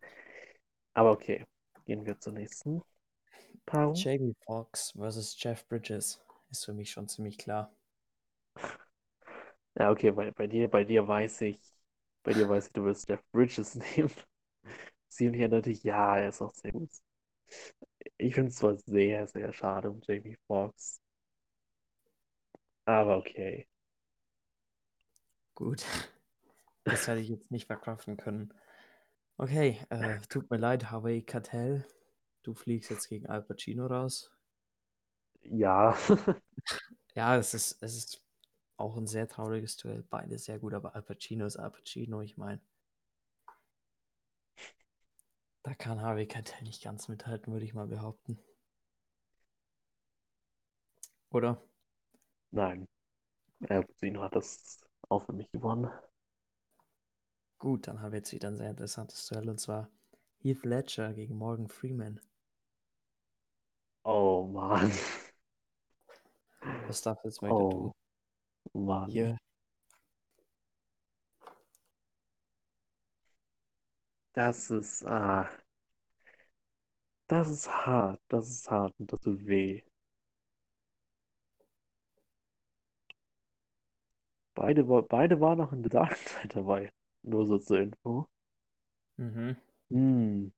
Aber 0.94 1.12
okay, 1.12 1.46
gehen 1.86 2.06
wir 2.06 2.20
zur 2.20 2.34
nächsten 2.34 2.82
Paarung. 3.66 3.96
Jamie 3.96 4.36
Foxx 4.46 4.92
versus 4.92 5.36
Jeff 5.42 5.68
Bridges 5.68 6.20
ist 6.52 6.66
für 6.66 6.74
mich 6.74 6.92
schon 6.92 7.08
ziemlich 7.08 7.38
klar. 7.38 7.72
Ja, 9.76 9.92
okay, 9.92 10.12
bei, 10.12 10.32
bei 10.32 10.48
dir, 10.48 10.68
bei 10.68 10.84
dir 10.84 11.08
weiß 11.08 11.42
ich, 11.42 11.60
bei 12.24 12.34
dir 12.34 12.50
weiß 12.50 12.68
ich, 12.68 12.74
du 12.74 12.84
wirst 12.84 13.08
Jeff 13.08 13.22
Bridges 13.32 13.76
nehmen. 13.98 14.12
Ziemlich 15.08 15.44
eindeutig, 15.44 15.84
ja, 15.84 16.18
er 16.18 16.30
ist 16.30 16.42
auch 16.42 16.54
sehr 16.54 16.72
gut. 16.72 16.90
Ich 18.18 18.36
finde 18.36 18.50
es 18.50 18.56
zwar 18.58 18.78
sehr, 18.78 19.28
sehr 19.28 19.54
schade 19.54 19.90
um 19.90 20.02
Jamie 20.06 20.38
Foxx. 20.48 21.02
Aber 22.86 23.18
okay. 23.18 23.68
Gut. 25.56 25.84
Das 26.86 27.08
hätte 27.08 27.20
ich 27.22 27.30
jetzt 27.30 27.52
nicht 27.52 27.68
verkraften 27.68 28.18
können. 28.18 28.52
Okay, 29.38 29.78
äh, 29.90 30.20
tut 30.30 30.50
mir 30.50 30.58
leid, 30.58 30.92
Harvey 30.92 31.22
Cartell. 31.22 31.86
Du 32.44 32.56
fliegst 32.56 32.90
jetzt 32.90 33.10
gegen 33.10 33.28
Al 33.28 33.44
Pacino 33.44 33.86
raus. 33.88 34.32
Ja, 35.44 35.96
Ja, 37.16 37.38
es 37.38 37.54
ist, 37.54 37.82
es 37.84 37.96
ist 37.96 38.24
auch 38.78 38.96
ein 38.98 39.08
sehr 39.08 39.28
trauriges 39.28 39.78
Duell. 39.78 40.04
Beide 40.10 40.38
sehr 40.40 40.60
gut, 40.60 40.74
aber 40.74 40.96
Al 40.96 41.02
Pacino 41.04 41.46
ist 41.46 41.58
Al 41.58 41.72
Pacino. 41.72 42.22
Ich 42.22 42.38
meine, 42.38 42.62
da 45.64 45.74
kann 45.76 46.02
Harvey 46.02 46.28
Keitel 46.28 46.64
nicht 46.64 46.84
ganz 46.84 47.08
mithalten, 47.08 47.54
würde 47.54 47.66
ich 47.66 47.74
mal 47.74 47.88
behaupten. 47.88 48.40
Oder? 51.32 51.62
nein. 52.52 52.88
Pacino 53.62 54.22
hat 54.22 54.36
das 54.36 54.80
auch 55.10 55.26
für 55.26 55.34
mich 55.34 55.52
gewonnen. 55.52 55.92
Gut, 57.60 57.88
dann 57.88 58.02
haben 58.02 58.12
wir 58.14 58.20
jetzt 58.20 58.32
wieder 58.32 58.48
ein 58.48 58.58
sehr 58.58 58.70
interessantes 58.70 59.28
Duell 59.28 59.50
und 59.50 59.60
zwar 59.60 59.90
Heath 60.40 60.64
Ledger 60.66 61.14
gegen 61.14 61.36
Morgan 61.36 61.68
Freeman. 61.68 62.22
Oh 64.04 64.48
Mann. 64.48 64.92
Was 66.88 67.02
darf 67.02 67.24
jetzt 67.24 67.42
weiter 67.42 67.54
Oh 67.54 67.94
du? 68.74 68.80
Mann. 68.80 69.10
Hier, 69.12 69.38
Das 74.34 74.72
ist, 74.72 75.06
ah, 75.06 75.48
das 77.28 77.50
ist 77.50 77.70
hart. 77.86 78.20
Das 78.28 78.50
ist 78.50 78.70
hart 78.70 78.94
und 79.00 79.14
das 79.14 79.22
tut 79.22 79.46
weh. 79.46 79.82
Beide, 84.54 84.88
wa- 84.88 85.02
beide 85.02 85.40
waren 85.40 85.58
noch 85.58 85.74
in 85.74 85.82
The 85.82 85.90
Dark 85.90 86.16
Knight 86.26 86.56
dabei. 86.56 86.92
Nur 87.24 87.48
so 87.48 87.58
zur 87.58 87.80
Info. 87.80 88.28
mhm. 89.18 89.58
Hm. 89.92 90.50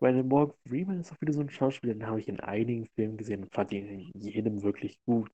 Dem 0.00 0.28
Morgan 0.28 0.54
Freeman 0.68 1.00
ist 1.00 1.10
auch 1.12 1.20
wieder 1.20 1.32
so 1.32 1.40
ein 1.40 1.50
Schauspieler, 1.50 1.94
den 1.94 2.06
habe 2.06 2.20
ich 2.20 2.28
in 2.28 2.38
einigen 2.38 2.86
Filmen 2.94 3.16
gesehen 3.16 3.42
und 3.42 3.52
fand 3.52 3.72
ihn 3.72 3.88
in 4.14 4.20
jedem 4.20 4.62
wirklich 4.62 5.02
gut. 5.04 5.32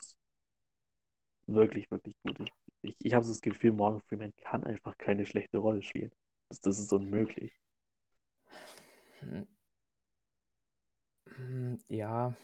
Wirklich, 1.46 1.90
wirklich 1.90 2.14
gut. 2.22 2.40
Ich, 2.40 2.50
ich, 2.82 2.96
ich 3.00 3.14
habe 3.14 3.24
so 3.24 3.32
das 3.32 3.40
Gefühl, 3.42 3.72
Morgan 3.72 4.02
Freeman 4.02 4.34
kann 4.36 4.64
einfach 4.64 4.96
keine 4.98 5.26
schlechte 5.26 5.58
Rolle 5.58 5.82
spielen. 5.82 6.12
Das, 6.48 6.60
das 6.60 6.78
ist 6.78 6.92
unmöglich. 6.92 7.52
Hm. 9.20 9.42
Hm, 11.36 11.78
Ja, 11.88 12.34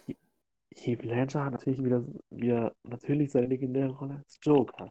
Heath 0.74 1.05
Ledger 1.05 1.45
hat 1.45 1.53
natürlich 1.55 1.84
wieder, 1.84 2.05
wieder 2.30 2.74
natürlich 2.84 3.32
seine 3.32 3.49
legendäre 3.49 3.91
Rolle 3.93 4.16
als 4.16 4.39
Joker. 4.43 4.91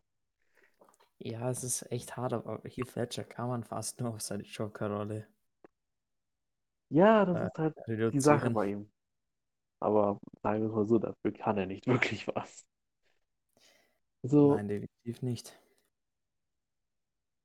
ja, 1.19 1.49
es 1.49 1.63
ist 1.65 1.91
echt 1.91 2.15
hart, 2.15 2.31
aber 2.31 2.61
Heath 2.63 2.95
Ledger 2.95 3.25
kann 3.25 3.49
man 3.49 3.63
fast 3.65 3.99
nur 3.99 4.11
auf 4.11 4.21
seine 4.21 4.43
Joker-Rolle 4.43 5.27
Ja, 6.89 7.25
das 7.25 7.39
äh, 7.39 7.43
ist 7.43 7.57
halt 7.59 7.75
die 8.11 8.19
Sache 8.21 8.49
reduzieren. 8.49 8.51
bei 8.51 8.67
ihm. 8.71 8.91
Aber 9.81 10.19
sagen 10.43 10.61
wir 10.63 10.69
es 10.69 10.75
mal 10.75 10.87
so, 10.87 10.99
dafür 10.99 11.33
kann 11.33 11.57
er 11.57 11.65
nicht 11.67 11.87
wirklich 11.87 12.27
was. 12.27 12.65
So, 14.25 14.59
Nein, 14.59 14.87
definitiv 15.05 15.21
nicht. 15.21 15.53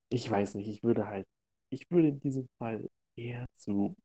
ich 0.09 0.31
weiß 0.31 0.55
nicht, 0.55 0.69
ich 0.69 0.83
würde 0.83 1.07
halt, 1.07 1.27
ich 1.71 1.91
würde 1.91 2.09
in 2.09 2.21
diesem 2.21 2.49
Fall 2.59 2.89
eher 3.17 3.47
zu 3.57 3.97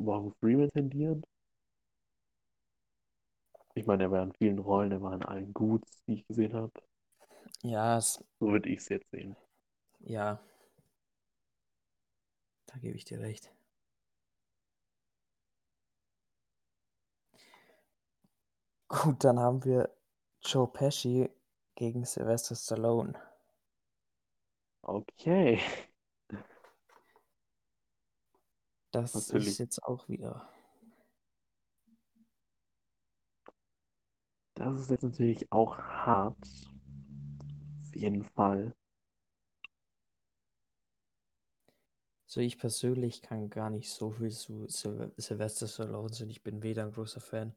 Morgan 0.00 0.32
Freeman 0.40 0.70
tendieren. 0.72 1.22
Ich 3.74 3.84
meine, 3.84 4.04
er 4.04 4.10
war 4.10 4.22
in 4.22 4.32
vielen 4.32 4.58
Rollen, 4.58 4.92
er 4.92 5.02
war 5.02 5.12
in 5.12 5.22
allen 5.22 5.52
gut, 5.52 5.84
die 6.08 6.14
ich 6.14 6.26
gesehen 6.26 6.54
habe. 6.54 6.72
Ja, 7.62 7.96
es, 7.98 8.20
So 8.40 8.48
würde 8.52 8.68
ich 8.68 8.80
es 8.80 8.90
jetzt 8.90 9.10
sehen. 9.10 9.36
ja, 10.04 10.40
da 12.66 12.76
gebe 12.80 12.96
ich 12.96 13.04
dir 13.04 13.20
recht. 13.20 13.52
Gut, 18.88 19.24
dann 19.24 19.40
haben 19.40 19.64
wir 19.64 19.90
Joe 20.44 20.68
Pesci 20.68 21.28
gegen 21.82 22.04
Sylvester 22.04 22.54
Stallone. 22.54 23.20
Okay. 24.82 25.60
Das 28.92 29.14
Natürlich. 29.14 29.48
ist 29.48 29.58
jetzt 29.58 29.82
auch 29.82 30.08
wieder. 30.08 30.48
Das 34.54 34.78
ist 34.78 34.90
jetzt 34.90 35.02
natürlich 35.02 35.50
auch 35.50 35.76
hart. 35.76 36.36
Auf 37.80 37.96
jeden 37.96 38.22
Fall. 38.26 38.76
So, 42.26 42.40
ich 42.40 42.58
persönlich 42.58 43.22
kann 43.22 43.50
gar 43.50 43.70
nicht 43.70 43.90
so 43.90 44.12
viel 44.12 44.30
zu 44.30 44.68
Syl 44.68 45.12
Sylvester 45.16 45.66
Stallone 45.66 46.14
sein. 46.14 46.30
Ich 46.30 46.44
bin 46.44 46.62
weder 46.62 46.84
ein 46.84 46.92
großer 46.92 47.20
Fan 47.20 47.56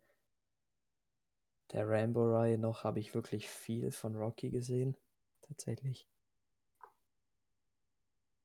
der 1.74 1.88
Rambo-Reihe 1.88 2.58
noch 2.58 2.84
habe 2.84 3.00
ich 3.00 3.14
wirklich 3.14 3.48
viel 3.50 3.92
von 3.92 4.16
Rocky 4.16 4.50
gesehen. 4.50 4.98
Tatsächlich. 5.42 6.08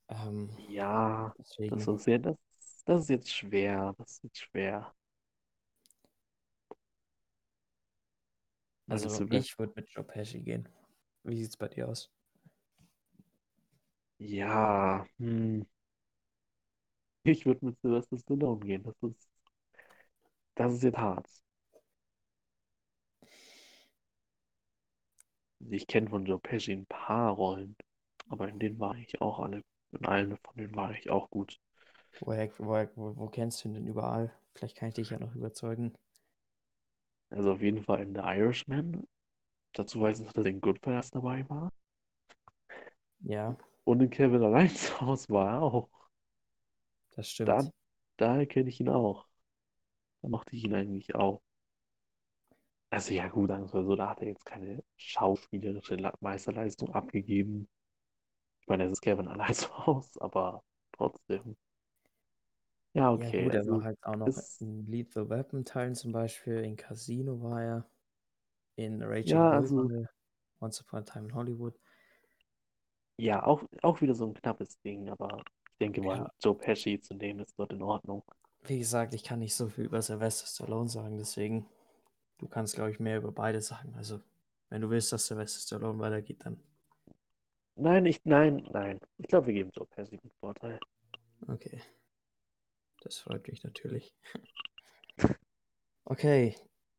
Ähm, 0.09 0.51
Ja, 0.69 1.35
deswegen. 1.39 1.77
das 1.79 1.87
ist, 1.89 2.07
ja, 2.07 2.19
das, 2.19 2.37
das 2.85 3.03
ist 3.03 3.11
jetzt 3.11 3.33
schwer. 3.33 3.95
Das 3.99 4.11
ist 4.13 4.23
jetzt 4.25 4.39
schwer. 4.39 4.95
Also 8.91 9.09
Sylvester- 9.09 9.31
ich 9.31 9.59
würde 9.59 9.73
mit 9.77 9.89
Joe 9.89 10.05
Pesci 10.05 10.41
gehen. 10.43 10.69
Wie 11.25 11.39
sieht's 11.43 11.57
bei 11.57 11.69
dir 11.69 11.89
aus? 11.89 12.11
Ja, 14.19 15.05
hm. 15.19 15.65
Ich 17.23 17.47
würde 17.47 17.65
mit 17.65 17.81
Sylvester 17.81 18.19
Stallone 18.19 18.61
gehen. 18.61 18.83
Das 18.83 18.95
ist, 19.03 19.27
das 20.55 20.75
ist 20.75 20.83
jetzt 20.85 20.99
hart. 20.99 21.27
Ich 25.69 25.87
kenne 25.87 26.11
von 26.11 26.27
Joe 26.27 26.39
Pesci 26.39 26.73
ein 26.73 26.87
paar 26.87 27.33
Rollen, 27.33 27.77
aber 28.29 28.49
in 28.49 28.59
denen 28.59 28.81
war 28.81 28.97
ich 28.97 29.21
auch 29.23 29.39
alle, 29.39 29.63
in 29.93 30.05
allen 30.05 30.37
von 30.39 30.57
denen 30.57 30.75
war 30.75 30.93
ich 30.93 31.09
auch 31.09 31.31
gut. 31.31 31.61
Woher, 32.21 32.49
woher, 32.59 32.89
wo, 32.97 33.17
wo 33.17 33.27
kennst 33.29 33.63
du 33.65 33.69
ihn 33.69 33.75
denn 33.75 33.87
überall? 33.87 34.33
Vielleicht 34.55 34.77
kann 34.77 34.89
ich 34.91 34.95
dich 34.95 35.11
ja 35.11 35.19
noch 35.19 35.35
überzeugen. 35.35 35.93
Also 37.31 37.51
auf 37.51 37.61
jeden 37.61 37.83
Fall 37.83 38.03
in 38.03 38.15
The 38.15 38.21
Irishman. 38.21 39.05
Dazu 39.75 40.01
weiß 40.01 40.21
ich 40.21 40.27
noch, 40.27 40.33
dass 40.35 40.45
er 40.47 40.53
in 40.53 40.61
Goodfellas 40.63 41.11
dabei 41.11 41.49
war. 41.51 41.73
Ja, 43.23 43.57
Und 43.85 44.01
in 44.01 44.09
Kevin 44.09 44.43
allein 44.43 44.71
zu 44.75 44.99
Hause 45.03 45.29
war 45.29 45.49
er 45.57 45.63
auch. 45.63 45.89
das 47.15 47.29
stimmt. 47.31 47.63
Da, 47.63 47.71
daher 48.17 48.47
kenne 48.47 48.71
ich 48.71 48.81
ihn 48.81 48.89
auch. 48.89 49.27
Da 50.23 50.29
mochte 50.29 50.57
ich 50.57 50.65
ihn 50.65 50.75
eigentlich 50.75 51.15
auch. 51.17 51.43
Also 52.91 53.15
ja 53.15 53.29
gut, 53.29 53.49
sagen 53.49 53.69
wir 53.73 53.81
mal 53.81 53.85
so, 53.87 53.97
da 53.97 54.11
hat 54.11 54.21
er 54.21 54.29
jetzt 54.29 54.45
keine 54.45 54.83
schauspielerische 54.97 55.97
La- 55.97 56.15
Meisterleistung 56.21 56.93
abgegeben. 56.95 57.69
Ich 58.63 58.69
meine, 58.69 58.85
es 58.85 58.93
ist 58.93 59.01
Kevin 59.03 59.29
allein 59.29 59.55
zu 59.55 59.69
Hause, 59.87 60.21
aber 60.23 60.63
trotzdem. 60.93 61.57
Ja, 62.95 63.03
Ja, 63.03 63.11
okay. 63.13 63.45
gut, 63.45 63.53
er 63.55 63.59
also 63.61 63.73
war 63.73 63.85
halt 63.85 63.99
auch 64.05 64.17
noch 64.17 64.27
ist- 64.29 64.61
in 64.61 64.87
Lethal 64.87 65.29
Weapon 65.29 65.65
Teilen 65.65 65.95
zum 65.95 66.13
Beispiel, 66.13 66.59
in 66.65 66.77
Casino 66.77 67.41
war 67.43 67.63
er, 67.63 67.91
in 68.77 69.03
Raging 69.03 69.31
Ja, 69.31 69.51
also- 69.51 69.89
er, 69.91 70.09
Once 70.61 70.81
Upon 70.83 71.01
a 71.01 71.03
Time 71.03 71.27
in 71.29 71.35
Hollywood. 71.35 71.79
Ja, 73.19 73.45
auch, 73.47 73.63
auch 73.83 74.01
wieder 74.01 74.15
so 74.15 74.27
ein 74.27 74.35
knappes 74.35 74.81
Ding, 74.81 75.09
aber 75.11 75.39
ich 75.73 75.79
denke 75.79 76.01
mal, 76.03 76.17
Ja. 76.19 76.31
Joe 76.43 76.55
Pesci 76.57 77.01
zu 77.01 77.15
nehmen 77.15 77.41
ist 77.41 77.57
dort 77.59 77.73
in 77.73 77.83
Ordnung. 77.83 78.25
Wie 78.63 78.79
gesagt, 78.79 79.13
ich 79.13 79.23
kann 79.23 79.39
nicht 79.41 79.55
so 79.55 79.69
viel 79.69 79.85
über 79.85 80.01
Sylvester 80.03 80.47
Stallone 80.47 80.89
sagen, 80.89 81.19
deswegen, 81.19 81.67
du 82.41 82.49
kannst, 82.49 82.75
glaube 82.75 82.91
ich, 82.91 82.99
mehr 82.99 83.19
über 83.19 83.33
beide 83.33 83.61
sagen. 83.61 83.95
Also, 83.97 84.21
wenn 84.71 84.81
du 84.81 84.91
willst, 84.91 85.13
dass 85.13 85.27
Sylvester 85.27 85.61
Stallone 85.61 85.99
weitergeht, 85.99 86.45
dann 86.45 86.61
Nein, 87.77 88.05
ich, 88.05 88.21
nein, 88.25 88.67
nein. 88.73 89.01
Ich 89.17 89.27
glaube, 89.29 89.47
wir 89.47 89.55
geben 89.55 89.71
Joe 89.75 89.87
Pesci 89.87 90.19
den 90.19 90.31
Vorteil. 90.41 90.79
okay. 91.49 91.81
Das 93.03 93.19
freut 93.19 93.47
mich 93.49 93.63
natürlich. 93.65 94.13
Okay, 96.05 96.57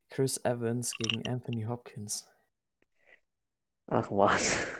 Chris 0.09 0.37
Evans 0.45 0.95
gegen 0.97 1.27
Anthony 1.27 1.63
Hopkins. 1.63 2.29
Ach 3.87 4.09
was. 4.09 4.57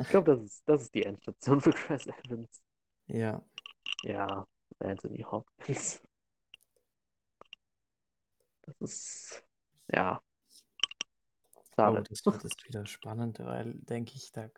Ich 0.00 0.08
glaube, 0.08 0.34
das 0.34 0.42
ist, 0.42 0.62
das 0.66 0.82
ist 0.82 0.94
die 0.94 1.02
Endstation 1.02 1.60
für 1.60 1.70
Chris 1.70 2.06
Evans. 2.06 2.62
Ja, 3.08 3.44
Ja, 4.04 4.46
Anthony 4.78 5.22
Hopkins. 5.22 6.00
Das 8.62 8.80
ist, 8.80 9.45
ja, 9.92 10.20
oh, 11.78 11.98
das 12.08 12.24
wird 12.26 12.42
jetzt 12.44 12.66
wieder 12.68 12.86
spannend, 12.86 13.38
weil, 13.40 13.74
denke 13.74 14.12
ich, 14.14 14.32
da, 14.32 14.48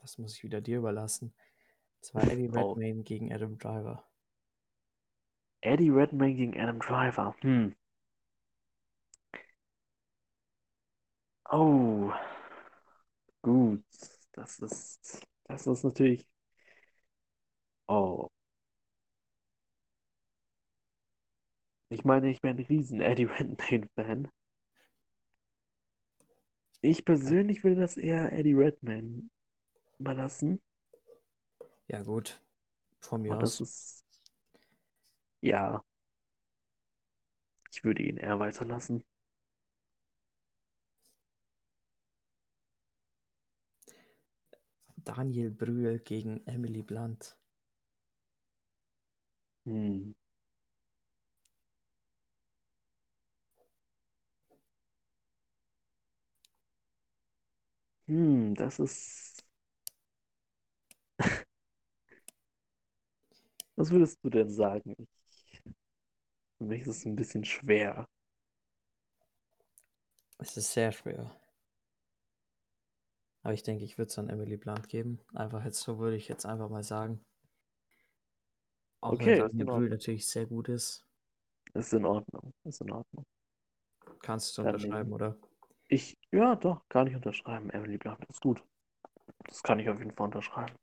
das 0.00 0.18
muss 0.18 0.34
ich 0.36 0.42
wieder 0.42 0.60
dir 0.60 0.78
überlassen. 0.78 1.34
Es 2.02 2.14
war 2.14 2.24
Eddie 2.24 2.50
Oh. 2.54 2.72
Redmayne 2.72 3.02
gegen 3.02 3.32
Adam 3.32 3.58
Driver. 3.58 4.04
Eddie 5.60 5.90
Redmayne 5.90 6.34
gegen 6.34 6.58
Adam 6.58 6.78
Driver. 6.78 7.36
Hm. 7.42 7.74
Oh. 11.50 12.12
Gut. 13.42 13.84
Das 14.32 14.58
ist, 14.58 15.26
das 15.44 15.66
ist 15.66 15.84
natürlich. 15.84 16.26
Oh. 17.88 18.30
Ich 21.88 22.04
meine, 22.04 22.30
ich 22.30 22.40
bin 22.40 22.50
ein 22.56 22.64
riesen 22.64 23.00
Eddie 23.00 23.24
Redmayne-Fan. 23.24 24.28
Ich 26.86 27.04
persönlich 27.04 27.64
würde 27.64 27.80
das 27.80 27.96
eher 27.96 28.32
Eddie 28.32 28.54
Redmayne 28.54 29.28
überlassen. 29.98 30.60
Ja, 31.88 32.02
gut. 32.02 32.40
Von 33.00 33.22
mir 33.22 33.32
Und 33.32 33.42
das 33.42 33.60
aus. 33.60 33.60
ist. 33.60 34.04
Ja. 35.40 35.82
Ich 37.72 37.84
würde 37.84 38.02
ihn 38.02 38.16
eher 38.16 38.40
weiterlassen. 38.40 39.04
Daniel 45.04 45.50
Brühl 45.50 46.00
gegen 46.00 46.46
Emily 46.46 46.82
Blunt. 46.82 47.38
Hm. 49.66 50.12
Hm, 58.08 58.54
das 58.56 58.78
ist. 58.80 59.44
Was 63.76 63.90
würdest 63.90 64.18
du 64.22 64.28
denn 64.30 64.50
sagen? 64.50 64.94
Ich, 65.50 65.62
für 66.58 66.64
mich 66.64 66.82
ist 66.82 66.88
es 66.88 67.04
ein 67.06 67.16
bisschen 67.16 67.44
schwer. 67.44 68.06
Es 70.38 70.56
ist 70.56 70.72
sehr 70.72 70.92
schwer. 70.92 71.30
Aber 73.42 73.54
ich 73.54 73.62
denke, 73.62 73.84
ich 73.84 73.96
würde 73.96 74.10
es 74.10 74.18
an 74.18 74.28
Emily 74.28 74.58
Blunt 74.58 74.88
geben. 74.90 75.20
Einfach 75.32 75.64
jetzt 75.64 75.80
so 75.80 75.98
würde 75.98 76.16
ich 76.16 76.28
jetzt 76.28 76.44
einfach 76.44 76.68
mal 76.68 76.82
sagen. 76.82 77.24
Auch 79.00 79.14
Okay, 79.14 79.38
wenn 79.38 79.46
ist 79.46 79.52
in 79.54 79.66
Brühl 79.66 79.70
Ordnung. 79.70 79.90
natürlich 79.90 80.26
sehr 80.26 80.46
gut 80.46 80.68
ist. 80.68 81.02
Ist 81.74 81.92
in 81.92 82.04
Ordnung. 82.04 82.52
Ist 82.64 82.80
in 82.80 82.90
Ordnung. 82.90 83.24
Kannst 84.20 84.58
du 84.58 84.62
Dann 84.62 84.74
unterschreiben, 84.74 85.08
nehmen- 85.08 85.14
oder? 85.14 85.36
Ich, 85.88 86.18
ja, 86.32 86.56
doch, 86.56 86.82
kann 86.88 87.06
ich 87.06 87.14
unterschreiben. 87.14 87.70
Emily 87.70 87.96
Blunt 87.98 88.24
ist 88.28 88.40
gut. 88.40 88.62
Das 89.44 89.62
kann 89.62 89.78
ich 89.78 89.88
auf 89.88 89.98
jeden 89.98 90.12
Fall 90.12 90.26
unterschreiben. 90.26 90.74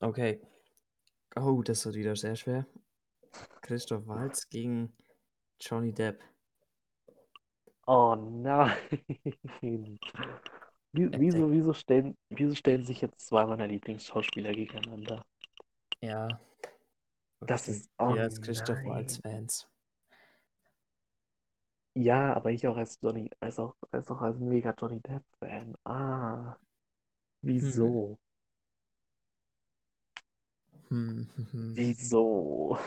Okay. 0.00 0.40
Oh, 1.36 1.62
das 1.62 1.84
wird 1.86 1.96
wieder 1.96 2.16
sehr 2.16 2.36
schwer. 2.36 2.66
Christoph 3.62 4.06
Waltz 4.06 4.48
gegen 4.48 4.94
Johnny 5.60 5.92
Depp. 5.92 6.22
Oh 7.86 8.14
nein. 8.16 8.76
Wie, 10.92 11.10
wieso, 11.12 11.50
wieso, 11.52 11.74
stellen, 11.74 12.16
wieso 12.30 12.54
stellen 12.54 12.84
sich 12.84 13.02
jetzt 13.02 13.26
zwei 13.26 13.44
meiner 13.44 13.66
Lieblingsschauspieler 13.66 14.52
gegeneinander? 14.52 15.24
Ja. 16.00 16.28
Das 17.40 17.68
ist- 17.68 17.90
oh 17.98 18.14
Wir 18.14 18.22
als 18.22 18.40
Christoph 18.40 18.78
nein. 18.82 19.06
Ja, 21.96 22.34
aber 22.34 22.50
ich 22.52 22.66
auch 22.68 22.76
als 22.76 22.98
Johnny, 23.00 23.28
als 23.40 23.58
auch, 23.58 23.74
als 23.90 24.08
auch 24.10 24.20
als 24.20 24.38
mega 24.38 24.74
Johnny 24.78 25.00
Depp-Fan. 25.00 25.74
Ah. 25.84 26.56
Wieso? 27.42 28.18
Hm, 30.88 31.26
hm, 31.36 31.46
hm. 31.52 31.72
Wieso? 31.76 32.78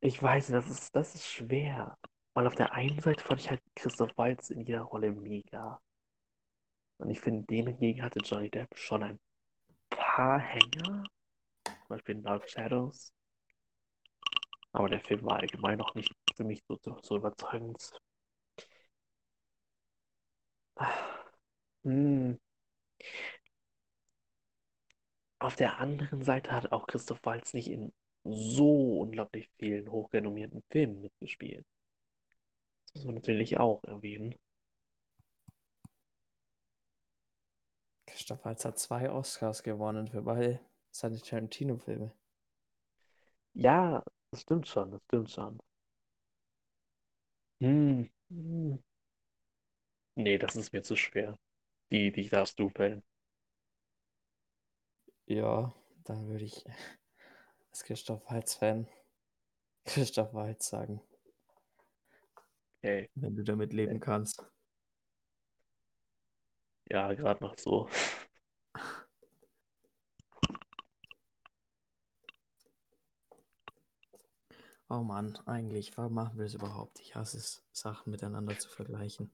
Ich 0.00 0.22
weiß, 0.22 0.46
das 0.48 0.70
ist, 0.70 0.96
das 0.96 1.14
ist 1.14 1.26
schwer. 1.26 1.98
Weil 2.32 2.46
auf 2.46 2.54
der 2.54 2.72
einen 2.72 2.98
Seite 3.00 3.22
fand 3.22 3.40
ich 3.40 3.50
halt 3.50 3.60
Christoph 3.74 4.16
Waltz 4.16 4.48
in 4.50 4.60
jeder 4.62 4.80
Rolle 4.82 5.12
mega. 5.12 5.80
Und 6.98 7.08
ich 7.08 7.20
finde, 7.20 7.46
dem 7.46 7.68
hingegen 7.68 8.02
hatte 8.02 8.18
Johnny 8.20 8.50
Depp 8.50 8.76
schon 8.76 9.02
ein 9.02 9.18
paar 9.90 10.40
Hänger. 10.40 11.04
Zum 11.64 11.88
Beispiel 11.88 12.16
in 12.16 12.22
Dark 12.24 12.48
Shadows. 12.50 13.12
Aber 14.70 14.88
der 14.88 15.00
Film 15.00 15.24
war 15.24 15.40
allgemein 15.40 15.76
noch 15.78 15.96
nicht 15.96 16.14
für 16.36 16.44
mich 16.44 16.62
so, 16.68 16.78
so, 17.02 17.16
überzeugend. 17.16 17.92
Hm. 21.84 22.38
Auf 25.38 25.56
der 25.56 25.78
anderen 25.78 26.22
Seite 26.22 26.52
hat 26.52 26.72
auch 26.72 26.86
Christoph 26.86 27.20
Waltz 27.24 27.54
nicht 27.54 27.68
in 27.68 27.92
so 28.24 29.00
unglaublich 29.00 29.48
vielen 29.58 29.90
hochrenommierten 29.90 30.62
Filmen 30.70 31.00
mitgespielt. 31.00 31.64
Das 32.92 32.96
muss 32.96 33.04
man 33.06 33.14
natürlich 33.16 33.58
auch 33.58 33.82
erwähnen. 33.84 34.34
Christoph 38.06 38.44
Waltz 38.44 38.64
hat 38.64 38.78
zwei 38.78 39.10
Oscars 39.10 39.62
gewonnen 39.62 40.08
für 40.08 40.22
beide 40.22 40.60
seine 40.90 41.20
Tarantino-Filme. 41.20 42.12
Ja, 43.54 44.02
das 44.30 44.42
stimmt 44.42 44.66
schon, 44.68 44.90
das 44.90 45.02
stimmt 45.04 45.30
schon. 45.30 45.58
Hm. 47.60 48.08
hm. 48.30 48.78
Nee, 50.14 50.36
das 50.38 50.56
ist 50.56 50.72
mir 50.74 50.82
zu 50.82 50.96
schwer. 50.96 51.38
Die, 51.90 52.12
die 52.12 52.28
darfst 52.28 52.58
du 52.58 52.70
wählen. 52.74 53.02
Ja, 55.26 55.72
dann 56.04 56.26
würde 56.28 56.44
ich 56.44 56.64
als 57.70 57.84
Christoph 57.84 58.22
Waltz-Fan 58.30 58.88
Christoph 59.86 60.34
Waltz 60.34 60.68
sagen, 60.68 61.00
Okay. 62.82 63.08
wenn 63.14 63.36
du 63.36 63.44
damit 63.44 63.72
leben 63.72 64.00
kannst. 64.00 64.44
Ja, 66.90 67.12
gerade 67.14 67.42
noch 67.44 67.56
so. 67.58 67.88
Oh 74.88 75.02
Mann, 75.02 75.36
eigentlich, 75.46 75.96
warum 75.96 76.14
machen 76.14 76.38
wir 76.38 76.46
es 76.46 76.54
überhaupt? 76.54 77.00
Ich 77.00 77.16
hasse 77.16 77.38
es, 77.38 77.64
Sachen 77.72 78.10
miteinander 78.12 78.56
zu 78.58 78.68
vergleichen. 78.68 79.30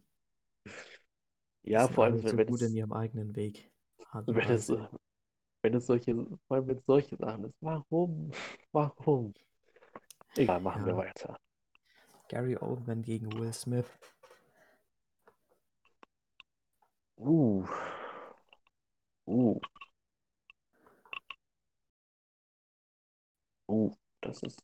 Ja, 1.62 1.88
vor 1.88 2.04
allem, 2.04 2.14
alle 2.14 2.30
so 2.30 2.36
wenn 2.38 2.46
gut 2.46 2.62
es, 2.62 2.68
in 2.68 2.74
ihrem 2.74 2.92
eigenen 2.92 3.36
Weg. 3.36 3.70
Wenn 4.26 4.50
es, 4.50 4.70
wenn 5.62 5.74
es 5.74 5.86
solche, 5.86 6.14
vor 6.14 6.56
allem 6.56 6.68
wenn 6.68 6.78
es 6.78 6.86
solche 6.86 7.16
Sachen 7.16 7.44
ist. 7.44 7.54
Warum? 7.60 8.30
Warum? 8.72 9.34
Egal, 10.36 10.60
machen 10.60 10.86
wir 10.86 10.92
Ja. 10.92 10.98
weiter. 10.98 11.38
Gary 12.28 12.56
Oldman 12.56 13.02
gegen 13.02 13.30
Will 13.38 13.52
Smith. 13.52 13.86
Uh. 17.18 17.64
Uh. 19.26 19.60
Uh. 23.68 23.94
Das 24.22 24.42
ist. 24.42 24.62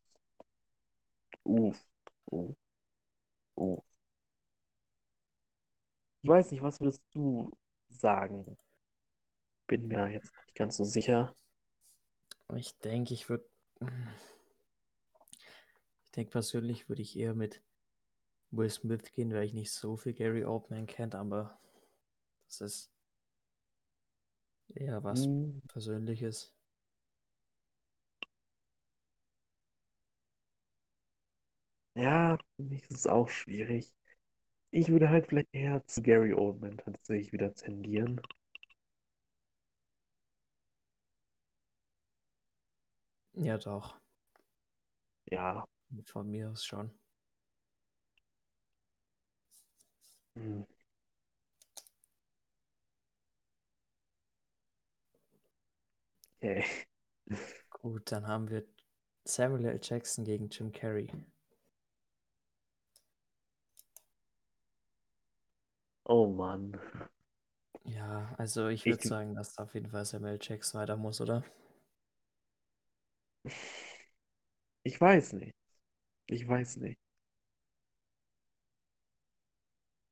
Uh. 1.49 1.73
Uh. 2.31 2.55
Uh. 3.57 3.79
Ich 6.23 6.29
weiß 6.29 6.51
nicht, 6.51 6.63
was 6.63 6.81
würdest 6.81 7.03
du 7.15 7.51
sagen? 7.89 8.59
Bin 9.67 9.89
mir 9.89 10.11
jetzt 10.11 10.33
nicht 10.45 10.55
ganz 10.55 10.77
so 10.77 10.85
sicher. 10.85 11.35
Ich 12.57 12.77
denke, 12.79 13.15
ich 13.15 13.29
würde. 13.29 13.49
Ich 16.05 16.13
denke, 16.13 16.31
persönlich 16.33 16.89
würde 16.89 17.03
ich 17.03 17.19
eher 17.19 17.35
mit 17.35 17.63
Will 18.51 18.69
Smith 18.69 19.13
gehen, 19.13 19.33
weil 19.33 19.45
ich 19.45 19.55
nicht 19.55 19.73
so 19.73 19.97
viel 19.97 20.13
Gary 20.15 20.45
Oldman 20.45 20.87
kenne, 20.87 21.15
aber 21.15 21.59
das 22.47 22.61
ist 22.61 22.91
eher 24.75 25.03
was 25.05 25.25
Hm, 25.25 25.63
Persönliches. 25.69 26.53
Ja, 31.99 32.39
für 32.57 32.63
mich 32.63 32.83
ist 32.85 32.93
es 32.93 33.07
auch 33.07 33.29
schwierig. 33.29 33.93
Ich 34.73 34.89
würde 34.91 35.11
halt 35.11 35.29
vielleicht 35.29 35.49
eher 35.55 35.87
zu 35.87 36.03
Gary 36.03 36.35
Oldman 36.35 36.79
tatsächlich 36.79 37.33
wieder 37.33 37.55
tendieren. 37.55 38.21
Ja, 43.33 43.57
doch. 43.57 43.99
Ja, 45.31 45.65
Von 46.07 46.29
mir 46.31 46.51
aus 46.51 46.65
schon. 46.65 46.91
Hm. 50.37 50.63
Okay. 56.43 56.65
Gut, 57.71 58.13
dann 58.13 58.27
haben 58.27 58.51
wir 58.51 58.65
Samuel 59.25 59.67
L. 59.67 59.81
Jackson 59.83 60.25
gegen 60.25 60.49
Jim 60.51 60.73
Carrey. 60.73 61.11
Oh 66.09 66.27
Mann. 66.27 66.75
Ja, 67.83 68.33
also 68.39 68.69
ich 68.69 68.89
würde 68.89 69.03
sagen, 69.03 69.35
dass 69.35 69.59
auf 69.59 69.75
jeden 69.75 69.91
Fall 69.91 70.05
Samuel. 70.05 70.39
Jackson 70.41 70.81
weiter 70.81 70.97
muss, 70.97 71.21
oder? 71.21 71.43
Ich 74.83 75.01
weiß 75.01 75.35
nicht. 75.35 75.55
Ich 76.27 76.49
weiß 76.49 76.79
nicht. 76.79 76.99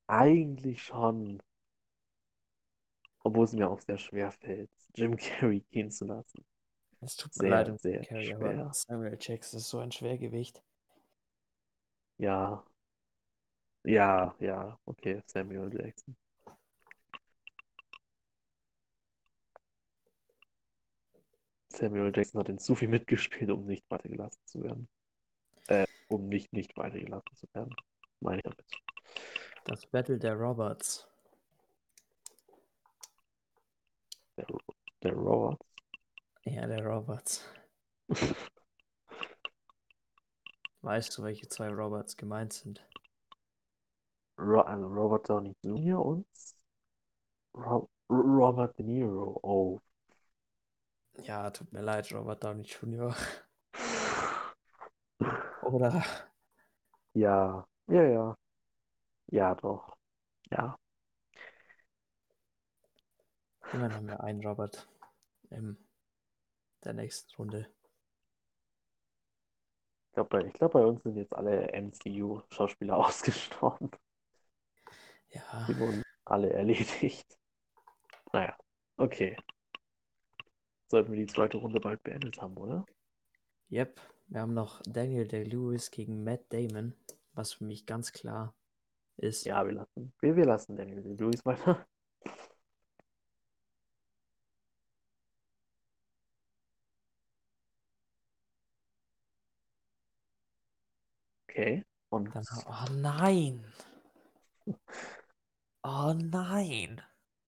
Eigentlich 0.08 0.82
schon. 0.82 1.40
Obwohl 3.24 3.44
es 3.44 3.52
mir 3.52 3.68
auch 3.68 3.80
sehr 3.82 3.98
schwer 3.98 4.32
fällt, 4.32 4.70
Jim 4.94 5.16
Carrey 5.18 5.60
gehen 5.70 5.90
zu 5.90 6.06
lassen. 6.06 6.46
Es 7.00 7.16
tut 7.16 7.34
mir 7.38 7.46
leid 7.46 7.70
Sehr, 7.70 7.70
um 7.70 7.78
sehr 7.78 8.06
Carrey, 8.06 8.34
aber 8.34 8.52
schwer. 8.52 8.70
Samuel. 8.70 9.16
Jackson 9.18 9.60
ist 9.60 9.70
so 9.70 9.78
ein 9.78 9.92
Schwergewicht. 9.92 10.62
Ja. 12.18 12.64
Ja, 13.86 14.34
ja. 14.40 14.76
Okay, 14.84 15.22
Samuel 15.26 15.72
Jackson. 15.72 16.16
Samuel 21.68 22.10
Jackson 22.12 22.40
hat 22.40 22.48
in 22.48 22.58
zu 22.58 22.74
viel 22.74 22.88
mitgespielt, 22.88 23.48
um 23.50 23.64
nicht 23.64 23.88
weitergelassen 23.88 24.44
zu 24.44 24.64
werden. 24.64 24.88
Äh, 25.68 25.86
um 26.08 26.28
nicht 26.28 26.52
nicht 26.52 26.76
weitergelassen 26.76 27.36
zu 27.36 27.46
werden. 27.52 27.76
Meine 28.18 28.38
ich 28.38 28.42
damit. 28.42 28.66
Das 29.66 29.86
Battle 29.86 30.18
der 30.18 30.34
Roberts. 30.34 31.06
Der, 34.36 34.46
der 35.02 35.12
Roberts. 35.12 35.64
Ja, 36.42 36.66
der 36.66 36.84
Roberts. 36.84 37.44
Weißt 40.82 41.16
du, 41.16 41.22
welche 41.22 41.48
zwei 41.48 41.68
Roberts 41.68 42.16
gemeint 42.16 42.52
sind? 42.52 42.84
Ro 44.38 44.60
also 44.62 44.86
Robert 44.86 45.28
Downey 45.28 45.54
Jr. 45.62 45.98
und 46.04 46.24
Ro 47.54 47.88
Robert 48.08 48.76
De 48.78 48.84
Niro. 48.84 49.40
Oh. 49.42 49.80
Ja, 51.24 51.50
tut 51.50 51.72
mir 51.72 51.82
leid, 51.82 52.10
Robert 52.12 52.42
Downey 52.42 52.62
Jr. 52.62 53.14
Oder 55.62 56.04
Ja, 57.14 57.66
ja, 57.88 58.02
ja. 58.02 58.36
Ja, 59.32 59.54
doch. 59.56 59.96
Ja. 60.50 60.76
immerhin 63.72 63.94
haben 63.94 64.08
wir 64.08 64.24
einen 64.24 64.44
Robert 64.44 64.88
in 65.50 65.76
der 66.84 66.94
nächsten 66.94 67.34
Runde. 67.36 67.68
Ich 70.08 70.14
glaube, 70.14 70.42
ich 70.44 70.52
glaub, 70.54 70.72
bei 70.72 70.84
uns 70.84 71.00
sind 71.04 71.16
jetzt 71.16 71.32
alle 71.32 71.72
MCU-Schauspieler 71.72 72.96
ausgestorben. 73.06 73.90
Ja, 75.36 75.66
Die 75.68 75.78
wurden 75.78 76.02
alle 76.24 76.52
erledigt. 76.52 77.26
Naja, 78.32 78.56
okay. 78.96 79.36
Sollten 80.88 81.12
wir 81.12 81.18
die 81.18 81.32
zweite 81.32 81.56
Runde 81.58 81.80
bald 81.80 82.02
beendet 82.02 82.40
haben, 82.42 82.56
oder? 82.56 82.84
yep. 83.70 84.00
Wir 84.26 84.40
haben 84.40 84.54
noch 84.54 84.82
Daniel 84.82 85.26
Day-Lewis 85.28 85.90
gegen 85.90 86.24
Matt 86.24 86.52
Damon, 86.52 86.94
was 87.32 87.52
für 87.54 87.64
mich 87.64 87.86
ganz 87.86 88.12
klar 88.12 88.54
ist. 89.16 89.46
Ja, 89.46 89.64
wir 89.64 89.72
lassen, 89.72 90.12
wir, 90.20 90.36
wir 90.36 90.44
lassen 90.44 90.76
Daniel 90.76 91.00
Lewis 91.00 91.44
weiter. 91.44 91.86
Okay. 101.48 101.84
Und 102.10 102.34
Dann, 102.34 102.44
oh 102.66 102.92
nein! 102.92 103.64
Oh 105.88 106.12
nein! 106.12 107.00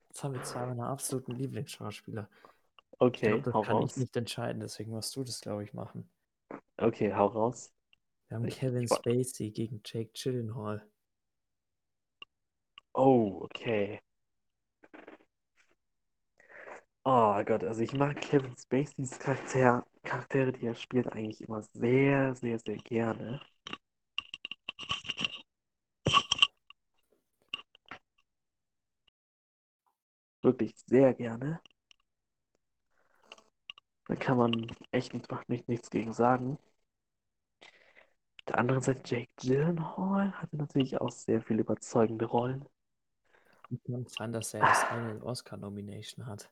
Jetzt 0.09 0.23
haben 0.23 0.35
wir 0.35 0.43
zwei 0.45 0.65
meiner 0.65 0.89
absoluten 0.89 1.33
Lieblingsschauspieler. 1.33 2.31
Ich 2.93 2.99
okay, 3.01 3.27
glaube, 3.27 3.43
das 3.43 3.55
hau 3.55 3.63
kann 3.63 3.83
ich 3.83 3.93
raus. 3.93 3.97
nicht 3.97 4.17
entscheiden, 4.17 4.61
deswegen 4.61 4.93
musst 4.93 5.15
du 5.17 5.25
das, 5.25 5.41
glaube 5.41 5.65
ich, 5.65 5.75
machen. 5.75 6.09
Okay, 6.79 7.13
hau 7.15 7.27
raus. 7.27 7.73
Wir 8.29 8.37
haben 8.39 8.47
Ich- 8.47 8.57
Kevin 8.59 8.89
ich 8.89 8.89
Spacey 8.89 9.51
gegen 9.51 9.83
Jake 9.85 10.13
Gyllenhaal. 10.15 10.89
Oh, 12.95 13.41
okay. 13.45 14.03
Oh 17.05 17.43
Gott, 17.45 17.65
also 17.65 17.81
ich 17.83 17.93
mag 17.93 18.21
Kevin 18.21 18.55
Spaceys 18.57 19.19
Charakter, 19.19 19.85
Charaktere, 20.05 20.53
die 20.53 20.67
er 20.67 20.75
spielt, 20.75 21.09
eigentlich 21.13 21.41
immer 21.41 21.63
sehr, 21.63 22.35
sehr, 22.37 22.59
sehr 22.61 22.77
gerne. 22.77 23.41
Wirklich 30.49 30.75
sehr 30.87 31.13
gerne. 31.13 31.61
Da 34.09 34.17
kann 34.17 34.37
man 34.39 34.67
echt 34.91 35.15
nicht, 35.15 35.29
nicht, 35.49 35.69
nichts 35.69 35.89
gegen 35.91 36.13
sagen. 36.13 36.59
Auf 38.41 38.45
der 38.49 38.59
anderen 38.59 38.83
Seite, 38.83 39.01
Jake 39.05 39.31
Gyllenhaal 39.37 40.33
hatte 40.33 40.57
natürlich 40.57 41.01
auch 41.01 41.13
sehr 41.13 41.41
viele 41.41 41.61
überzeugende 41.61 42.25
Rollen. 42.25 42.65
Wie 43.71 43.79
kann 43.79 44.05
sein, 44.07 44.33
dass 44.33 44.53
er 44.53 44.61
erst 44.61 44.91
eine 44.91 45.23
Oscar-Nomination 45.25 46.27
hat? 46.27 46.51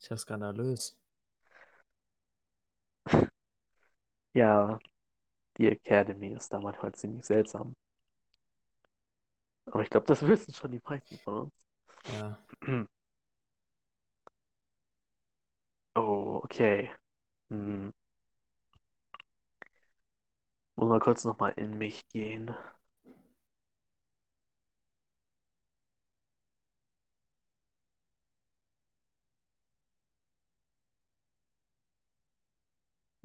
Ist 0.00 0.10
ja 0.10 0.16
skandalös. 0.16 0.96
Ja, 4.34 4.78
die 5.58 5.68
Academy 5.68 6.28
ist 6.34 6.52
da 6.52 6.60
manchmal 6.60 6.92
ziemlich 6.94 7.24
seltsam. 7.26 7.74
Aber 9.66 9.82
ich 9.82 9.90
glaube, 9.90 10.06
das 10.06 10.22
wissen 10.26 10.54
schon 10.54 10.70
die 10.72 10.80
meisten 10.84 11.18
von 11.18 11.34
uns. 11.44 11.52
Ja, 12.12 12.38
Oh, 15.96 16.42
okay. 16.54 16.90
Hm. 17.50 17.90
Muss 20.76 20.88
mal 20.88 21.00
kurz 21.00 21.24
nochmal 21.24 21.52
in 21.56 21.78
mich 21.78 22.06
gehen. 22.06 22.54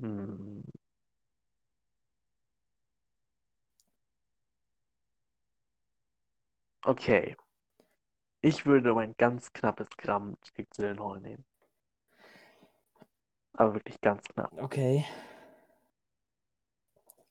Hm. 0.01 0.61
Okay. 6.85 7.35
Ich 8.41 8.65
würde 8.65 8.91
um 8.91 8.97
ein 8.97 9.15
ganz 9.17 9.53
knappes 9.53 9.87
Gramm 9.95 10.35
Jake 10.43 10.67
Gyllenhaal 10.75 11.21
nehmen. 11.21 11.45
Aber 13.59 13.73
wirklich 13.73 13.99
ganz 13.99 14.23
knapp. 14.23 14.53
okay. 14.57 15.05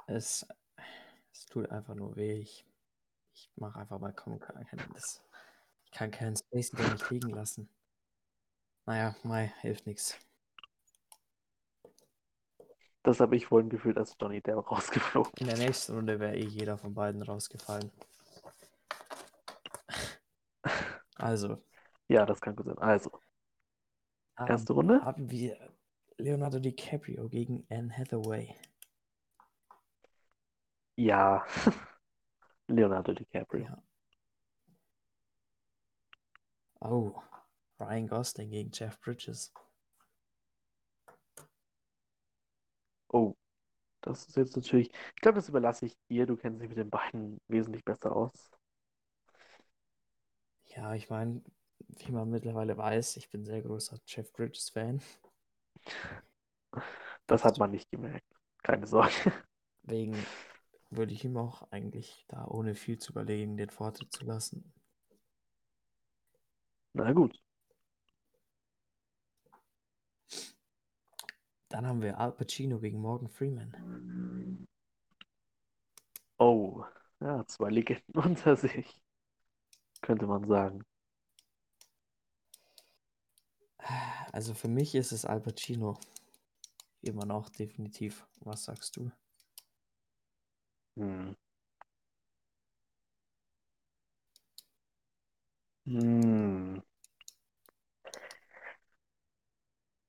Es, 0.07 0.47
es 1.33 1.47
tut 1.47 1.71
einfach 1.71 1.95
nur 1.95 2.17
weh. 2.17 2.41
Ich, 2.41 2.67
ich 3.35 3.51
mache 3.57 3.79
einfach 3.79 3.99
mal 3.99 4.13
kann 4.13 4.39
das, 4.93 5.23
Ich 5.87 5.91
kann 5.91 6.11
keinen 6.11 6.37
Spacey 6.37 6.77
da 6.77 6.93
nicht 6.93 7.11
liegen 7.11 7.31
lassen. 7.31 7.71
Naja, 8.85 9.17
Mai, 9.23 9.55
hilft 9.63 9.87
nichts. 9.87 10.19
Das 13.05 13.21
habe 13.21 13.37
ich 13.37 13.47
vorhin 13.47 13.71
gefühlt, 13.71 13.97
als 13.97 14.15
Johnny 14.21 14.43
Depp 14.43 14.57
rausgeflogen 14.71 15.33
In 15.39 15.47
der 15.47 15.57
nächsten 15.57 15.95
Runde 15.95 16.21
wäre 16.21 16.37
eh 16.37 16.45
jeder 16.45 16.77
von 16.77 16.93
beiden 16.93 17.23
rausgefallen. 17.23 17.91
Also, 21.17 21.59
Ja, 22.09 22.27
das 22.27 22.41
kann 22.41 22.55
gut 22.55 22.67
sein. 22.67 22.79
Also, 22.79 23.11
erste 24.37 24.73
Runde. 24.75 25.03
haben 25.05 25.31
wir 25.31 25.59
Leonardo 26.19 26.61
DiCaprio 26.61 27.29
gegen 27.29 27.67
Anne 27.71 27.91
Hathaway. 27.91 28.55
Ja. 30.97 31.47
Leonardo 32.69 33.13
DiCaprio. 33.15 33.65
Ja. 33.65 33.83
Oh, 36.83 37.23
Ryan 37.79 38.09
Gosling 38.09 38.51
gegen 38.51 38.73
Jeff 38.73 38.99
Bridges. 39.01 39.53
Oh, 43.13 43.35
das 44.03 44.27
ist 44.29 44.37
jetzt 44.37 44.57
natürlich. 44.57 44.91
Ich 45.17 45.23
glaube, 45.23 45.37
das 45.37 45.49
überlasse 45.51 45.87
ich 45.87 45.97
dir. 46.11 46.27
Du 46.27 46.37
kennst 46.37 46.63
dich 46.63 46.69
mit 46.71 46.79
den 46.79 46.91
beiden 46.91 47.41
wesentlich 47.49 47.85
besser 47.85 48.15
aus. 48.17 48.33
Ja, 50.67 50.95
ich 50.95 51.11
meine, 51.11 51.43
wie 51.99 52.13
man 52.13 52.31
mittlerweile 52.31 52.77
weiß, 52.77 53.17
ich 53.17 53.29
bin 53.31 53.45
sehr 53.45 53.61
großer 53.63 53.99
Jeff 54.07 54.33
Bridges-Fan. 54.33 55.01
Das 57.27 57.45
hat 57.45 57.59
man 57.59 57.71
nicht 57.71 57.91
gemerkt. 57.91 58.27
Keine 58.63 58.87
Sorge. 58.87 59.13
Deswegen 59.83 60.17
würde 60.91 61.13
ich 61.13 61.25
ihm 61.25 61.37
auch 61.37 61.71
eigentlich 61.71 62.25
da 62.29 62.47
ohne 62.47 62.75
viel 62.75 62.99
zu 62.99 63.13
überlegen 63.13 63.57
den 63.57 63.71
Vortritt 63.71 64.13
zu 64.13 64.25
lassen. 64.25 64.73
Na 66.95 67.13
gut. 67.13 67.39
Dann 71.69 71.87
haben 71.87 72.03
wir 72.03 72.19
Al 72.19 72.33
Pacino 72.33 72.79
gegen 72.81 73.01
Morgan 73.01 73.29
Freeman. 73.29 74.67
Oh, 76.39 76.85
ja, 77.21 77.45
zwei 77.47 77.71
Legenden 77.71 78.15
unter 78.25 78.57
sich, 78.57 79.01
könnte 80.03 80.27
man 80.27 80.47
sagen. 80.49 80.85
Also 84.33 84.55
für 84.55 84.69
mich 84.69 84.95
ist 84.95 85.13
es 85.13 85.27
Al 85.27 85.39
Pacino. 85.41 85.99
Immer 87.03 87.27
noch, 87.27 87.49
definitiv. 87.49 88.25
Was 88.39 88.63
sagst 88.63 88.97
du? 88.97 89.11
Hm. 90.97 91.33
Hm. 95.87 96.79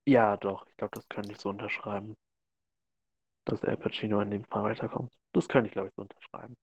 Ja, 0.05 0.35
doch, 0.35 0.67
ich 0.67 0.75
glaube, 0.75 0.91
das 0.95 1.07
könnte 1.07 1.31
ich 1.31 1.39
so 1.39 1.47
unterschreiben. 1.49 2.17
Dass 3.43 3.65
Al 3.65 3.75
Pacino 3.75 4.21
in 4.21 4.31
dem 4.31 4.45
Fall 4.45 4.63
weiterkommt. 4.63 5.11
Das 5.33 5.49
könnte 5.49 5.67
ich, 5.67 5.73
glaube 5.73 5.89
ich, 5.89 5.93
so 5.95 6.03
unterschreiben. 6.03 6.55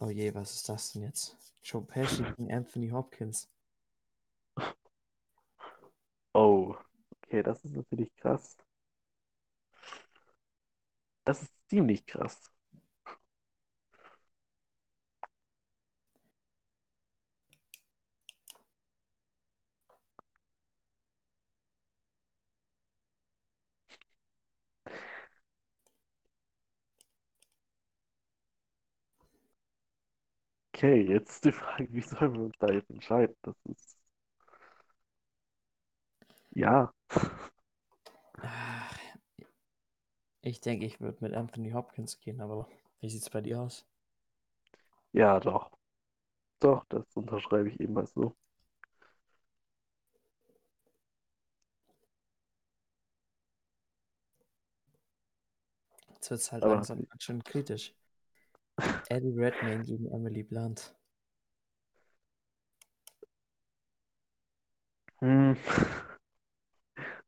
Oh 0.00 0.10
je, 0.10 0.34
was 0.34 0.54
ist 0.56 0.68
das 0.68 0.92
denn 0.92 1.00
jetzt? 1.04 1.34
Joe 1.64 1.80
Pesci 1.82 2.24
gegen 2.36 2.52
Anthony 2.52 2.90
Hopkins. 2.90 3.48
Oh, 6.34 6.76
okay, 7.24 7.42
das 7.42 7.64
ist 7.64 7.74
natürlich 7.74 8.14
krass. 8.16 8.56
Das 11.24 11.42
ist 11.42 11.52
ziemlich 11.68 12.06
krass. 12.06 12.52
Okay, 30.74 31.02
jetzt 31.08 31.44
die 31.44 31.52
Frage, 31.52 31.88
wie 31.92 32.00
sollen 32.02 32.34
wir 32.34 32.40
uns 32.42 32.56
da 32.58 32.66
jetzt 32.72 32.90
entscheiden? 32.90 33.34
Das 33.42 33.54
ist. 33.64 33.96
Ja, 36.54 36.92
Ich 40.40 40.60
denke, 40.60 40.86
ich 40.86 41.00
würde 41.00 41.18
mit 41.20 41.34
Anthony 41.34 41.72
Hopkins 41.72 42.20
gehen, 42.20 42.40
aber 42.40 42.68
wie 43.00 43.10
sieht's 43.10 43.28
bei 43.28 43.40
dir 43.40 43.60
aus? 43.60 43.84
ja, 45.12 45.40
doch. 45.40 45.70
Doch, 46.60 46.84
das 46.90 47.04
unterschreibe 47.16 47.68
ich 47.70 47.80
ebenfalls 47.80 48.12
so. 48.14 48.36
Jetzt 56.14 56.30
wird's 56.30 56.52
halt 56.52 56.64
Aber 56.64 56.68
langsam 56.68 57.04
ganz 57.08 57.24
schön 57.24 57.42
kritisch. 57.44 57.92
Eddie 59.10 59.30
Redmayne 59.38 59.84
gegen 59.84 60.10
Emily 60.10 60.42
Blunt. 60.42 60.92
Hm. 65.20 65.54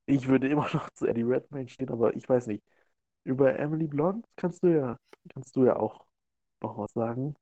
Ich 0.06 0.28
würde 0.28 0.48
immer 0.48 0.68
noch 0.74 0.88
zu 0.90 1.06
Eddie 1.06 1.22
Redmayne 1.22 1.68
stehen, 1.68 1.90
aber 1.90 2.14
ich 2.16 2.28
weiß 2.28 2.46
nicht. 2.46 2.62
Über 3.24 3.58
Emily 3.58 3.86
Blunt 3.88 4.26
kannst 4.36 4.62
du 4.64 4.68
ja, 4.68 4.98
kannst 5.30 5.56
du 5.56 5.64
ja 5.66 5.76
auch 5.76 6.06
noch 6.62 6.78
was 6.78 6.92
sagen. 6.92 7.36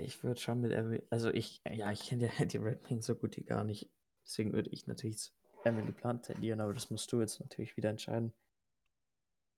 Ich 0.00 0.22
würde 0.22 0.40
schon 0.40 0.60
mit 0.60 0.72
Emily, 0.72 1.02
also 1.10 1.30
ich, 1.30 1.60
ja, 1.70 1.90
ich 1.92 2.06
kenne 2.06 2.26
ja 2.26 2.30
Eddie 2.38 2.58
Redmayne 2.58 3.02
so 3.02 3.14
gut 3.14 3.36
wie 3.36 3.42
gar 3.44 3.64
nicht. 3.64 3.88
Deswegen 4.24 4.52
würde 4.52 4.70
ich 4.70 4.86
natürlich 4.86 5.18
zu 5.18 5.30
Emily 5.64 5.92
Blunt 5.92 6.24
tendieren, 6.24 6.60
aber 6.60 6.74
das 6.74 6.90
musst 6.90 7.10
du 7.12 7.20
jetzt 7.20 7.40
natürlich 7.40 7.76
wieder 7.76 7.90
entscheiden. 7.90 8.32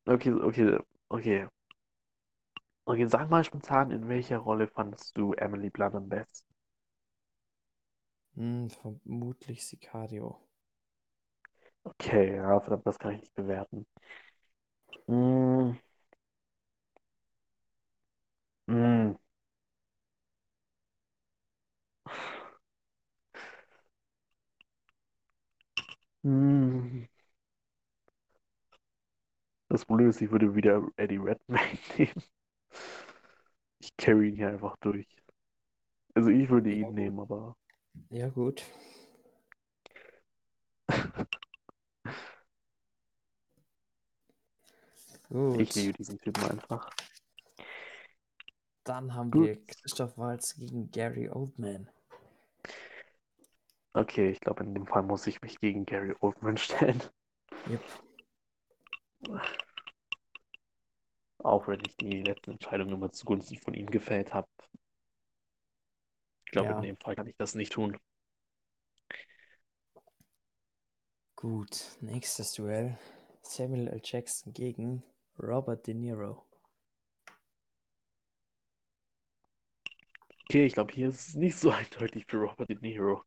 Okay, 0.09 0.31
okay, 0.33 0.79
okay. 1.11 1.47
Okay, 2.87 3.07
sag 3.09 3.29
mal 3.29 3.45
spontan, 3.45 3.91
in 3.91 4.09
welcher 4.09 4.39
Rolle 4.39 4.69
fandest 4.69 5.19
du 5.19 5.35
Emily 5.35 5.69
Blunt 5.69 5.95
am 5.97 6.09
besten? 6.09 6.55
Hm, 8.37 8.71
vermutlich 8.71 9.67
Sicario. 9.67 10.41
Okay, 11.87 12.35
ja, 12.37 12.61
verdammt, 12.61 12.87
das 12.87 12.99
kann 12.99 13.12
ich 13.14 13.20
nicht 13.22 13.35
bewerten. 13.35 13.87
Hm, 15.09 15.78
hm. 18.68 19.14
Hm. 26.24 27.05
Das 29.68 29.85
Problem 29.85 30.09
ist, 30.09 30.22
ich 30.22 30.30
würde 30.30 30.55
wieder 30.55 30.89
Eddie 30.97 31.18
Redmayne 31.18 31.78
nehmen. 31.99 32.22
Ich 33.78 33.97
carry 33.97 34.30
ihn 34.30 34.35
hier 34.37 34.49
einfach 34.49 34.76
durch. 34.78 35.07
Also 36.14 36.28
ich 36.30 36.49
würde 36.51 36.70
Ja, 36.70 36.76
ihn 36.76 36.87
gut. 36.89 36.95
nehmen, 36.95 37.20
aber 37.20 37.57
Ja, 38.11 38.28
gut. 38.30 38.64
Ich 45.35 45.68
Gut. 45.68 45.74
liebe 45.74 45.93
diesen 45.95 46.18
Typen 46.18 46.45
einfach. 46.45 46.91
Dann 48.85 49.14
haben 49.14 49.30
Gut. 49.30 49.47
wir 49.47 49.66
Christoph 49.66 50.16
Waltz 50.16 50.55
gegen 50.55 50.91
Gary 50.91 51.28
Oldman. 51.28 51.89
Okay, 53.95 54.30
ich 54.30 54.41
glaube, 54.41 54.64
in 54.64 54.74
dem 54.74 54.87
Fall 54.87 55.03
muss 55.03 55.26
ich 55.26 55.41
mich 55.43 55.59
gegen 55.61 55.87
Gary 55.87 56.14
Oldman 56.20 56.57
stellen. 56.59 57.03
Yep. 57.68 57.82
Auch 61.39 61.66
wenn 61.68 61.80
ich 61.87 61.97
die 61.97 62.22
letzten 62.22 62.53
Entscheidungen 62.53 62.95
immer 62.95 63.11
zugunsten 63.12 63.57
von 63.57 63.74
ihm 63.74 63.87
gefällt 63.91 64.32
habe. 64.35 64.49
Ich 66.47 66.53
glaube, 66.53 66.70
Ja. 66.70 66.76
in 66.76 66.82
dem 66.82 66.97
Fall 66.99 67.16
kann 67.16 67.26
ich 67.26 67.37
das 67.37 67.55
nicht 67.55 67.72
tun. 67.72 67.97
Gut. 71.37 71.97
Nächstes 72.01 72.53
Duell. 72.55 72.99
Samuel 73.43 73.89
L. 73.89 74.01
Jackson 74.03 74.53
gegen 74.55 75.03
Robert 75.39 75.87
De 75.87 75.95
Niro. 75.95 76.45
Okay, 80.45 80.66
ich 80.66 80.74
glaube, 80.74 80.93
hier 80.93 81.09
ist 81.09 81.28
es 81.28 81.35
nicht 81.35 81.59
so 81.59 81.70
eindeutig 81.72 82.26
für 82.26 82.39
Robert 82.39 82.68
De 82.68 82.78
Niro. 82.80 83.24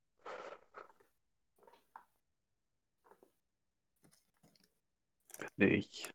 Finde 5.57 5.75
ich. 5.75 6.09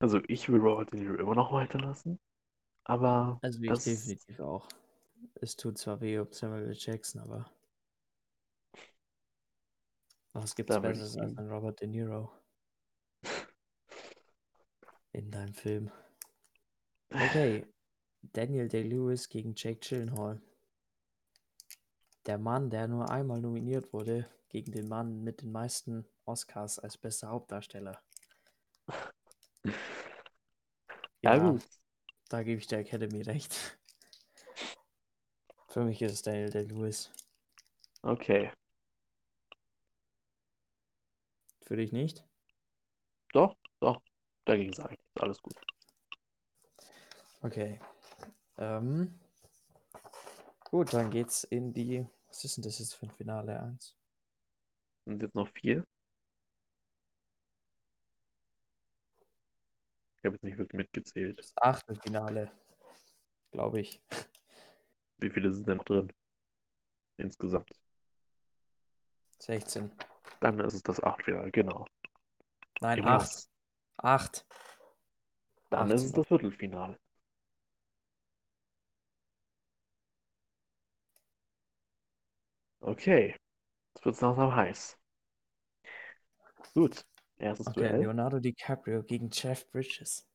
Also 0.00 0.20
ich 0.28 0.48
will 0.48 0.60
Robert 0.60 0.92
De 0.92 1.00
Niro 1.00 1.14
immer 1.14 1.34
noch 1.34 1.52
weiterlassen, 1.52 2.18
aber 2.84 3.38
Also 3.42 3.62
ich 3.62 3.70
das, 3.70 3.84
definitiv 3.84 4.40
auch. 4.40 4.68
Es 5.40 5.56
tut 5.56 5.78
zwar 5.78 6.00
weh 6.00 6.18
um 6.18 6.32
Samuel 6.32 6.68
L. 6.68 6.76
Jackson, 6.76 7.20
aber 7.20 7.50
was 10.32 10.54
gibt's 10.54 10.74
würde 10.74 10.92
ich 10.92 10.98
Besseres 10.98 11.16
als 11.16 11.38
ein 11.38 11.48
Robert 11.48 11.80
De 11.80 11.88
Niro 11.88 12.30
in 15.14 15.30
deinem 15.30 15.54
Film? 15.54 15.90
Okay. 17.12 17.64
Daniel 18.32 18.68
Day-Lewis 18.68 19.28
gegen 19.28 19.54
Jake 19.56 19.80
Gyllenhaal. 19.80 20.40
Der 22.26 22.38
Mann, 22.38 22.70
der 22.70 22.88
nur 22.88 23.10
einmal 23.10 23.40
nominiert 23.40 23.92
wurde, 23.92 24.28
gegen 24.48 24.72
den 24.72 24.88
Mann 24.88 25.22
mit 25.22 25.42
den 25.42 25.52
meisten 25.52 26.06
Oscars 26.24 26.78
als 26.78 26.96
bester 26.96 27.28
Hauptdarsteller. 27.28 28.02
ja 31.22 31.36
Ja, 31.36 31.38
gut. 31.38 31.62
da 32.28 32.42
gebe 32.42 32.60
ich 32.60 32.66
der 32.66 32.80
Academy 32.80 33.22
recht. 33.22 33.78
Für 35.68 35.84
mich 35.84 36.00
ist 36.02 36.12
es 36.12 36.22
Daniel 36.22 36.50
Day-Lewis. 36.50 37.10
Okay. 38.04 38.50
Für 41.62 41.76
dich 41.76 41.92
nicht? 41.92 42.24
Doch, 43.32 43.56
doch. 43.80 44.00
Dagegen 44.44 44.72
sage 44.72 44.94
ich 44.94 44.98
nichts. 44.98 45.22
Alles 45.22 45.42
gut. 45.42 45.54
Okay. 47.40 47.80
Ähm, 48.58 49.18
gut, 50.64 50.92
dann 50.92 51.10
geht's 51.10 51.44
in 51.44 51.72
die. 51.72 52.06
Was 52.28 52.44
ist 52.44 52.56
denn 52.56 52.64
das 52.64 52.78
jetzt 52.78 52.94
für 52.94 53.06
ein 53.06 53.12
Finale 53.12 53.60
1? 53.60 53.96
Sind 55.06 55.22
jetzt 55.22 55.34
noch 55.34 55.48
vier? 55.48 55.86
Ich 60.18 60.24
habe 60.26 60.36
jetzt 60.36 60.44
nicht 60.44 60.58
wirklich 60.58 60.78
mitgezählt. 60.78 61.38
Das 61.38 61.52
Achtelfinale. 61.56 62.50
Glaube 63.50 63.80
ich. 63.80 64.00
Wie 65.18 65.30
viele 65.30 65.52
sind 65.52 65.68
denn 65.68 65.76
noch 65.76 65.84
drin? 65.84 66.12
Insgesamt. 67.18 67.70
16. 69.38 69.92
Dann 70.40 70.58
ist 70.60 70.74
es 70.74 70.82
das 70.82 71.02
Achtelfinale, 71.02 71.50
genau. 71.50 71.86
Nein, 72.80 73.04
8. 73.04 73.48
8. 73.96 74.46
Dann 75.70 75.86
Acht 75.86 75.92
ist 75.92 76.04
es 76.04 76.12
das 76.12 76.26
Viertelfinale. 76.26 76.98
Okay, 82.80 83.34
jetzt 83.94 84.04
wird 84.04 84.14
es 84.14 84.20
langsam 84.20 84.54
heiß. 84.54 84.98
Gut, 86.74 87.06
erstes 87.38 87.68
Okay, 87.68 87.80
Duell. 87.80 88.00
Leonardo 88.00 88.40
DiCaprio 88.40 89.02
gegen 89.02 89.30
Jeff 89.32 89.66
Bridges. 89.70 90.26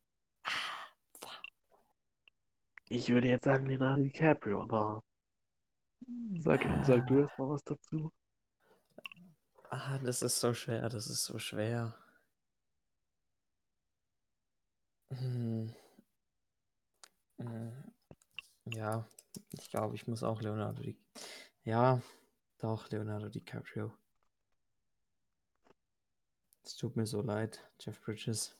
Ich 2.89 3.10
würde 3.10 3.28
jetzt 3.28 3.45
sagen 3.45 3.68
Leonardo 3.68 4.01
DiCaprio, 4.01 4.64
aber 4.64 5.03
sag, 6.39 6.62
sag 6.86 7.05
du 7.07 7.20
erst 7.20 7.38
mal 7.38 7.49
was 7.49 7.64
dazu. 7.64 8.12
Ah, 9.70 9.99
das 9.99 10.22
ist 10.22 10.39
so 10.39 10.53
schwer, 10.53 10.89
das 10.89 11.07
ist 11.07 11.26
so 11.26 11.38
schwer. 11.39 11.95
Hm. 15.12 15.70
Hm. 17.39 17.72
Ja, 18.76 19.05
ich 19.60 19.70
glaube, 19.72 19.95
ich 19.95 20.07
muss 20.07 20.24
auch 20.24 20.41
Leonardo 20.41 20.82
Di 20.84 20.97
Ja, 21.66 22.01
doch, 22.60 22.89
Leonardo 22.91 23.30
DiCaprio. 23.30 23.93
Es 26.64 26.78
tut 26.78 26.95
mir 26.95 27.05
so 27.05 27.22
leid, 27.22 27.60
Jeff 27.80 27.99
Bridges. 27.99 28.55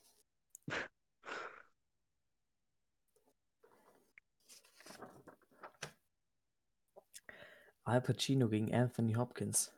Al 7.86 8.00
Pacino 8.00 8.48
gegen 8.48 8.74
Anthony 8.74 9.16
Hopkins. 9.16 9.74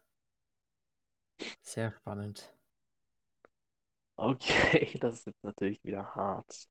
Sehr 1.64 1.92
spannend. 1.92 2.54
Okay, 4.22 4.98
das 5.02 5.16
ist 5.20 5.26
jetzt 5.28 5.44
natürlich 5.44 5.84
wieder 5.84 6.14
hart. 6.16 6.68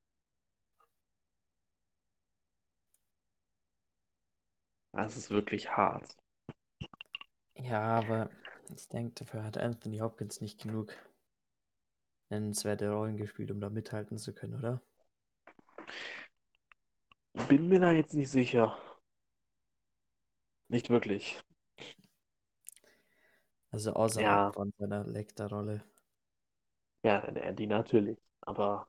Das 4.93 5.17
ist 5.17 5.31
wirklich 5.31 5.69
hart. 5.77 6.17
Ja, 7.55 7.81
aber 7.99 8.29
ich 8.75 8.89
denke, 8.89 9.15
dafür 9.25 9.45
hat 9.45 9.57
Anthony 9.59 9.99
Hopkins 9.99 10.41
nicht 10.41 10.61
genug 10.61 10.93
nennenswerte 12.29 12.91
Rollen 12.91 13.17
gespielt, 13.17 13.51
um 13.51 13.61
da 13.61 13.69
mithalten 13.71 14.17
zu 14.19 14.33
können, 14.33 14.55
oder? 14.55 14.81
Bin 17.49 17.69
mir 17.69 17.81
da 17.81 17.91
jetzt 17.93 18.15
nicht 18.15 18.31
sicher. 18.31 18.77
Nicht 20.69 20.89
wirklich. 20.89 21.39
Also 23.73 23.95
außerhalb 23.95 24.27
Ja. 24.27 24.53
von 24.53 24.73
seiner 24.79 25.05
Lecter-Rolle. 25.05 25.83
Ja, 27.03 27.31
die, 27.31 27.55
die 27.57 27.67
natürlich. 27.67 28.19
Aber 28.43 28.89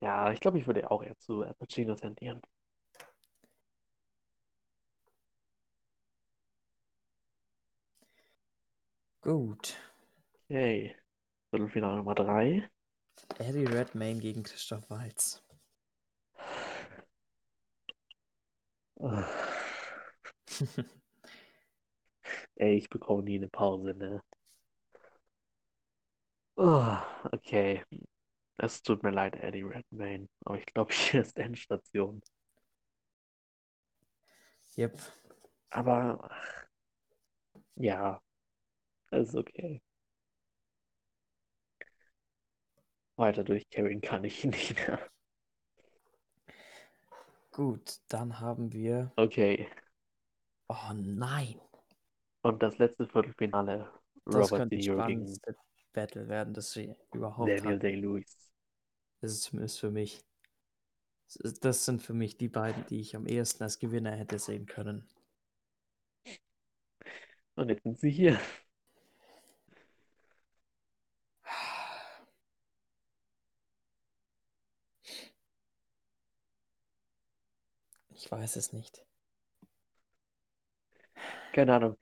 ja, 0.00 0.32
ich 0.32 0.40
glaube, 0.40 0.58
ich 0.58 0.66
würde 0.68 0.90
auch 0.90 1.02
eher 1.02 1.18
zu 1.18 1.42
Al 1.44 1.54
Pacino 1.54 1.94
tendieren. 1.96 2.42
Gut. 9.20 9.76
Okay. 10.50 10.96
Viertelfinale 11.50 11.96
Nummer 11.98 12.14
drei. 12.14 12.68
Eddie 13.38 13.66
Redmayne 13.66 14.20
gegen 14.20 14.44
Christoph 14.44 14.90
Waltz. 14.90 15.42
Ey, 22.56 22.76
ich 22.76 22.88
bekomme 22.90 23.22
nie 23.22 23.36
eine 23.36 23.48
Pause, 23.48 23.94
ne? 23.94 24.22
Okay. 26.56 27.84
Es 28.58 28.82
tut 28.82 29.02
mir 29.02 29.10
leid, 29.10 29.36
Eddie 29.36 29.62
Redmayne, 29.62 30.28
aber 30.44 30.58
ich 30.58 30.66
glaube, 30.66 30.92
hier 30.94 31.20
ist 31.22 31.36
Endstation. 31.38 32.22
Yep. 34.78 35.00
Aber 35.70 36.30
ja, 37.76 38.20
ist 39.10 39.34
okay. 39.34 39.82
Weiter 43.16 43.44
durchcarryen 43.44 44.00
kann 44.00 44.24
ich 44.24 44.44
nicht 44.44 44.74
mehr. 44.74 45.00
Gut, 47.52 48.00
dann 48.08 48.38
haben 48.38 48.72
wir. 48.72 49.12
Okay. 49.16 49.68
Oh 50.68 50.92
nein. 50.94 51.58
Und 52.42 52.62
das 52.62 52.76
letzte 52.78 53.06
Viertelfinale, 53.06 53.90
Das 54.26 54.52
Robert 54.52 54.70
De 54.70 54.78
Niro 54.78 55.06
gegen 55.06 55.26
Battle 55.96 56.28
werden, 56.28 56.52
das 56.52 56.76
wir 56.76 56.94
überhaupt 57.14 57.48
Daniel. 57.48 57.78
Day-Lewis. 57.78 58.52
Das 59.22 59.32
ist 59.32 59.44
zumindest 59.44 59.80
für 59.80 59.90
mich. 59.90 60.22
Das 61.62 61.86
sind 61.86 62.02
für 62.02 62.12
mich 62.12 62.36
die 62.36 62.48
beiden, 62.48 62.84
die 62.86 63.00
ich 63.00 63.16
am 63.16 63.26
ehesten 63.26 63.62
als 63.62 63.78
Gewinner 63.78 64.12
hätte 64.12 64.38
sehen 64.38 64.66
können. 64.66 65.08
Und 67.54 67.70
jetzt 67.70 67.82
sind 67.82 67.98
sie 67.98 68.10
hier. 68.10 68.38
Ich 78.10 78.30
weiß 78.30 78.56
es 78.56 78.74
nicht. 78.74 79.02
Keine 81.52 81.74
Ahnung. 81.74 81.96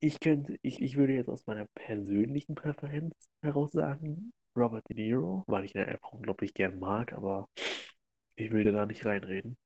Ich 0.00 0.18
könnte, 0.20 0.56
ich, 0.62 0.80
ich 0.82 0.96
würde 0.96 1.12
jetzt 1.14 1.28
aus 1.28 1.46
meiner 1.46 1.66
persönlichen 1.66 2.54
Präferenz 2.56 3.14
heraus 3.42 3.70
sagen, 3.72 4.32
Robert 4.56 4.88
De 4.88 4.96
Niro, 4.96 5.44
weil 5.46 5.64
ich 5.64 5.74
ihn 5.74 5.82
einfach 5.82 6.12
unglaublich 6.12 6.52
gern 6.54 6.78
mag, 6.80 7.12
aber 7.12 7.48
ich 8.36 8.50
will 8.52 8.64
da 8.72 8.86
nicht 8.86 9.04
reinreden. 9.06 9.56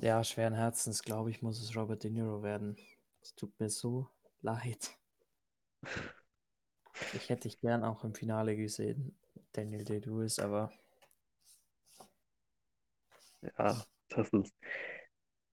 Ja, 0.00 0.22
schweren 0.22 0.52
Herzens, 0.52 1.02
glaube 1.02 1.30
ich, 1.30 1.40
muss 1.40 1.58
es 1.62 1.74
Robert 1.74 2.04
De 2.04 2.10
Niro 2.10 2.42
werden. 2.42 2.76
Es 3.22 3.34
tut 3.34 3.58
mir 3.58 3.70
so 3.70 4.06
leid. 4.42 4.98
Ich 7.12 7.28
hätte 7.30 7.48
dich 7.48 7.58
gern 7.60 7.84
auch 7.84 8.02
im 8.04 8.14
Finale 8.14 8.56
gesehen, 8.56 9.16
Daniel 9.52 9.84
Day-Lewis, 9.84 10.38
aber 10.38 10.72
Ja, 13.58 13.84
das 14.08 14.28
ist, 14.32 14.54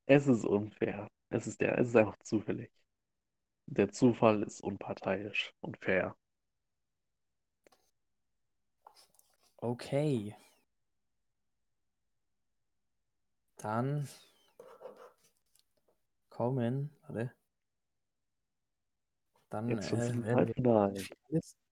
es 0.06 0.28
ist 0.28 0.46
unfair. 0.46 1.08
Es 1.30 1.48
ist 1.48 1.62
der, 1.62 1.78
es 1.78 1.90
ist 1.90 1.96
einfach 1.96 2.18
zufällig. 2.24 2.72
Der 3.68 3.92
Zufall 3.92 4.44
ist 4.44 4.62
unparteiisch 4.62 5.54
und 5.62 5.78
fair. 5.78 6.16
okay. 9.62 10.36
Dann 13.58 14.08
kommen, 16.30 16.90
warte. 17.02 17.34
Dann 19.50 19.70
äh, 19.70 19.92
werden 20.24 20.54
wir 20.64 20.94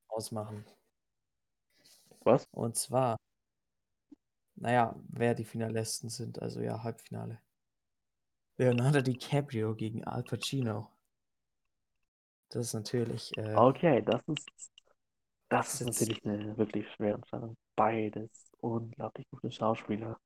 ausmachen. 0.10 0.66
Was? 2.24 2.48
Und 2.52 2.76
zwar, 2.76 3.18
naja, 4.56 4.96
wer 5.10 5.36
die 5.36 5.46
Finalisten 5.46 6.10
sind, 6.10 6.42
also 6.42 6.62
ja, 6.62 6.84
Halbfinale. 6.84 7.42
Leonardo 8.58 9.02
DiCaprio 9.02 9.76
gegen 9.76 10.04
Al 10.04 10.24
Pacino. 10.24 10.90
Das 12.50 12.68
ist 12.68 12.74
natürlich, 12.74 13.38
äh, 13.38 13.56
Okay, 13.56 14.02
das 14.02 14.22
ist, 14.28 14.50
das 15.50 15.82
ist 15.82 15.88
natürlich 15.88 16.26
eine 16.26 16.58
wirklich 16.58 16.90
schwere 16.94 17.16
Entscheidung. 17.16 17.56
Beides 17.76 18.52
unglaublich 18.60 19.28
gute 19.30 19.52
Schauspieler. 19.52 20.20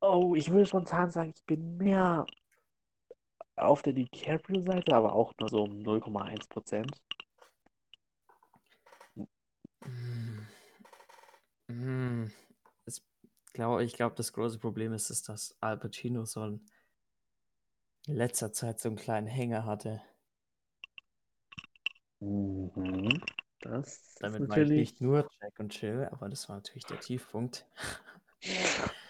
Oh, 0.00 0.34
ich 0.34 0.50
würde 0.50 0.66
spontan 0.66 1.10
sagen, 1.10 1.32
ich 1.34 1.44
bin 1.44 1.76
mehr 1.76 2.26
auf 3.56 3.82
der 3.82 3.92
DiCaprio-Seite, 3.92 4.94
aber 4.94 5.14
auch 5.14 5.32
nur 5.38 5.48
so 5.48 5.62
um 5.62 5.82
0,1 5.82 6.48
Prozent. 6.48 7.00
Mm. 9.86 10.46
Mm. 11.68 12.30
Es, 12.86 13.02
glaub, 13.52 13.80
ich 13.80 13.94
glaube, 13.94 14.14
das 14.16 14.32
große 14.32 14.58
Problem 14.58 14.92
ist, 14.92 15.10
ist, 15.10 15.28
dass 15.28 15.56
Al 15.60 15.78
Pacino 15.78 16.24
so 16.24 16.40
ein, 16.42 16.66
in 18.06 18.14
letzter 18.16 18.50
Zeit 18.50 18.80
so 18.80 18.88
einen 18.88 18.96
kleinen 18.96 19.26
Hänger 19.26 19.66
hatte. 19.66 20.00
Mhm. 22.20 23.20
Das 23.60 23.98
ist 23.98 24.22
Damit 24.22 24.48
meine 24.48 24.64
ich 24.64 24.68
natürlich. 24.68 24.78
nicht 24.90 25.00
nur 25.00 25.28
Jack 25.40 25.58
und 25.58 25.70
Chill, 25.70 26.08
aber 26.10 26.28
das 26.28 26.48
war 26.48 26.56
natürlich 26.56 26.84
der 26.86 27.00
Tiefpunkt. 27.00 27.66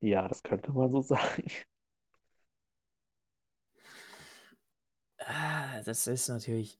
Ja, 0.00 0.28
das 0.28 0.42
könnte 0.44 0.70
man 0.72 0.90
so 0.92 1.00
sagen. 1.02 1.44
Ah, 5.18 5.82
Das 5.84 6.06
ist 6.06 6.28
natürlich, 6.28 6.78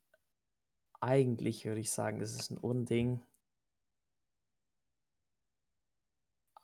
eigentlich 1.05 1.67
würde 1.67 1.81
ich 1.81 1.91
sagen, 1.91 2.19
das 2.19 2.33
ist 2.35 2.51
ein 2.51 2.57
Unding. 2.57 3.23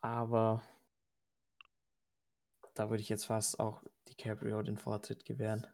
Aber 0.01 0.63
da 2.75 2.89
würde 2.89 3.03
ich 3.03 3.11
jetzt 3.11 3.27
fast 3.27 3.61
auch 3.61 3.83
DiCaprio 4.09 4.63
den 4.63 4.79
Vortritt 4.79 5.27
gewähren. 5.27 5.67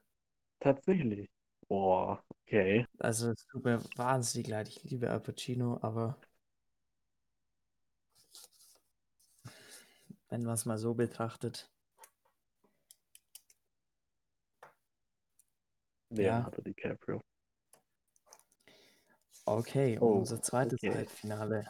Tatsächlich. 0.58 1.30
Boah, 1.68 2.24
okay. 2.42 2.86
Also 2.98 3.30
es 3.30 3.46
tut 3.46 3.64
mir 3.64 3.80
wahnsinnig 3.94 4.48
leid. 4.48 4.68
Ich 4.68 4.82
liebe 4.82 5.10
Al 5.10 5.20
Pacino, 5.20 5.78
aber 5.82 6.18
wenn 10.28 10.42
man 10.42 10.54
es 10.54 10.64
mal 10.64 10.78
so 10.78 10.94
betrachtet, 10.94 11.70
Leonardo 16.10 16.62
DiCaprio. 16.62 17.22
Okay, 19.46 19.96
Oh, 20.00 20.18
unser 20.18 20.42
zweites 20.42 20.82
okay. 20.82 20.92
Halbfinale. 20.92 21.64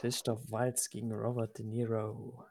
Christoph 0.00 0.40
Waltz 0.50 0.88
gegen 0.88 1.12
Robert 1.12 1.58
De 1.58 1.64
Niro. 1.66 2.44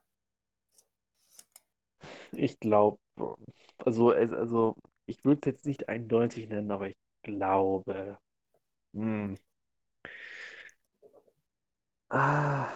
Ich 2.32 2.60
glaube, 2.60 3.00
also, 3.80 4.12
also 4.12 4.76
ich 5.08 5.24
würde 5.26 5.40
es 5.42 5.46
jetzt 5.46 5.66
nicht 5.66 5.90
eindeutig 5.90 6.50
nennen, 6.50 6.70
aber 6.72 6.90
ich 6.90 6.98
glaube. 7.24 8.20
Hm. 8.94 9.38
Ah. 12.10 12.74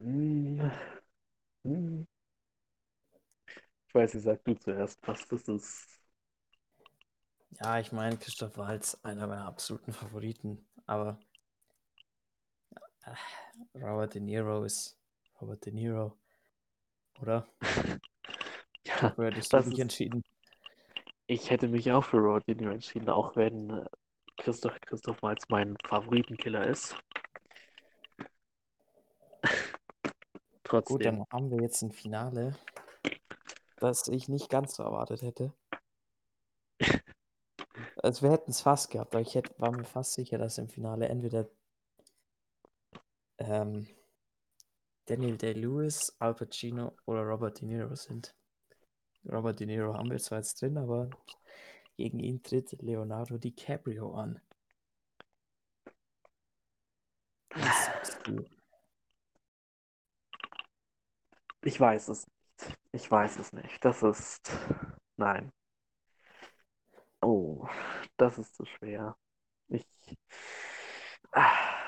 Hm. 0.00 0.70
Hm. 1.64 2.06
Ich 3.90 3.94
weiß, 3.94 4.14
ich 4.14 4.22
sag 4.22 4.42
du 4.44 4.54
zuerst, 4.54 4.98
was 5.06 5.26
das 5.28 5.46
ist. 5.48 5.86
Ja, 7.62 7.78
ich 7.78 7.92
meine, 7.92 8.16
Christoph 8.18 8.56
Waltz, 8.58 8.98
einer 9.04 9.26
meiner 9.28 9.46
absoluten 9.46 9.92
Favoriten, 9.92 10.66
aber 10.86 11.20
äh, 13.04 13.14
Robert 13.78 14.14
De 14.14 14.20
Niro 14.20 14.64
ist 14.64 14.98
Robert 15.40 15.64
De 15.66 15.72
Niro, 15.72 16.18
oder? 17.20 17.46
Ja, 18.86 19.16
Wofür 19.16 19.26
hättest 19.26 19.54
du 19.54 19.58
das 19.58 19.68
dich 19.68 19.78
ist, 19.78 19.80
entschieden? 19.80 20.22
ich 21.26 21.50
hätte 21.50 21.68
mich 21.68 21.90
auch 21.92 22.04
für 22.04 22.18
Robert 22.18 22.46
De 22.48 22.54
Niro 22.54 22.72
entschieden, 22.72 23.08
auch 23.08 23.34
wenn 23.36 23.70
äh, 23.70 23.84
Christoph, 24.36 24.78
Christoph 24.82 25.22
Waltz 25.22 25.44
mein 25.48 25.76
Favoritenkiller 25.86 26.66
ist. 26.66 26.94
Gut, 30.84 31.04
Trotzdem. 31.04 31.06
dann 31.06 31.24
haben 31.32 31.50
wir 31.50 31.62
jetzt 31.62 31.80
ein 31.82 31.90
Finale, 31.92 32.54
das 33.80 34.08
ich 34.08 34.28
nicht 34.28 34.48
ganz 34.50 34.76
so 34.76 34.82
erwartet 34.82 35.22
hätte. 35.22 35.52
Also 38.02 38.22
wir 38.22 38.30
hätten 38.30 38.50
es 38.50 38.62
fast 38.62 38.90
gehabt, 38.90 39.14
aber 39.14 39.20
ich 39.20 39.34
hätte, 39.34 39.54
war 39.58 39.72
mir 39.72 39.84
fast 39.84 40.14
sicher, 40.14 40.38
dass 40.38 40.58
im 40.58 40.68
Finale 40.68 41.08
entweder 41.08 41.48
ähm, 43.38 43.86
Daniel 45.06 45.36
Day-Lewis, 45.36 46.14
Al 46.18 46.34
Pacino 46.34 46.96
oder 47.04 47.22
Robert 47.22 47.60
De 47.60 47.66
Niro 47.66 47.94
sind. 47.94 48.34
Robert 49.30 49.60
De 49.60 49.66
Niro 49.66 49.94
haben 49.94 50.10
wir 50.10 50.18
zwar 50.18 50.38
jetzt 50.38 50.60
drin, 50.60 50.78
aber 50.78 51.10
gegen 51.96 52.20
ihn 52.20 52.42
tritt 52.42 52.72
Leonardo 52.80 53.36
DiCaprio 53.38 54.14
an. 54.14 54.40
Was 57.50 57.86
sagst 57.86 58.26
du? 58.26 58.44
Ich 61.62 61.78
weiß 61.78 62.08
es. 62.08 62.26
Ich 62.92 63.10
weiß 63.10 63.38
es 63.38 63.52
nicht. 63.52 63.84
Das 63.84 64.02
ist. 64.02 64.50
Nein. 65.16 65.52
Oh, 67.22 67.66
das 68.16 68.38
ist 68.38 68.54
zu 68.56 68.64
schwer. 68.64 69.16
Ich. 69.68 69.86
Ah. 71.32 71.80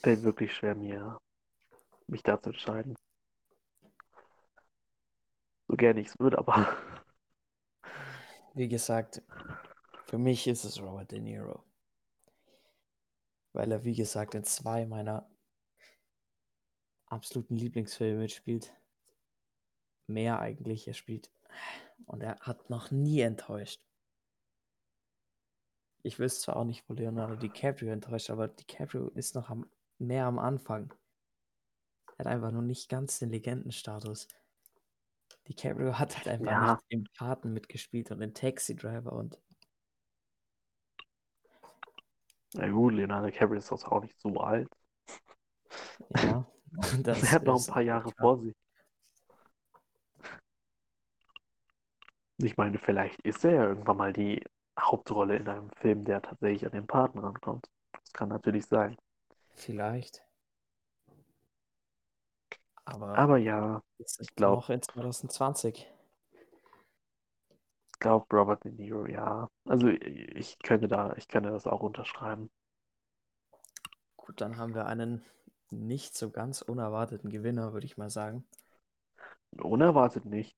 Fällt 0.00 0.22
wirklich 0.22 0.54
schwer, 0.54 0.74
mir 0.74 1.18
mich 2.08 2.22
da 2.22 2.40
zu 2.40 2.50
entscheiden. 2.50 2.96
So 5.68 5.76
gerne 5.76 6.00
ich 6.00 6.08
es 6.08 6.18
würde, 6.20 6.38
aber 6.38 6.76
Wie 8.54 8.68
gesagt, 8.68 9.22
für 10.06 10.18
mich 10.18 10.46
ist 10.46 10.64
es 10.64 10.80
Robert 10.80 11.10
De 11.10 11.20
Niro. 11.20 11.64
Weil 13.54 13.72
er, 13.72 13.84
wie 13.84 13.94
gesagt, 13.94 14.34
in 14.34 14.44
zwei 14.44 14.84
meiner 14.86 15.26
absoluten 17.12 17.56
Lieblingsfilme 17.56 18.20
mitspielt. 18.20 18.72
Mehr 20.06 20.40
eigentlich. 20.40 20.88
Er 20.88 20.94
spielt. 20.94 21.30
Und 22.06 22.22
er 22.22 22.36
hat 22.40 22.70
noch 22.70 22.90
nie 22.90 23.20
enttäuscht. 23.20 23.80
Ich 26.02 26.18
wüsste 26.18 26.40
zwar 26.40 26.56
auch 26.56 26.64
nicht, 26.64 26.88
wo 26.88 26.94
Leonardo 26.94 27.36
DiCaprio 27.36 27.92
enttäuscht, 27.92 28.30
aber 28.30 28.48
DiCaprio 28.48 29.08
ist 29.10 29.36
noch 29.36 29.50
am, 29.50 29.70
mehr 29.98 30.26
am 30.26 30.38
Anfang. 30.40 30.92
Er 32.16 32.24
hat 32.24 32.26
einfach 32.26 32.50
noch 32.50 32.62
nicht 32.62 32.88
ganz 32.88 33.20
den 33.20 33.30
Legendenstatus. 33.30 34.26
DiCaprio 35.46 35.98
hat 35.98 36.16
halt 36.16 36.28
einfach 36.28 36.50
Ja. 36.50 36.72
nicht 36.72 36.84
im 36.88 37.04
Paten 37.16 37.52
mitgespielt 37.52 38.10
und 38.10 38.20
in 38.20 38.34
Taxi 38.34 38.74
Driver 38.74 39.12
und 39.12 39.38
na 42.54 42.68
gut, 42.68 42.92
Leonardo 42.92 43.26
DiCaprio 43.28 43.58
ist 43.58 43.70
doch 43.70 43.82
auch 43.90 44.02
nicht 44.02 44.20
so 44.20 44.28
alt. 44.38 44.68
ja, 46.16 46.46
das 47.02 47.22
Er 47.22 47.32
hat 47.32 47.44
noch 47.44 47.60
ein 47.60 47.66
paar 47.66 47.82
Jahre 47.82 48.10
klar. 48.12 48.14
vor 48.18 48.38
sich. 48.42 48.54
Ich 52.38 52.56
meine, 52.56 52.78
vielleicht 52.78 53.20
ist 53.22 53.44
er 53.44 53.52
ja 53.52 53.64
irgendwann 53.68 53.96
mal 53.96 54.12
die 54.12 54.44
Hauptrolle 54.78 55.36
in 55.36 55.48
einem 55.48 55.70
Film, 55.70 56.04
der 56.04 56.20
tatsächlich 56.22 56.66
an 56.66 56.72
den 56.72 56.86
Paten 56.86 57.18
rankommt. 57.18 57.70
Das 57.92 58.12
kann 58.12 58.28
natürlich 58.28 58.66
sein. 58.66 58.96
Vielleicht. 59.54 60.22
Aber, 62.84 63.16
Aber 63.16 63.38
ja, 63.38 63.80
ich 63.98 64.06
ist 64.18 64.36
glaub- 64.36 64.56
noch 64.56 64.70
in 64.70 64.82
2020. 64.82 65.86
ich 67.92 67.98
glaube 68.00 68.26
Robert 68.36 68.64
De 68.64 68.72
Niro, 68.72 69.06
ja. 69.06 69.48
Also 69.64 69.88
ich 69.88 70.58
könnte 70.58 70.88
da, 70.88 71.14
ich 71.16 71.28
könnte 71.28 71.50
das 71.50 71.66
auch 71.66 71.80
unterschreiben. 71.80 72.50
Gut, 74.16 74.40
dann 74.40 74.56
haben 74.56 74.74
wir 74.74 74.86
einen 74.86 75.22
nicht 75.72 76.16
so 76.16 76.30
ganz 76.30 76.62
unerwarteten 76.62 77.30
Gewinner, 77.30 77.72
würde 77.72 77.86
ich 77.86 77.96
mal 77.96 78.10
sagen. 78.10 78.44
Unerwartet 79.58 80.24
nicht. 80.24 80.56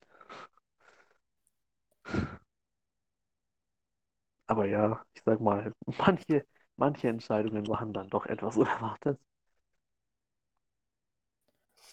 Aber 4.47 4.67
ja, 4.67 5.05
ich 5.15 5.23
sag 5.25 5.41
mal, 5.41 5.73
manche, 5.99 6.47
manche 6.77 7.09
Entscheidungen 7.09 7.67
waren 7.69 7.93
dann 7.93 8.11
doch 8.11 8.27
etwas 8.27 8.57
unerwartet 8.57 9.19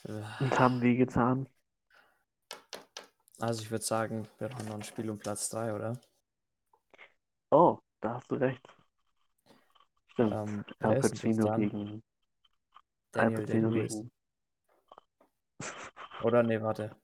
und 0.03 0.59
haben 0.59 0.81
wehgetan. 0.81 1.47
Also 3.39 3.63
ich 3.63 3.71
würde 3.71 3.83
sagen, 3.83 4.27
wir 4.37 4.49
haben 4.49 4.67
noch 4.67 4.75
ein 4.75 4.83
Spiel 4.83 5.09
um 5.09 5.17
Platz 5.17 5.49
3, 5.49 5.73
oder? 5.73 5.99
Oh, 7.49 7.79
da 8.01 8.15
hast 8.15 8.29
du 8.31 8.35
recht. 8.35 8.61
Stimmt. 10.07 10.33
Ähm, 10.33 10.65
dran? 11.39 11.61
gegen 11.61 12.03
Daniel 13.11 13.45
Day-Lewis. 13.45 14.03
Oder 16.23 16.43
nee, 16.43 16.61
warte. 16.61 16.95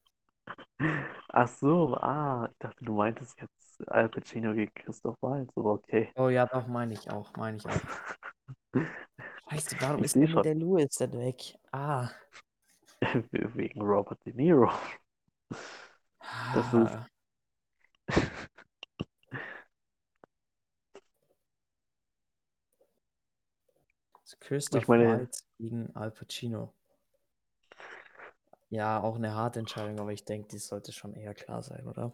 Ach 1.30 1.48
so, 1.48 1.96
ah, 1.98 2.48
ich 2.52 2.58
dachte, 2.60 2.86
du 2.86 2.94
meintest 2.94 3.40
jetzt 3.42 3.90
Al 3.90 4.10
Pacino 4.10 4.54
gegen 4.54 4.74
Christoph 4.74 5.16
Waltz, 5.22 5.52
aber 5.56 5.74
okay. 5.74 6.12
Oh 6.16 6.30
ja, 6.30 6.46
doch, 6.46 6.68
meine 6.68 6.94
ich 6.94 7.10
auch, 7.12 7.36
meine 7.36 7.58
ich 7.58 7.66
auch. 7.66 7.72
Scheiße, 9.50 9.76
warum 9.82 10.00
Ich 10.00 10.06
ist 10.06 10.16
Daniel 10.16 10.30
schon. 10.32 10.44
Day-Lewis 10.44 10.90
denn 11.00 11.14
weg? 11.14 11.56
Ah. 11.72 12.10
Wegen 13.32 13.82
Robert 13.82 14.26
De 14.26 14.34
Niro. 14.34 14.72
Das 16.54 16.74
ist- 16.74 16.98
Christoph 24.40 24.88
meine- 24.88 25.08
Waltz 25.08 25.46
gegen 25.58 25.96
Al 25.96 26.12
Pacino. 26.12 26.74
Ja, 28.70 29.00
auch 29.02 29.16
eine 29.16 29.34
harte 29.34 29.60
Entscheidung, 29.60 30.00
aber 30.00 30.12
ich 30.12 30.26
denke, 30.26 30.50
die 30.50 30.58
sollte 30.58 30.92
schon 30.92 31.14
eher 31.14 31.34
klar 31.34 31.64
sein, 31.64 31.88
oder? 31.88 32.12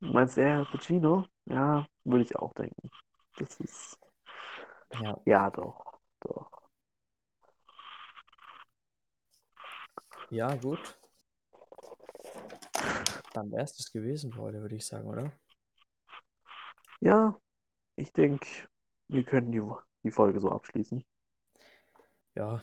Meinst 0.00 0.36
du 0.36 0.40
eher 0.40 0.58
Al 0.58 0.66
Pacino? 0.66 1.26
Ja, 1.44 1.86
würde 2.04 2.24
ich 2.24 2.34
auch 2.36 2.52
denken. 2.54 2.90
Das 3.36 3.58
ist. 3.60 3.98
Ja, 5.00 5.20
Ja, 5.26 5.50
doch. 5.50 6.00
Doch. 6.20 6.50
ja, 10.30 10.54
gut. 10.56 10.98
Dann 13.32 13.50
wäre 13.50 13.62
es 13.64 13.76
das 13.76 13.90
gewesen 13.90 14.32
für 14.32 14.40
heute, 14.42 14.60
würde 14.60 14.76
ich 14.76 14.86
sagen, 14.86 15.08
oder? 15.08 15.32
Ja, 17.00 17.38
ich 17.96 18.12
denke, 18.12 18.46
wir 19.12 19.24
können 19.24 19.52
die, 19.52 19.62
die 20.02 20.10
Folge 20.10 20.40
so 20.40 20.50
abschließen. 20.50 21.04
Ja, 22.34 22.62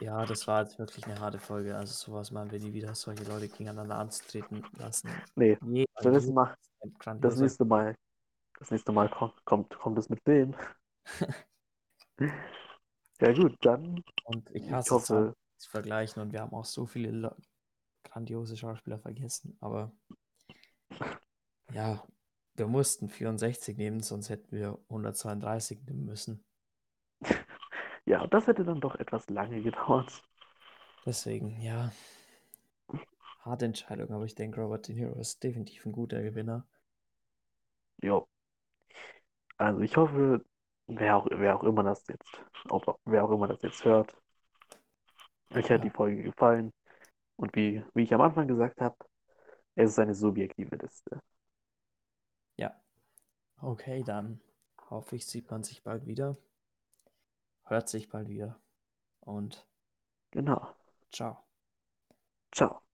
ja, 0.00 0.26
das 0.26 0.46
war 0.46 0.62
jetzt 0.62 0.78
wirklich 0.78 1.04
eine 1.06 1.18
harte 1.18 1.38
Folge. 1.38 1.74
Also 1.74 1.92
sowas 1.94 2.30
machen 2.30 2.50
wir 2.50 2.60
nie 2.60 2.72
wieder, 2.72 2.94
solche 2.94 3.24
Leute 3.24 3.48
gegeneinander 3.48 3.96
anzutreten 3.96 4.62
lassen. 4.78 5.10
Nee, 5.36 5.56
Je, 5.66 5.86
das 6.02 6.26
macht 6.26 6.58
ein 7.06 7.20
das 7.20 7.36
nächste 7.36 7.64
Mal. 7.64 7.96
Das 8.58 8.70
nächste 8.70 8.92
Mal 8.92 9.08
kommt, 9.08 9.44
kommt, 9.44 9.78
kommt 9.78 9.98
es 9.98 10.08
mit 10.08 10.20
Film. 10.22 10.54
Ja 13.18 13.32
gut, 13.32 13.56
dann, 13.62 14.02
Und 14.24 14.50
ich 14.50 14.64
ich 14.64 14.70
hasse 14.70 14.96
es 14.96 15.04
zwar, 15.06 15.18
hoffe, 15.18 15.36
zu 15.56 15.70
vergleichen 15.70 16.20
und 16.20 16.32
wir 16.32 16.42
haben 16.42 16.52
auch 16.52 16.66
so 16.66 16.84
viele 16.84 17.10
Le 17.10 17.36
grandiose 18.04 18.56
Schauspieler 18.56 18.98
vergessen, 18.98 19.56
aber 19.60 19.90
ja, 21.72 22.02
wir 22.58 22.66
mussten 22.68 23.08
64 23.08 23.76
nehmen, 23.76 24.00
sonst 24.00 24.30
hätten 24.30 24.52
wir 24.56 24.78
132 24.88 25.80
nehmen 25.86 26.04
müssen. 26.06 26.44
ja, 28.06 28.26
das 28.28 28.46
hätte 28.46 28.64
dann 28.64 28.80
doch 28.80 28.94
etwas 28.96 29.28
lange 29.30 29.62
gedauert. 29.62 30.22
Deswegen, 31.06 31.58
ja, 31.62 31.90
harte 33.40 33.64
Entscheidung, 33.64 34.10
aber 34.10 34.26
ich 34.26 34.34
denke, 34.34 34.60
Robert 34.60 34.88
De 34.88 34.94
Niro 34.94 35.18
ist 35.18 35.42
definitiv 35.42 35.86
ein 35.86 35.92
guter 35.92 36.22
Gewinner. 36.22 36.66
Jo. 38.02 38.26
Also 39.58 39.80
ich 39.80 39.96
hoffe, 39.96 40.44
wer 40.86 41.16
auch, 41.16 41.26
wer 41.30 41.56
auch 41.56 41.64
immer 41.64 41.82
das 41.82 42.06
jetzt, 42.08 42.42
ob, 42.68 42.98
wer 43.04 43.24
auch 43.24 43.30
immer 43.30 43.48
das 43.48 43.62
jetzt 43.62 43.84
hört, 43.84 44.14
euch 45.54 45.70
hat 45.70 45.82
die 45.84 45.88
Ja, 45.88 45.90
Folge 45.90 46.22
gefallen. 46.22 46.72
Und 47.36 47.54
wie, 47.56 47.84
wie 47.94 48.02
ich 48.04 48.14
am 48.14 48.20
Anfang 48.22 48.48
gesagt 48.48 48.80
habe, 48.80 48.96
es 49.76 49.92
ist 49.92 50.00
eine 50.00 50.14
subjektive 50.14 50.76
Liste. 50.76 51.20
Okay, 53.62 54.02
dann 54.02 54.40
hoffe 54.88 55.16
ich, 55.16 55.26
sieht 55.26 55.50
man 55.50 55.62
sich 55.62 55.82
bald 55.82 56.06
wieder, 56.06 56.38
hört 57.64 57.90
sich 57.90 58.08
bald 58.08 58.28
wieder 58.30 58.58
und 59.20 59.66
Genau. 60.30 60.76
ciao. 61.12 61.44
Ciao. 62.52 62.85